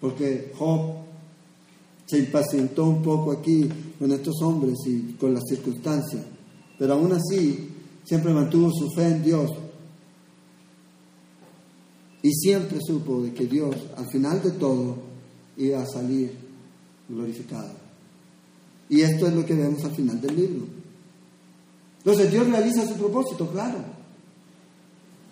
porque 0.00 0.52
Job 0.56 1.03
se 2.06 2.18
impacientó 2.18 2.84
un 2.84 3.02
poco 3.02 3.32
aquí 3.32 3.68
con 3.98 4.12
estos 4.12 4.40
hombres 4.42 4.78
y 4.86 5.14
con 5.14 5.34
las 5.34 5.44
circunstancias, 5.48 6.22
pero 6.78 6.94
aún 6.94 7.12
así 7.12 7.70
siempre 8.04 8.32
mantuvo 8.32 8.70
su 8.70 8.90
fe 8.90 9.06
en 9.06 9.22
Dios 9.22 9.50
y 12.22 12.32
siempre 12.32 12.78
supo 12.80 13.22
de 13.22 13.32
que 13.32 13.46
Dios 13.46 13.76
al 13.96 14.08
final 14.08 14.42
de 14.42 14.50
todo 14.52 14.96
iba 15.56 15.82
a 15.82 15.86
salir 15.86 16.32
glorificado. 17.08 17.72
Y 18.88 19.00
esto 19.00 19.26
es 19.26 19.34
lo 19.34 19.44
que 19.44 19.54
vemos 19.54 19.84
al 19.84 19.94
final 19.94 20.20
del 20.20 20.36
libro. 20.36 20.66
Entonces 21.98 22.30
Dios 22.30 22.46
realiza 22.48 22.86
su 22.86 22.94
propósito, 22.94 23.48
claro. 23.50 23.78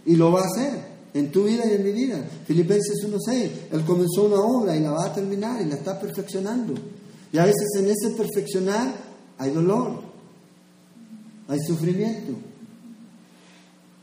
Y 0.06 0.16
lo 0.16 0.32
va 0.32 0.42
a 0.42 0.46
hacer 0.46 0.91
en 1.14 1.30
tu 1.30 1.44
vida 1.44 1.64
y 1.66 1.74
en 1.74 1.84
mi 1.84 1.92
vida. 1.92 2.24
Filipenses 2.46 3.04
1.6, 3.04 3.50
Él 3.72 3.84
comenzó 3.84 4.24
una 4.24 4.40
obra 4.40 4.76
y 4.76 4.80
la 4.80 4.92
va 4.92 5.06
a 5.06 5.14
terminar 5.14 5.60
y 5.60 5.66
la 5.66 5.76
está 5.76 5.98
perfeccionando. 6.00 6.74
Y 7.32 7.38
a 7.38 7.44
veces 7.44 7.68
en 7.78 7.86
ese 7.86 8.16
perfeccionar 8.16 8.94
hay 9.38 9.50
dolor, 9.50 10.02
hay 11.48 11.60
sufrimiento, 11.60 12.32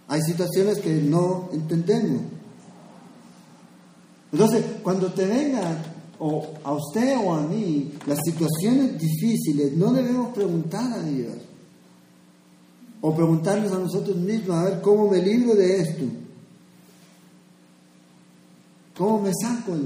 hay 0.08 0.22
situaciones 0.22 0.80
que 0.80 0.94
no 0.96 1.50
entendemos. 1.54 2.22
Entonces, 4.32 4.64
cuando 4.84 5.12
te 5.12 5.26
vengan 5.26 5.78
o 6.20 6.46
a 6.64 6.74
usted 6.74 7.18
o 7.24 7.34
a 7.34 7.42
mí 7.42 7.94
las 8.06 8.20
situaciones 8.24 9.00
difíciles, 9.00 9.76
no 9.76 9.94
debemos 9.94 10.34
preguntar 10.34 10.92
a 10.92 11.02
Dios 11.02 11.34
o 13.02 13.16
preguntarnos 13.16 13.72
a 13.72 13.80
nosotros 13.80 14.18
mismos 14.18 14.58
a 14.58 14.66
ver 14.66 14.82
cómo 14.82 15.10
me 15.10 15.22
libro 15.22 15.56
de 15.56 15.82
esto. 15.82 16.04
¿Cómo 19.00 19.22
me 19.22 19.32
saco? 19.34 19.78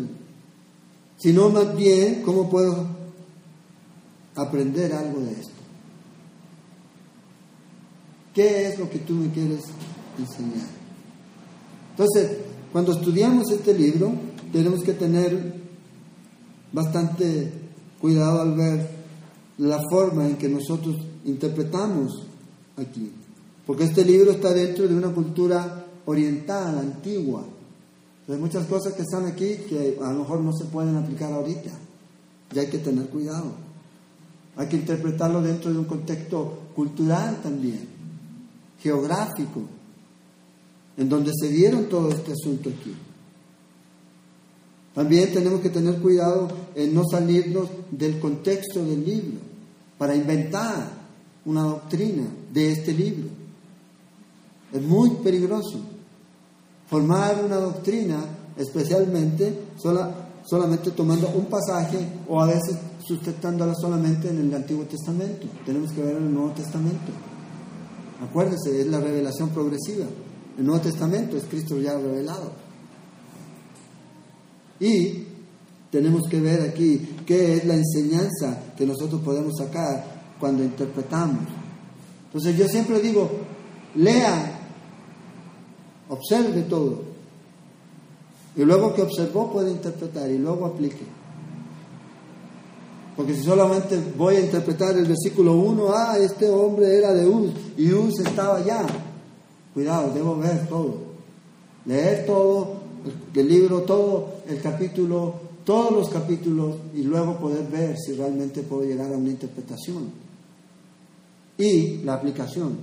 Sino 1.20 1.50
más 1.52 1.76
bien, 1.76 2.24
¿cómo 2.26 2.50
puedo 2.50 2.88
aprender 4.36 4.92
algo 4.92 5.22
de 5.22 5.34
esto? 5.34 5.54
¿Qué 8.34 8.70
es 8.70 8.80
lo 8.80 8.90
que 8.90 8.98
tú 8.98 9.14
me 9.14 9.30
quieres 9.30 9.66
enseñar? 10.18 10.68
Entonces, 11.92 12.40
cuando 12.72 12.94
estudiamos 12.94 13.52
este 13.52 13.78
libro, 13.78 14.14
tenemos 14.52 14.84
que 14.84 14.94
tener 14.94 15.62
bastante 16.72 17.54
cuidado 18.02 18.42
al 18.42 18.56
ver 18.56 18.90
la 19.60 19.80
forma 19.92 20.26
en 20.26 20.38
que 20.38 20.50
nosotros 20.50 20.96
interpretamos 21.24 22.26
aquí. 22.78 23.12
Porque 23.68 23.84
este 23.84 24.04
libro 24.04 24.32
está 24.32 24.52
dentro 24.54 24.88
de 24.88 24.96
una 24.96 25.10
cultura 25.10 25.86
oriental, 26.08 26.80
antigua. 26.80 27.46
Hay 28.28 28.38
muchas 28.38 28.66
cosas 28.68 28.94
que 28.94 29.02
están 29.02 29.26
aquí 29.26 29.58
que 29.70 29.98
a 30.02 30.12
lo 30.14 30.20
mejor 30.20 30.40
no 30.40 30.54
se 30.54 30.66
pueden 30.66 30.96
aplicar 30.96 31.32
ahorita. 31.32 31.72
Y 32.54 32.60
hay 32.60 32.68
que 32.68 32.78
tener 32.78 33.08
cuidado. 33.08 33.52
Hay 34.56 34.68
que 34.68 34.78
interpretarlo 34.78 35.42
dentro 35.42 35.72
de 35.72 35.80
un 35.80 35.86
contexto 35.86 36.60
cultural 36.76 37.42
también, 37.42 37.88
geográfico, 38.80 39.62
en 40.96 41.10
donde 41.10 41.32
se 41.34 41.50
dieron 41.50 41.90
todo 41.90 42.12
este 42.12 42.32
asunto 42.32 42.70
aquí. 42.70 42.94
También 44.94 45.34
tenemos 45.34 45.60
que 45.60 45.72
tener 45.72 46.00
cuidado 46.00 46.50
en 46.76 46.94
no 46.94 47.04
salirnos 47.10 47.68
del 47.90 48.20
contexto 48.20 48.86
del 48.86 49.04
libro 49.04 49.40
para 49.98 50.16
inventar 50.16 50.88
una 51.46 51.64
doctrina 51.64 52.28
de 52.54 52.72
este 52.72 52.94
libro. 52.94 53.28
Es 54.72 54.82
muy 54.84 55.10
peligroso 55.24 55.93
formar 56.88 57.44
una 57.44 57.58
doctrina, 57.58 58.18
especialmente 58.58 59.60
solamente 60.46 60.92
tomando 60.92 61.30
un 61.30 61.46
pasaje 61.46 61.98
o 62.28 62.42
a 62.42 62.48
veces 62.48 62.78
sustentándola 63.06 63.74
solamente 63.76 64.30
en 64.30 64.40
el 64.40 64.54
Antiguo 64.54 64.84
Testamento. 64.86 65.48
Tenemos 65.66 65.92
que 65.92 66.02
ver 66.02 66.18
en 66.18 66.24
el 66.24 66.34
Nuevo 66.34 66.52
Testamento. 66.52 67.12
Acuérdense, 68.28 68.80
es 68.80 68.88
la 68.88 69.00
revelación 69.00 69.50
progresiva. 69.50 70.06
El 70.58 70.66
Nuevo 70.66 70.82
Testamento 70.82 71.36
es 71.36 71.44
Cristo 71.46 71.80
ya 71.80 71.98
revelado. 71.98 72.52
Y 74.80 75.24
tenemos 75.92 76.24
que 76.30 76.40
ver 76.40 76.62
aquí 76.62 77.16
qué 77.26 77.58
es 77.58 77.66
la 77.66 77.76
enseñanza 77.76 78.74
que 78.78 78.86
nosotros 78.86 79.22
podemos 79.22 79.54
sacar 79.58 80.06
cuando 80.40 80.64
interpretamos. 80.64 81.44
Entonces 82.26 82.58
yo 82.58 82.68
siempre 82.68 83.00
digo, 83.00 83.30
lea 83.96 84.63
observe 86.14 86.62
todo. 86.64 87.02
Y 88.56 88.64
luego 88.64 88.94
que 88.94 89.02
observó 89.02 89.52
puede 89.52 89.72
interpretar 89.72 90.30
y 90.30 90.38
luego 90.38 90.66
aplique. 90.66 91.06
Porque 93.16 93.36
si 93.36 93.44
solamente 93.44 94.00
voy 94.18 94.38
a 94.38 94.42
interpretar 94.42 94.98
el 94.98 95.06
versículo 95.06 95.54
1, 95.54 95.94
ah, 95.94 96.18
este 96.18 96.50
hombre 96.50 96.98
era 96.98 97.14
de 97.14 97.28
Uz 97.28 97.52
y 97.78 97.92
Uz 97.92 98.20
estaba 98.20 98.58
allá. 98.58 98.86
Cuidado, 99.74 100.12
debo 100.14 100.38
ver 100.38 100.68
todo. 100.68 101.14
Leer 101.86 102.26
todo, 102.26 102.76
el 103.36 103.48
libro, 103.48 103.82
todo, 103.82 104.36
el 104.48 104.62
capítulo, 104.62 105.34
todos 105.64 105.92
los 105.92 106.10
capítulos 106.10 106.76
y 106.94 107.04
luego 107.04 107.38
poder 107.38 107.68
ver 107.68 107.98
si 107.98 108.14
realmente 108.14 108.64
puedo 108.64 108.84
llegar 108.84 109.12
a 109.14 109.18
una 109.18 109.30
interpretación. 109.30 110.12
Y 111.58 111.98
la 111.98 112.16
aplicación 112.16 112.78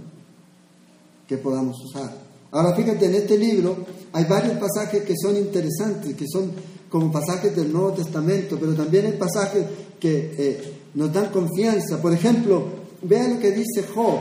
que 1.26 1.38
podamos 1.38 1.76
usar. 1.84 2.29
Ahora 2.52 2.74
fíjate, 2.74 3.06
en 3.06 3.14
este 3.14 3.38
libro 3.38 3.76
hay 4.12 4.24
varios 4.24 4.58
pasajes 4.58 5.04
que 5.04 5.14
son 5.16 5.36
interesantes, 5.36 6.14
que 6.16 6.26
son 6.26 6.52
como 6.88 7.12
pasajes 7.12 7.54
del 7.54 7.72
Nuevo 7.72 7.92
Testamento, 7.92 8.58
pero 8.58 8.74
también 8.74 9.06
hay 9.06 9.12
pasajes 9.12 9.64
que 10.00 10.34
eh, 10.36 10.74
nos 10.94 11.12
dan 11.12 11.30
confianza. 11.30 12.02
Por 12.02 12.12
ejemplo, 12.12 12.64
vean 13.02 13.34
lo 13.34 13.40
que 13.40 13.52
dice 13.52 13.84
Job. 13.94 14.18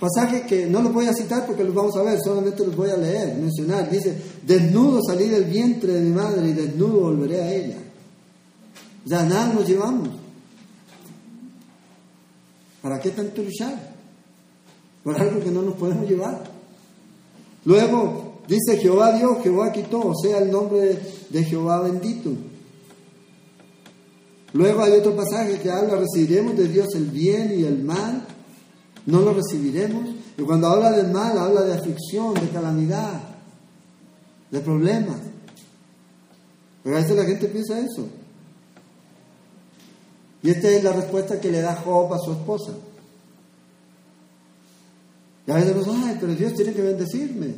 Pasajes 0.00 0.42
que 0.42 0.66
no 0.66 0.82
los 0.82 0.92
voy 0.92 1.06
a 1.06 1.14
citar 1.14 1.46
porque 1.46 1.62
los 1.62 1.72
vamos 1.72 1.96
a 1.96 2.02
ver, 2.02 2.18
solamente 2.20 2.66
los 2.66 2.74
voy 2.74 2.90
a 2.90 2.96
leer, 2.96 3.36
mencionar. 3.36 3.88
Dice, 3.88 4.16
desnudo 4.44 5.00
salí 5.06 5.28
del 5.28 5.44
vientre 5.44 5.92
de 5.92 6.00
mi 6.00 6.10
madre 6.10 6.48
y 6.48 6.52
desnudo 6.52 7.02
volveré 7.02 7.40
a 7.40 7.54
ella. 7.54 7.76
Ya 9.04 9.22
nada 9.22 9.52
nos 9.54 9.68
llevamos. 9.68 10.08
¿Para 12.82 13.00
qué 13.00 13.10
tanto 13.10 13.42
luchar? 13.42 13.92
Por 15.04 15.20
algo 15.20 15.38
que 15.38 15.52
no 15.52 15.62
nos 15.62 15.74
podemos 15.74 16.08
llevar. 16.08 16.51
Luego 17.64 18.42
dice 18.48 18.76
Jehová 18.78 19.12
Dios, 19.12 19.38
Jehová 19.42 19.72
quitó, 19.72 20.12
sea 20.20 20.38
el 20.38 20.50
nombre 20.50 20.98
de 21.30 21.44
Jehová 21.44 21.80
bendito. 21.80 22.30
Luego 24.52 24.82
hay 24.82 24.92
otro 24.92 25.16
pasaje 25.16 25.58
que 25.58 25.70
habla, 25.70 25.96
recibiremos 25.96 26.56
de 26.56 26.68
Dios 26.68 26.88
el 26.94 27.06
bien 27.06 27.58
y 27.58 27.64
el 27.64 27.82
mal, 27.82 28.26
no 29.06 29.20
lo 29.20 29.32
recibiremos. 29.32 30.10
Y 30.36 30.42
cuando 30.42 30.68
habla 30.68 30.92
del 30.92 31.10
mal, 31.10 31.38
habla 31.38 31.62
de 31.62 31.74
aflicción, 31.74 32.34
de 32.34 32.48
calamidad, 32.48 33.20
de 34.50 34.60
problemas. 34.60 35.16
Pero 36.82 36.96
a 36.96 37.00
veces 37.00 37.16
la 37.16 37.24
gente 37.24 37.46
piensa 37.46 37.78
eso. 37.78 38.06
Y 40.42 40.50
esta 40.50 40.68
es 40.68 40.82
la 40.82 40.92
respuesta 40.92 41.40
que 41.40 41.50
le 41.50 41.60
da 41.60 41.76
Job 41.76 42.12
a 42.12 42.18
su 42.18 42.32
esposa. 42.32 42.72
Y 45.46 45.50
a 45.50 45.56
veces 45.56 45.74
ay, 45.88 46.16
pero 46.20 46.34
Dios 46.34 46.54
tiene 46.54 46.72
que 46.72 46.82
bendecirme. 46.82 47.54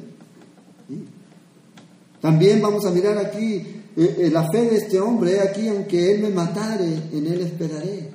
También 2.21 2.63
vamos 2.63 2.87
a 2.87 2.91
mirar 2.91 3.19
aquí 3.19 3.57
eh, 3.97 4.17
eh, 4.19 4.31
la 4.33 4.51
fe 4.51 4.63
de 4.63 4.77
este 4.77 4.99
hombre, 4.99 5.41
aquí, 5.41 5.69
aunque 5.69 6.15
Él 6.15 6.23
me 6.23 6.31
matare, 6.31 6.87
en 7.13 7.27
Él 7.27 7.41
esperaré. 7.43 8.11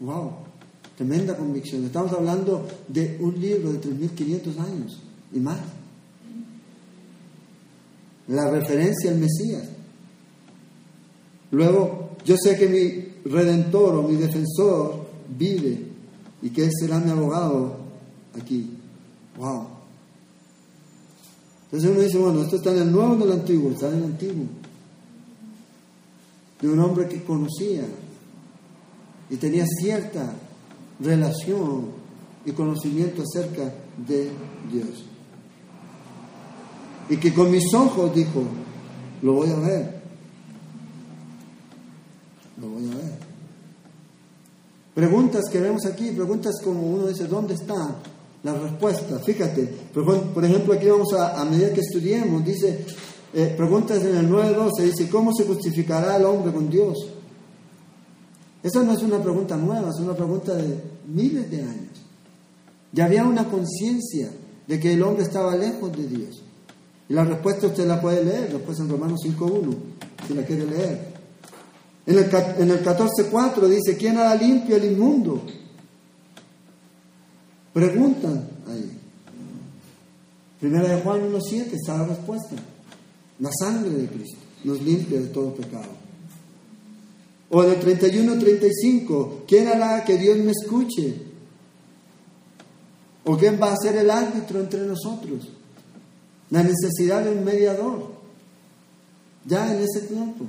Wow, 0.00 0.32
tremenda 0.96 1.36
convicción. 1.36 1.84
Estamos 1.84 2.12
hablando 2.12 2.66
de 2.88 3.18
un 3.20 3.38
libro 3.40 3.72
de 3.72 3.80
3.500 3.80 4.58
años 4.58 5.02
y 5.32 5.38
más. 5.38 5.58
La 8.28 8.50
referencia 8.50 9.10
al 9.10 9.18
Mesías. 9.18 9.68
Luego, 11.50 12.16
yo 12.24 12.36
sé 12.36 12.56
que 12.56 12.68
mi 12.68 13.30
redentor 13.30 13.96
o 13.96 14.02
mi 14.02 14.16
defensor 14.16 15.06
vive 15.36 15.95
y 16.42 16.50
que 16.50 16.70
será 16.70 16.98
mi 16.98 17.10
abogado 17.10 17.76
aquí. 18.38 18.70
Wow. 19.36 19.66
Entonces 21.64 21.90
uno 21.90 22.00
dice, 22.00 22.18
bueno, 22.18 22.42
esto 22.42 22.56
está 22.56 22.70
en 22.70 22.82
el 22.82 22.92
nuevo 22.92 23.12
o 23.12 23.16
en 23.16 23.22
el 23.22 23.32
antiguo, 23.32 23.70
está 23.70 23.88
en 23.88 23.98
el 23.98 24.04
antiguo. 24.04 24.44
De 26.60 26.68
un 26.68 26.78
hombre 26.78 27.08
que 27.08 27.22
conocía 27.22 27.84
y 29.28 29.36
tenía 29.36 29.66
cierta 29.66 30.32
relación 31.00 31.86
y 32.44 32.52
conocimiento 32.52 33.22
acerca 33.22 33.74
de 34.06 34.30
Dios. 34.72 35.04
Y 37.08 37.16
que 37.16 37.34
con 37.34 37.50
mis 37.50 37.72
ojos, 37.74 38.14
dijo, 38.14 38.42
lo 39.22 39.34
voy 39.34 39.50
a 39.50 39.56
ver. 39.56 40.02
Lo 42.60 42.68
voy 42.68 42.90
a 42.90 42.94
ver. 42.94 43.25
Preguntas 44.96 45.44
que 45.52 45.60
vemos 45.60 45.84
aquí, 45.84 46.10
preguntas 46.12 46.54
como 46.64 46.80
uno 46.80 47.06
dice, 47.08 47.26
¿dónde 47.26 47.52
está 47.52 47.96
la 48.42 48.54
respuesta? 48.54 49.18
Fíjate, 49.18 49.66
por 49.92 50.42
ejemplo, 50.42 50.72
aquí 50.72 50.88
vamos 50.88 51.12
a, 51.12 51.38
a 51.38 51.44
medida 51.44 51.70
que 51.74 51.82
estudiemos, 51.82 52.42
dice, 52.42 52.86
eh, 53.34 53.52
preguntas 53.54 54.02
en 54.02 54.16
el 54.16 54.30
9.12, 54.30 54.84
dice, 54.84 55.10
¿cómo 55.10 55.34
se 55.34 55.44
justificará 55.44 56.16
el 56.16 56.24
hombre 56.24 56.50
con 56.50 56.70
Dios? 56.70 56.96
Esa 58.62 58.82
no 58.84 58.92
es 58.92 59.02
una 59.02 59.22
pregunta 59.22 59.54
nueva, 59.58 59.90
es 59.90 60.00
una 60.00 60.14
pregunta 60.14 60.54
de 60.54 60.80
miles 61.06 61.50
de 61.50 61.60
años. 61.60 62.00
Ya 62.90 63.04
había 63.04 63.24
una 63.24 63.50
conciencia 63.50 64.30
de 64.66 64.80
que 64.80 64.94
el 64.94 65.02
hombre 65.02 65.24
estaba 65.24 65.54
lejos 65.56 65.94
de 65.94 66.06
Dios. 66.06 66.42
Y 67.06 67.12
la 67.12 67.24
respuesta 67.24 67.66
usted 67.66 67.86
la 67.86 68.00
puede 68.00 68.24
leer, 68.24 68.50
después 68.50 68.80
en 68.80 68.88
Romanos 68.88 69.20
5.1, 69.22 69.74
si 70.26 70.32
la 70.32 70.42
quiere 70.42 70.64
leer. 70.64 71.15
En 72.06 72.18
el, 72.18 72.24
en 72.24 72.70
el 72.70 72.84
14.4 72.84 73.66
dice, 73.66 73.96
¿quién 73.96 74.16
hará 74.16 74.34
limpio 74.36 74.76
el 74.76 74.84
inmundo? 74.84 75.42
Preguntan 77.72 78.48
ahí. 78.68 78.90
Primera 80.60 80.88
de 80.88 81.02
Juan 81.02 81.32
1.7 81.32 81.72
está 81.74 81.98
la 81.98 82.06
respuesta. 82.06 82.56
La 83.40 83.50
sangre 83.52 83.90
de 83.90 84.06
Cristo 84.06 84.38
nos 84.64 84.80
limpia 84.80 85.20
de 85.20 85.26
todo 85.26 85.54
pecado. 85.54 86.06
O 87.50 87.62
en 87.62 87.70
el 87.70 87.80
31.35, 87.80 89.44
¿quién 89.46 89.68
hará 89.68 90.04
que 90.04 90.16
Dios 90.16 90.38
me 90.38 90.52
escuche? 90.52 91.14
¿O 93.24 93.36
quién 93.36 93.58
va 93.60 93.72
a 93.72 93.76
ser 93.76 93.96
el 93.96 94.10
árbitro 94.10 94.60
entre 94.60 94.80
nosotros? 94.86 95.48
La 96.50 96.62
necesidad 96.62 97.24
de 97.24 97.32
un 97.32 97.44
mediador. 97.44 98.12
Ya 99.44 99.72
en 99.72 99.82
ese 99.82 100.06
tiempo. 100.06 100.46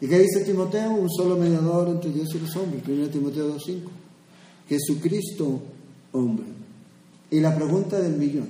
¿Y 0.00 0.08
qué 0.08 0.18
dice 0.18 0.44
Timoteo? 0.44 0.92
Un 0.92 1.10
solo 1.10 1.36
mediador 1.36 1.88
entre 1.88 2.10
Dios 2.10 2.28
y 2.34 2.38
los 2.40 2.54
hombres. 2.56 2.82
1 2.86 3.08
Timoteo 3.08 3.56
2.5. 3.56 3.80
Jesucristo, 4.68 5.60
hombre. 6.12 6.46
Y 7.30 7.40
la 7.40 7.54
pregunta 7.54 7.98
del 7.98 8.16
millón. 8.16 8.48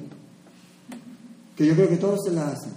Que 1.54 1.66
yo 1.66 1.74
creo 1.74 1.88
que 1.88 1.96
todos 1.96 2.20
se 2.24 2.32
la 2.32 2.48
hacen. 2.48 2.72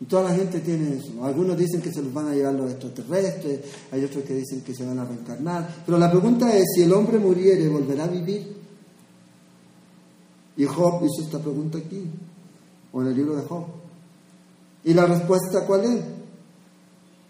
Y 0.00 0.04
toda 0.04 0.30
la 0.30 0.34
gente 0.34 0.60
tiene 0.60 0.96
eso. 0.96 1.24
Algunos 1.24 1.56
dicen 1.56 1.80
que 1.80 1.92
se 1.92 2.02
los 2.02 2.12
van 2.12 2.28
a 2.28 2.34
llevar 2.34 2.54
los 2.54 2.70
extraterrestres, 2.70 3.60
hay 3.90 4.04
otros 4.04 4.22
que 4.22 4.34
dicen 4.34 4.60
que 4.60 4.74
se 4.74 4.86
van 4.86 4.98
a 4.98 5.04
reencarnar. 5.04 5.82
Pero 5.84 5.98
la 5.98 6.10
pregunta 6.10 6.56
es, 6.56 6.64
si 6.74 6.82
el 6.82 6.92
hombre 6.92 7.18
muriere, 7.18 7.68
¿volverá 7.68 8.04
a 8.04 8.08
vivir? 8.08 8.56
Y 10.56 10.64
Job 10.64 11.02
hizo 11.04 11.24
esta 11.24 11.40
pregunta 11.40 11.78
aquí, 11.78 12.04
o 12.92 13.02
en 13.02 13.08
el 13.08 13.16
libro 13.16 13.36
de 13.36 13.42
Job. 13.42 13.64
¿Y 14.84 14.94
la 14.94 15.06
respuesta 15.06 15.66
cuál 15.66 15.84
es? 15.84 16.17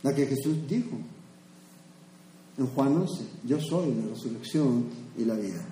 La 0.02 0.14
que 0.14 0.26
Jesús 0.26 0.56
dijo 0.68 0.96
en 2.56 2.66
Juan 2.68 2.96
11, 2.96 3.24
yo 3.44 3.60
soy 3.60 3.94
la 3.94 4.08
resurrección 4.14 4.84
y 5.16 5.24
la 5.24 5.34
vida. 5.34 5.64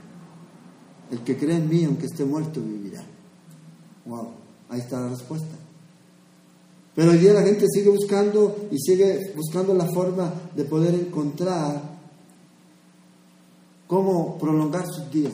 El 1.10 1.20
que 1.20 1.36
cree 1.36 1.56
en 1.56 1.68
mí, 1.68 1.84
aunque 1.84 2.06
esté 2.06 2.24
muerto, 2.24 2.60
vivirá. 2.60 3.04
Wow, 4.04 4.30
ahí 4.68 4.80
está 4.80 5.00
la 5.00 5.10
respuesta. 5.10 5.56
Pero 6.94 7.10
hoy 7.10 7.18
día 7.18 7.34
la 7.34 7.42
gente 7.42 7.66
sigue 7.68 7.90
buscando 7.90 8.68
y 8.70 8.78
sigue 8.78 9.32
buscando 9.36 9.74
la 9.74 9.86
forma 9.86 10.32
de 10.54 10.64
poder 10.64 10.94
encontrar 10.94 11.96
cómo 13.86 14.38
prolongar 14.38 14.86
sus 14.86 15.10
días. 15.10 15.32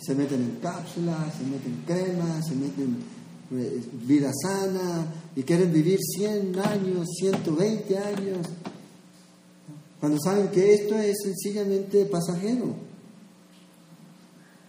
Se 0.00 0.14
meten 0.14 0.42
en 0.42 0.58
cápsulas, 0.60 1.34
se 1.34 1.44
meten 1.44 1.72
en 1.72 1.82
cremas, 1.82 2.46
se 2.46 2.54
meten 2.54 2.84
en 2.84 2.96
vida 3.50 4.30
sana 4.42 5.06
y 5.36 5.42
quieren 5.42 5.72
vivir 5.72 5.98
100 6.00 6.58
años, 6.58 7.08
120 7.18 7.98
años, 7.98 8.46
cuando 10.00 10.18
saben 10.22 10.48
que 10.48 10.74
esto 10.74 10.96
es 10.96 11.16
sencillamente 11.22 12.04
pasajero, 12.06 12.74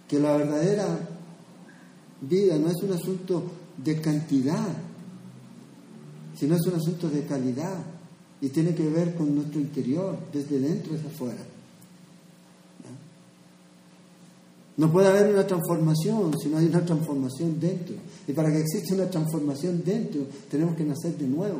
que 0.07 0.19
la 0.19 0.38
verdadera 0.38 1.09
vida 2.21 2.57
no 2.57 2.69
es 2.69 2.82
un 2.84 2.93
asunto 2.93 3.43
de 3.78 3.99
cantidad, 3.99 4.67
sino 6.38 6.55
es 6.55 6.65
un 6.67 6.76
asunto 6.76 7.09
de 7.09 7.26
calidad 7.26 7.84
y 8.41 8.49
tiene 8.49 8.76
que 8.76 8.88
ver 8.89 9.15
con 9.15 9.36
nuestro 9.36 9.59
interior, 9.59 10.17
desde 10.32 10.59
dentro 10.59 10.95
hacia 10.95 11.09
afuera. 11.09 11.55
No 14.78 14.91
puede 14.91 15.07
haber 15.07 15.34
una 15.34 15.47
transformación 15.47 16.34
si 16.38 16.49
no 16.49 16.57
hay 16.57 16.65
una 16.65 16.86
transformación 16.86 17.59
dentro. 17.59 17.95
Y 18.28 18.34
para 18.34 18.51
que 18.51 18.59
exista 18.59 18.93
una 18.93 19.09
transformación 19.09 19.82
dentro, 19.86 20.21
tenemos 20.49 20.76
que 20.76 20.84
nacer 20.84 21.17
de 21.17 21.28
nuevo. 21.28 21.59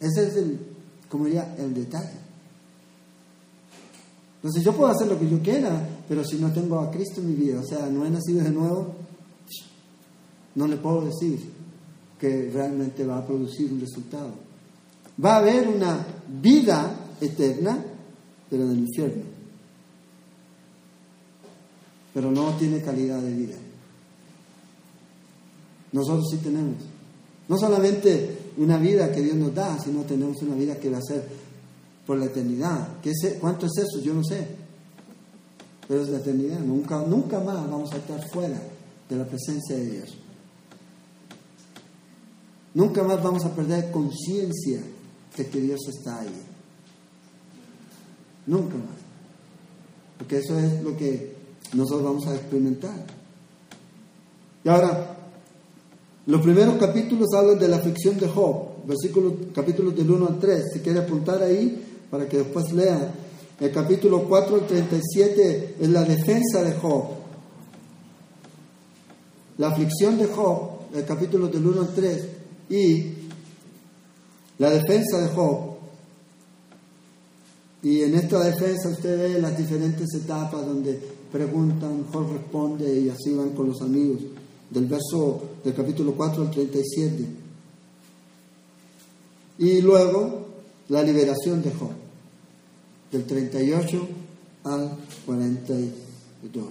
Ese 0.00 0.26
es 0.26 0.36
el, 0.36 0.58
como 1.08 1.26
diría, 1.26 1.54
el 1.58 1.74
detalle. 1.74 2.28
Entonces 4.36 4.64
yo 4.64 4.72
puedo 4.72 4.90
hacer 4.90 5.08
lo 5.08 5.18
que 5.18 5.28
yo 5.28 5.40
quiera, 5.40 5.86
pero 6.08 6.24
si 6.24 6.36
no 6.36 6.52
tengo 6.52 6.78
a 6.78 6.90
Cristo 6.90 7.20
en 7.20 7.28
mi 7.28 7.34
vida, 7.34 7.60
o 7.60 7.66
sea, 7.66 7.86
no 7.86 8.06
he 8.06 8.10
nacido 8.10 8.42
de 8.42 8.50
nuevo, 8.50 8.94
no 10.54 10.66
le 10.66 10.76
puedo 10.76 11.04
decir 11.04 11.40
que 12.18 12.50
realmente 12.52 13.04
va 13.04 13.18
a 13.18 13.26
producir 13.26 13.72
un 13.72 13.80
resultado. 13.80 14.30
Va 15.24 15.34
a 15.34 15.38
haber 15.38 15.68
una 15.68 16.04
vida 16.40 17.08
eterna, 17.20 17.84
pero 18.48 18.64
en 18.64 18.70
el 18.70 18.78
infierno. 18.78 19.37
Pero 22.18 22.32
no 22.32 22.52
tiene 22.56 22.82
calidad 22.82 23.20
de 23.20 23.32
vida. 23.32 23.54
Nosotros 25.92 26.26
sí 26.32 26.38
tenemos. 26.38 26.74
No 27.46 27.56
solamente 27.56 28.50
una 28.56 28.76
vida 28.76 29.12
que 29.12 29.22
Dios 29.22 29.36
nos 29.36 29.54
da, 29.54 29.78
sino 29.78 30.02
tenemos 30.02 30.42
una 30.42 30.56
vida 30.56 30.74
que 30.80 30.90
va 30.90 30.98
a 30.98 31.02
ser 31.02 31.24
por 32.04 32.18
la 32.18 32.24
eternidad. 32.24 33.00
¿Qué 33.00 33.12
¿Cuánto 33.40 33.66
es 33.66 33.72
eso? 33.78 34.02
Yo 34.02 34.14
no 34.14 34.24
sé. 34.24 34.48
Pero 35.86 36.02
es 36.02 36.08
la 36.08 36.18
eternidad. 36.18 36.58
Nunca, 36.58 37.02
nunca 37.02 37.38
más 37.38 37.70
vamos 37.70 37.92
a 37.92 37.98
estar 37.98 38.20
fuera 38.32 38.60
de 39.08 39.16
la 39.16 39.24
presencia 39.24 39.76
de 39.76 39.86
Dios. 39.88 40.18
Nunca 42.74 43.04
más 43.04 43.22
vamos 43.22 43.44
a 43.44 43.54
perder 43.54 43.92
conciencia 43.92 44.80
de 45.36 45.46
que 45.46 45.60
Dios 45.60 45.78
está 45.88 46.18
ahí. 46.18 46.34
Nunca 48.48 48.74
más. 48.74 48.98
Porque 50.18 50.38
eso 50.38 50.58
es 50.58 50.82
lo 50.82 50.96
que 50.96 51.37
nosotros 51.74 52.04
vamos 52.04 52.26
a 52.26 52.34
experimentar. 52.34 53.06
Y 54.64 54.68
ahora, 54.68 55.16
los 56.26 56.42
primeros 56.42 56.76
capítulos 56.76 57.28
hablan 57.34 57.58
de 57.58 57.68
la 57.68 57.76
aflicción 57.76 58.18
de 58.18 58.28
Job, 58.28 58.84
versículos, 58.86 59.32
capítulos 59.54 59.96
del 59.96 60.10
1 60.10 60.26
al 60.26 60.38
3. 60.38 60.64
Si 60.74 60.80
quiere 60.80 61.00
apuntar 61.00 61.42
ahí 61.42 61.84
para 62.10 62.28
que 62.28 62.38
después 62.38 62.72
lea. 62.72 63.14
El 63.60 63.72
capítulo 63.72 64.24
4 64.24 64.54
al 64.54 64.66
37 64.66 65.76
es 65.80 65.88
la 65.88 66.04
defensa 66.04 66.62
de 66.62 66.72
Job. 66.74 67.04
La 69.58 69.68
aflicción 69.68 70.18
de 70.18 70.26
Job, 70.26 70.70
el 70.94 71.04
capítulo 71.04 71.48
del 71.48 71.66
1 71.66 71.80
al 71.80 71.94
3, 71.94 72.28
y 72.70 73.06
la 74.58 74.70
defensa 74.70 75.18
de 75.18 75.28
Job. 75.28 75.76
Y 77.82 78.02
en 78.02 78.14
esta 78.14 78.40
defensa 78.40 78.88
usted 78.88 79.18
ve 79.18 79.40
las 79.40 79.56
diferentes 79.56 80.12
etapas 80.14 80.66
donde 80.66 81.17
preguntan, 81.30 82.04
Job 82.12 82.32
responde 82.32 83.00
y 83.00 83.08
así 83.08 83.34
van 83.34 83.50
con 83.50 83.68
los 83.68 83.80
amigos, 83.82 84.20
del 84.70 84.86
verso 84.86 85.42
del 85.64 85.74
capítulo 85.74 86.12
4 86.12 86.42
al 86.42 86.50
37. 86.50 87.26
Y 89.58 89.80
luego 89.82 90.46
la 90.88 91.02
liberación 91.02 91.62
de 91.62 91.70
Job, 91.72 91.90
del 93.10 93.24
38 93.24 94.08
al 94.64 94.90
42, 95.26 96.66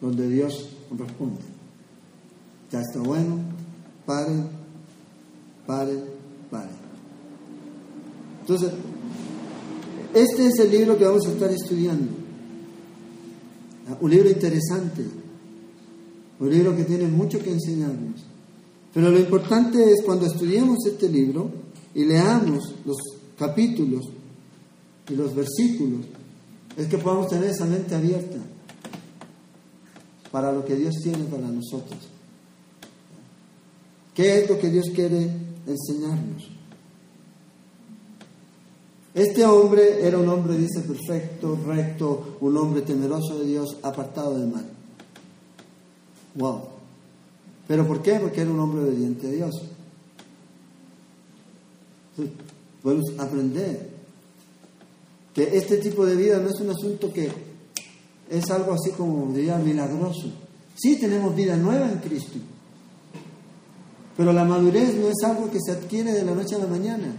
donde 0.00 0.28
Dios 0.28 0.70
responde. 0.96 1.40
Ya 2.72 2.80
está 2.80 3.00
bueno, 3.00 3.38
paren, 4.06 4.48
paren, 5.66 6.04
paren. 6.50 6.80
Entonces, 8.40 8.72
este 10.14 10.46
es 10.46 10.58
el 10.58 10.70
libro 10.70 10.98
que 10.98 11.04
vamos 11.04 11.26
a 11.26 11.32
estar 11.32 11.50
estudiando. 11.50 12.10
Un 14.00 14.10
libro 14.10 14.30
interesante, 14.30 15.04
un 16.38 16.50
libro 16.50 16.76
que 16.76 16.84
tiene 16.84 17.06
mucho 17.08 17.38
que 17.38 17.50
enseñarnos. 17.50 18.24
Pero 18.92 19.10
lo 19.10 19.18
importante 19.18 19.92
es 19.92 20.02
cuando 20.04 20.26
estudiemos 20.26 20.78
este 20.86 21.08
libro 21.08 21.50
y 21.94 22.04
leamos 22.04 22.74
los 22.84 22.96
capítulos 23.38 24.08
y 25.08 25.14
los 25.14 25.34
versículos, 25.34 26.06
es 26.76 26.86
que 26.86 26.98
podamos 26.98 27.28
tener 27.28 27.50
esa 27.50 27.66
mente 27.66 27.94
abierta 27.94 28.38
para 30.30 30.52
lo 30.52 30.64
que 30.64 30.76
Dios 30.76 30.94
tiene 31.02 31.24
para 31.24 31.48
nosotros. 31.48 31.98
¿Qué 34.14 34.42
es 34.42 34.50
lo 34.50 34.58
que 34.58 34.70
Dios 34.70 34.86
quiere 34.94 35.30
enseñarnos? 35.66 36.59
Este 39.14 39.44
hombre 39.44 40.06
era 40.06 40.18
un 40.18 40.28
hombre, 40.28 40.56
dice, 40.56 40.80
perfecto, 40.80 41.58
recto, 41.66 42.36
un 42.40 42.56
hombre 42.56 42.82
temeroso 42.82 43.38
de 43.40 43.46
Dios, 43.46 43.76
apartado 43.82 44.38
del 44.38 44.48
mal. 44.48 44.64
Wow. 46.36 46.60
¿Pero 47.66 47.86
por 47.86 48.02
qué? 48.02 48.20
Porque 48.20 48.42
era 48.42 48.50
un 48.50 48.60
hombre 48.60 48.82
obediente 48.82 49.26
a 49.26 49.30
Dios. 49.30 49.62
podemos 52.82 53.04
aprender 53.18 53.90
que 55.34 55.56
este 55.56 55.78
tipo 55.78 56.06
de 56.06 56.16
vida 56.16 56.38
no 56.38 56.48
es 56.48 56.60
un 56.60 56.70
asunto 56.70 57.12
que 57.12 57.30
es 58.28 58.50
algo 58.50 58.72
así 58.72 58.90
como 58.90 59.32
diría 59.32 59.56
milagroso. 59.58 60.30
Sí 60.76 60.98
tenemos 60.98 61.34
vida 61.34 61.56
nueva 61.56 61.90
en 61.90 61.98
Cristo, 61.98 62.38
pero 64.16 64.32
la 64.32 64.44
madurez 64.44 64.94
no 64.94 65.08
es 65.08 65.22
algo 65.24 65.50
que 65.50 65.58
se 65.60 65.72
adquiere 65.72 66.12
de 66.12 66.24
la 66.24 66.34
noche 66.34 66.54
a 66.54 66.58
la 66.58 66.66
mañana. 66.66 67.12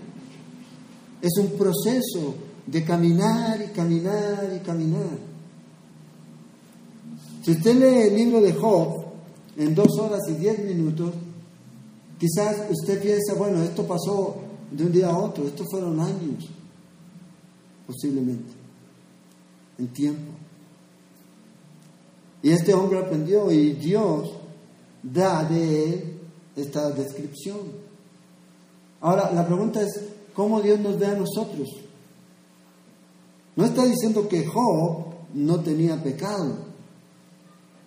Es 1.21 1.37
un 1.37 1.51
proceso 1.51 2.35
de 2.65 2.83
caminar 2.83 3.61
y 3.61 3.67
caminar 3.73 4.51
y 4.55 4.59
caminar. 4.65 5.31
Si 7.43 7.51
usted 7.51 7.75
lee 7.75 8.07
el 8.07 8.15
libro 8.15 8.41
de 8.41 8.53
Job 8.53 9.05
en 9.57 9.75
dos 9.75 9.97
horas 9.99 10.21
y 10.29 10.33
diez 10.33 10.59
minutos, 10.59 11.13
quizás 12.19 12.69
usted 12.69 13.01
piensa, 13.01 13.33
bueno, 13.33 13.63
esto 13.63 13.85
pasó 13.85 14.37
de 14.71 14.85
un 14.85 14.91
día 14.91 15.09
a 15.09 15.17
otro, 15.17 15.45
estos 15.45 15.67
fueron 15.69 15.99
años, 15.99 16.47
posiblemente, 17.87 18.53
en 19.77 19.87
tiempo. 19.87 20.31
Y 22.43 22.51
este 22.51 22.73
hombre 22.73 22.99
aprendió 22.99 23.51
y 23.51 23.73
Dios 23.73 24.31
da 25.03 25.43
de 25.43 25.83
él 25.85 26.19
esta 26.55 26.89
descripción. 26.91 27.59
Ahora, 29.01 29.31
la 29.31 29.45
pregunta 29.45 29.81
es, 29.81 29.99
¿cómo 30.33 30.61
Dios 30.61 30.79
nos 30.79 30.97
ve 30.97 31.07
a 31.07 31.15
nosotros? 31.15 31.67
No 33.55 33.65
está 33.65 33.85
diciendo 33.85 34.27
que 34.27 34.45
Job 34.45 35.05
no 35.33 35.59
tenía 35.59 36.01
pecado, 36.01 36.55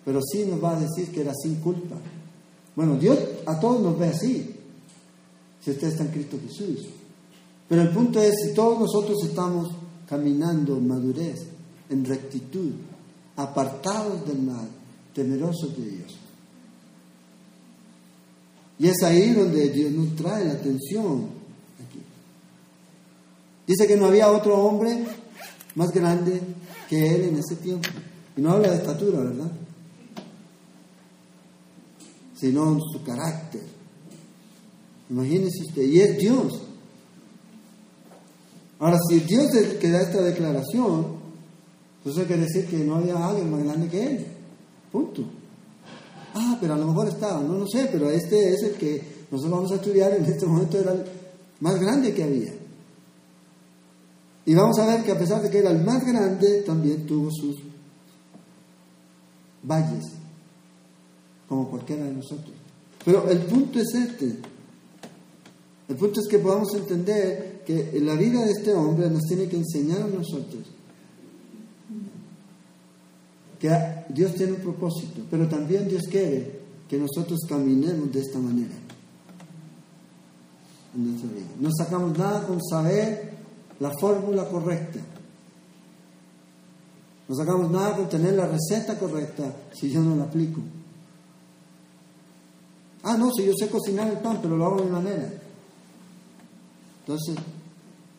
pero 0.05 0.20
sí 0.22 0.45
nos 0.45 0.62
va 0.62 0.76
a 0.76 0.80
decir 0.80 1.11
que 1.11 1.22
era 1.22 1.32
sin 1.34 1.57
culpa. 1.57 1.97
Bueno, 2.76 2.97
Dios 2.97 3.18
a 3.47 3.59
todos 3.59 3.80
nos 3.80 3.99
ve 3.99 4.09
así, 4.09 4.57
si 5.61 5.70
usted 5.70 5.88
está 5.88 6.05
en 6.05 6.11
Cristo 6.11 6.38
Jesús. 6.47 6.86
Pero 7.68 7.82
el 7.82 7.90
punto 7.90 8.20
es, 8.20 8.34
si 8.45 8.55
todos 8.55 8.78
nosotros 8.78 9.24
estamos 9.24 9.70
caminando 10.09 10.76
en 10.76 10.86
madurez, 10.86 11.47
en 11.88 12.05
rectitud, 12.05 12.72
apartados 13.36 14.26
del 14.26 14.42
mal, 14.42 14.68
temerosos 15.14 15.76
de 15.76 15.88
Dios. 15.88 16.14
Y 18.78 18.88
es 18.88 19.03
ahí 19.03 19.32
donde 19.32 19.70
Dios 19.70 19.92
nos 19.92 20.14
trae 20.16 20.45
la 20.45 20.53
atención. 20.53 21.43
Dice 23.67 23.87
que 23.87 23.97
no 23.97 24.07
había 24.07 24.31
otro 24.31 24.59
hombre 24.59 25.05
más 25.75 25.91
grande 25.93 26.41
que 26.89 27.15
él 27.15 27.23
en 27.25 27.39
ese 27.39 27.57
tiempo. 27.57 27.89
Y 28.37 28.41
no 28.41 28.53
habla 28.53 28.71
de 28.71 28.77
estatura, 28.77 29.21
¿verdad? 29.21 29.51
Sino 32.37 32.79
su 32.93 33.03
carácter. 33.03 33.62
Imagínese 35.09 35.62
usted, 35.69 35.83
y 35.83 36.01
es 36.01 36.19
Dios. 36.19 36.62
Ahora, 38.79 38.99
si 39.09 39.21
Dios 39.21 39.55
es 39.55 39.75
que 39.75 39.91
da 39.91 40.03
esta 40.03 40.21
declaración, 40.23 41.07
entonces 41.99 42.27
quiere 42.27 42.43
decir 42.43 42.67
que 42.67 42.79
no 42.79 42.97
había 42.97 43.17
alguien 43.17 43.51
más 43.51 43.62
grande 43.62 43.89
que 43.89 44.07
él. 44.07 44.27
Punto. 44.91 45.25
Ah, 46.35 46.59
pero 46.61 46.75
a 46.75 46.77
lo 46.77 46.87
mejor 46.87 47.09
estaba, 47.09 47.41
no 47.41 47.55
lo 47.55 47.67
sé, 47.67 47.89
pero 47.91 48.11
este 48.11 48.53
es 48.53 48.62
el 48.62 48.73
que 48.73 49.03
nosotros 49.31 49.53
vamos 49.53 49.73
a 49.73 49.77
estudiar 49.77 50.12
en 50.15 50.25
este 50.25 50.47
momento 50.47 50.79
era 50.79 50.93
el 50.93 51.05
más 51.61 51.79
grande 51.81 52.12
que 52.12 52.25
había. 52.25 52.53
Y 54.47 54.55
vamos 54.55 54.78
a 54.78 54.86
ver 54.86 55.05
que 55.05 55.12
a 55.12 55.18
pesar 55.18 55.42
de 55.42 55.51
que 55.51 55.59
era 55.59 55.70
el 55.70 55.82
más 55.82 56.05
grande, 56.05 56.62
también 56.66 57.07
tuvo 57.07 57.30
sus 57.30 57.57
valles, 59.62 60.05
como 61.49 61.68
cualquiera 61.70 62.05
de 62.05 62.12
nosotros. 62.12 62.55
Pero 63.05 63.28
el 63.28 63.38
punto 63.38 63.78
es 63.78 63.95
este. 63.95 64.36
El 65.88 65.97
punto 65.97 66.20
es 66.20 66.28
que 66.28 66.38
podamos 66.38 66.74
entender 66.74 67.62
que 67.66 67.99
la 68.01 68.14
vida 68.14 68.45
de 68.45 68.53
este 68.53 68.72
hombre 68.74 69.09
nos 69.11 69.22
tiene 69.22 69.49
que 69.49 69.57
enseñar 69.57 70.03
a 70.03 70.07
nosotros 70.07 70.74
que 73.64 73.70
Dios 74.11 74.34
tiene 74.34 74.53
un 74.53 74.61
propósito, 74.61 75.22
pero 75.30 75.49
también 75.49 75.88
Dios 75.88 76.03
quiere 76.11 76.61
que 76.86 76.99
nosotros 76.99 77.40
caminemos 77.49 78.12
de 78.12 78.20
esta 78.20 78.38
manera 78.38 78.74
en 80.95 81.11
nuestra 81.11 81.30
vida. 81.30 81.47
No 81.59 81.70
sacamos 81.72 82.18
nada 82.18 82.47
con 82.47 82.62
saber 82.62 83.32
la 83.81 83.91
fórmula 84.01 84.49
correcta. 84.49 85.01
No 87.29 87.35
sacamos 87.35 87.70
nada 87.70 87.97
con 87.97 88.09
tener 88.09 88.35
la 88.35 88.47
receta 88.47 88.99
correcta 88.99 89.45
si 89.72 89.91
yo 89.91 90.01
no 90.01 90.14
la 90.16 90.25
aplico. 90.25 90.61
Ah, 93.03 93.16
no, 93.18 93.31
si 93.33 93.45
yo 93.45 93.53
sé 93.59 93.68
cocinar 93.68 94.09
el 94.09 94.18
pan, 94.18 94.39
pero 94.41 94.57
lo 94.57 94.64
hago 94.66 94.77
de 94.79 94.85
mi 94.85 94.91
manera. 94.91 95.33
Entonces, 97.01 97.37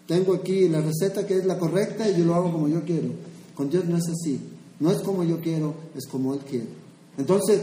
tengo 0.07 0.33
aquí 0.33 0.69
la 0.69 0.81
receta 0.81 1.25
que 1.25 1.37
es 1.37 1.45
la 1.45 1.57
correcta 1.57 2.07
y 2.07 2.17
yo 2.17 2.25
lo 2.25 2.35
hago 2.35 2.51
como 2.51 2.67
yo 2.67 2.83
quiero. 2.83 3.09
Con 3.55 3.69
Dios 3.69 3.85
no 3.85 3.97
es 3.97 4.07
así. 4.07 4.39
No 4.79 4.91
es 4.91 5.01
como 5.01 5.23
yo 5.23 5.39
quiero, 5.39 5.73
es 5.95 6.05
como 6.07 6.33
Él 6.33 6.41
quiere. 6.41 6.67
Entonces, 7.17 7.61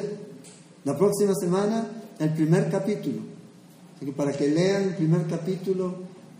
la 0.85 0.97
próxima 0.97 1.35
semana, 1.35 1.87
el 2.19 2.33
primer 2.33 2.71
capítulo. 2.71 3.19
Para 4.17 4.33
que 4.33 4.49
lean 4.49 4.83
el 4.85 4.97
primer 4.97 5.27
capítulo, 5.29 5.95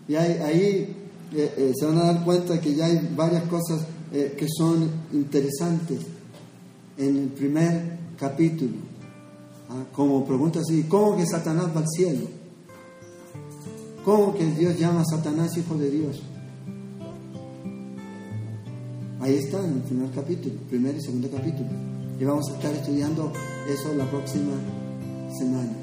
y 0.07 0.15
ahí 0.15 1.02
eh, 1.35 1.53
eh, 1.57 1.71
se 1.75 1.85
van 1.85 1.97
a 1.97 2.13
dar 2.13 2.23
cuenta 2.23 2.61
que 2.61 2.75
ya 2.75 2.85
hay 2.85 3.09
varias 3.15 3.43
cosas 3.43 3.81
eh, 4.11 4.35
que 4.37 4.47
son 4.47 4.89
interesantes 5.13 5.99
en 6.97 7.17
el 7.17 7.27
primer 7.29 7.97
capítulo. 8.19 8.73
Ah, 9.69 9.83
como 9.91 10.25
pregunta 10.25 10.59
así, 10.59 10.83
¿cómo 10.83 11.17
que 11.17 11.25
Satanás 11.25 11.67
va 11.75 11.79
al 11.79 11.87
cielo? 11.87 12.27
¿Cómo 14.05 14.35
que 14.35 14.45
Dios 14.45 14.77
llama 14.77 15.01
a 15.01 15.05
Satanás 15.05 15.57
hijo 15.57 15.75
de 15.75 15.89
Dios? 15.89 16.21
Ahí 19.21 19.35
está 19.35 19.65
en 19.65 19.73
el 19.73 19.81
primer 19.81 20.11
capítulo, 20.11 20.55
primer 20.69 20.95
y 20.95 21.01
segundo 21.01 21.29
capítulo. 21.31 21.69
Y 22.19 22.25
vamos 22.25 22.49
a 22.51 22.55
estar 22.55 22.73
estudiando 22.73 23.31
eso 23.67 23.93
la 23.95 24.05
próxima 24.11 24.53
semana. 25.37 25.82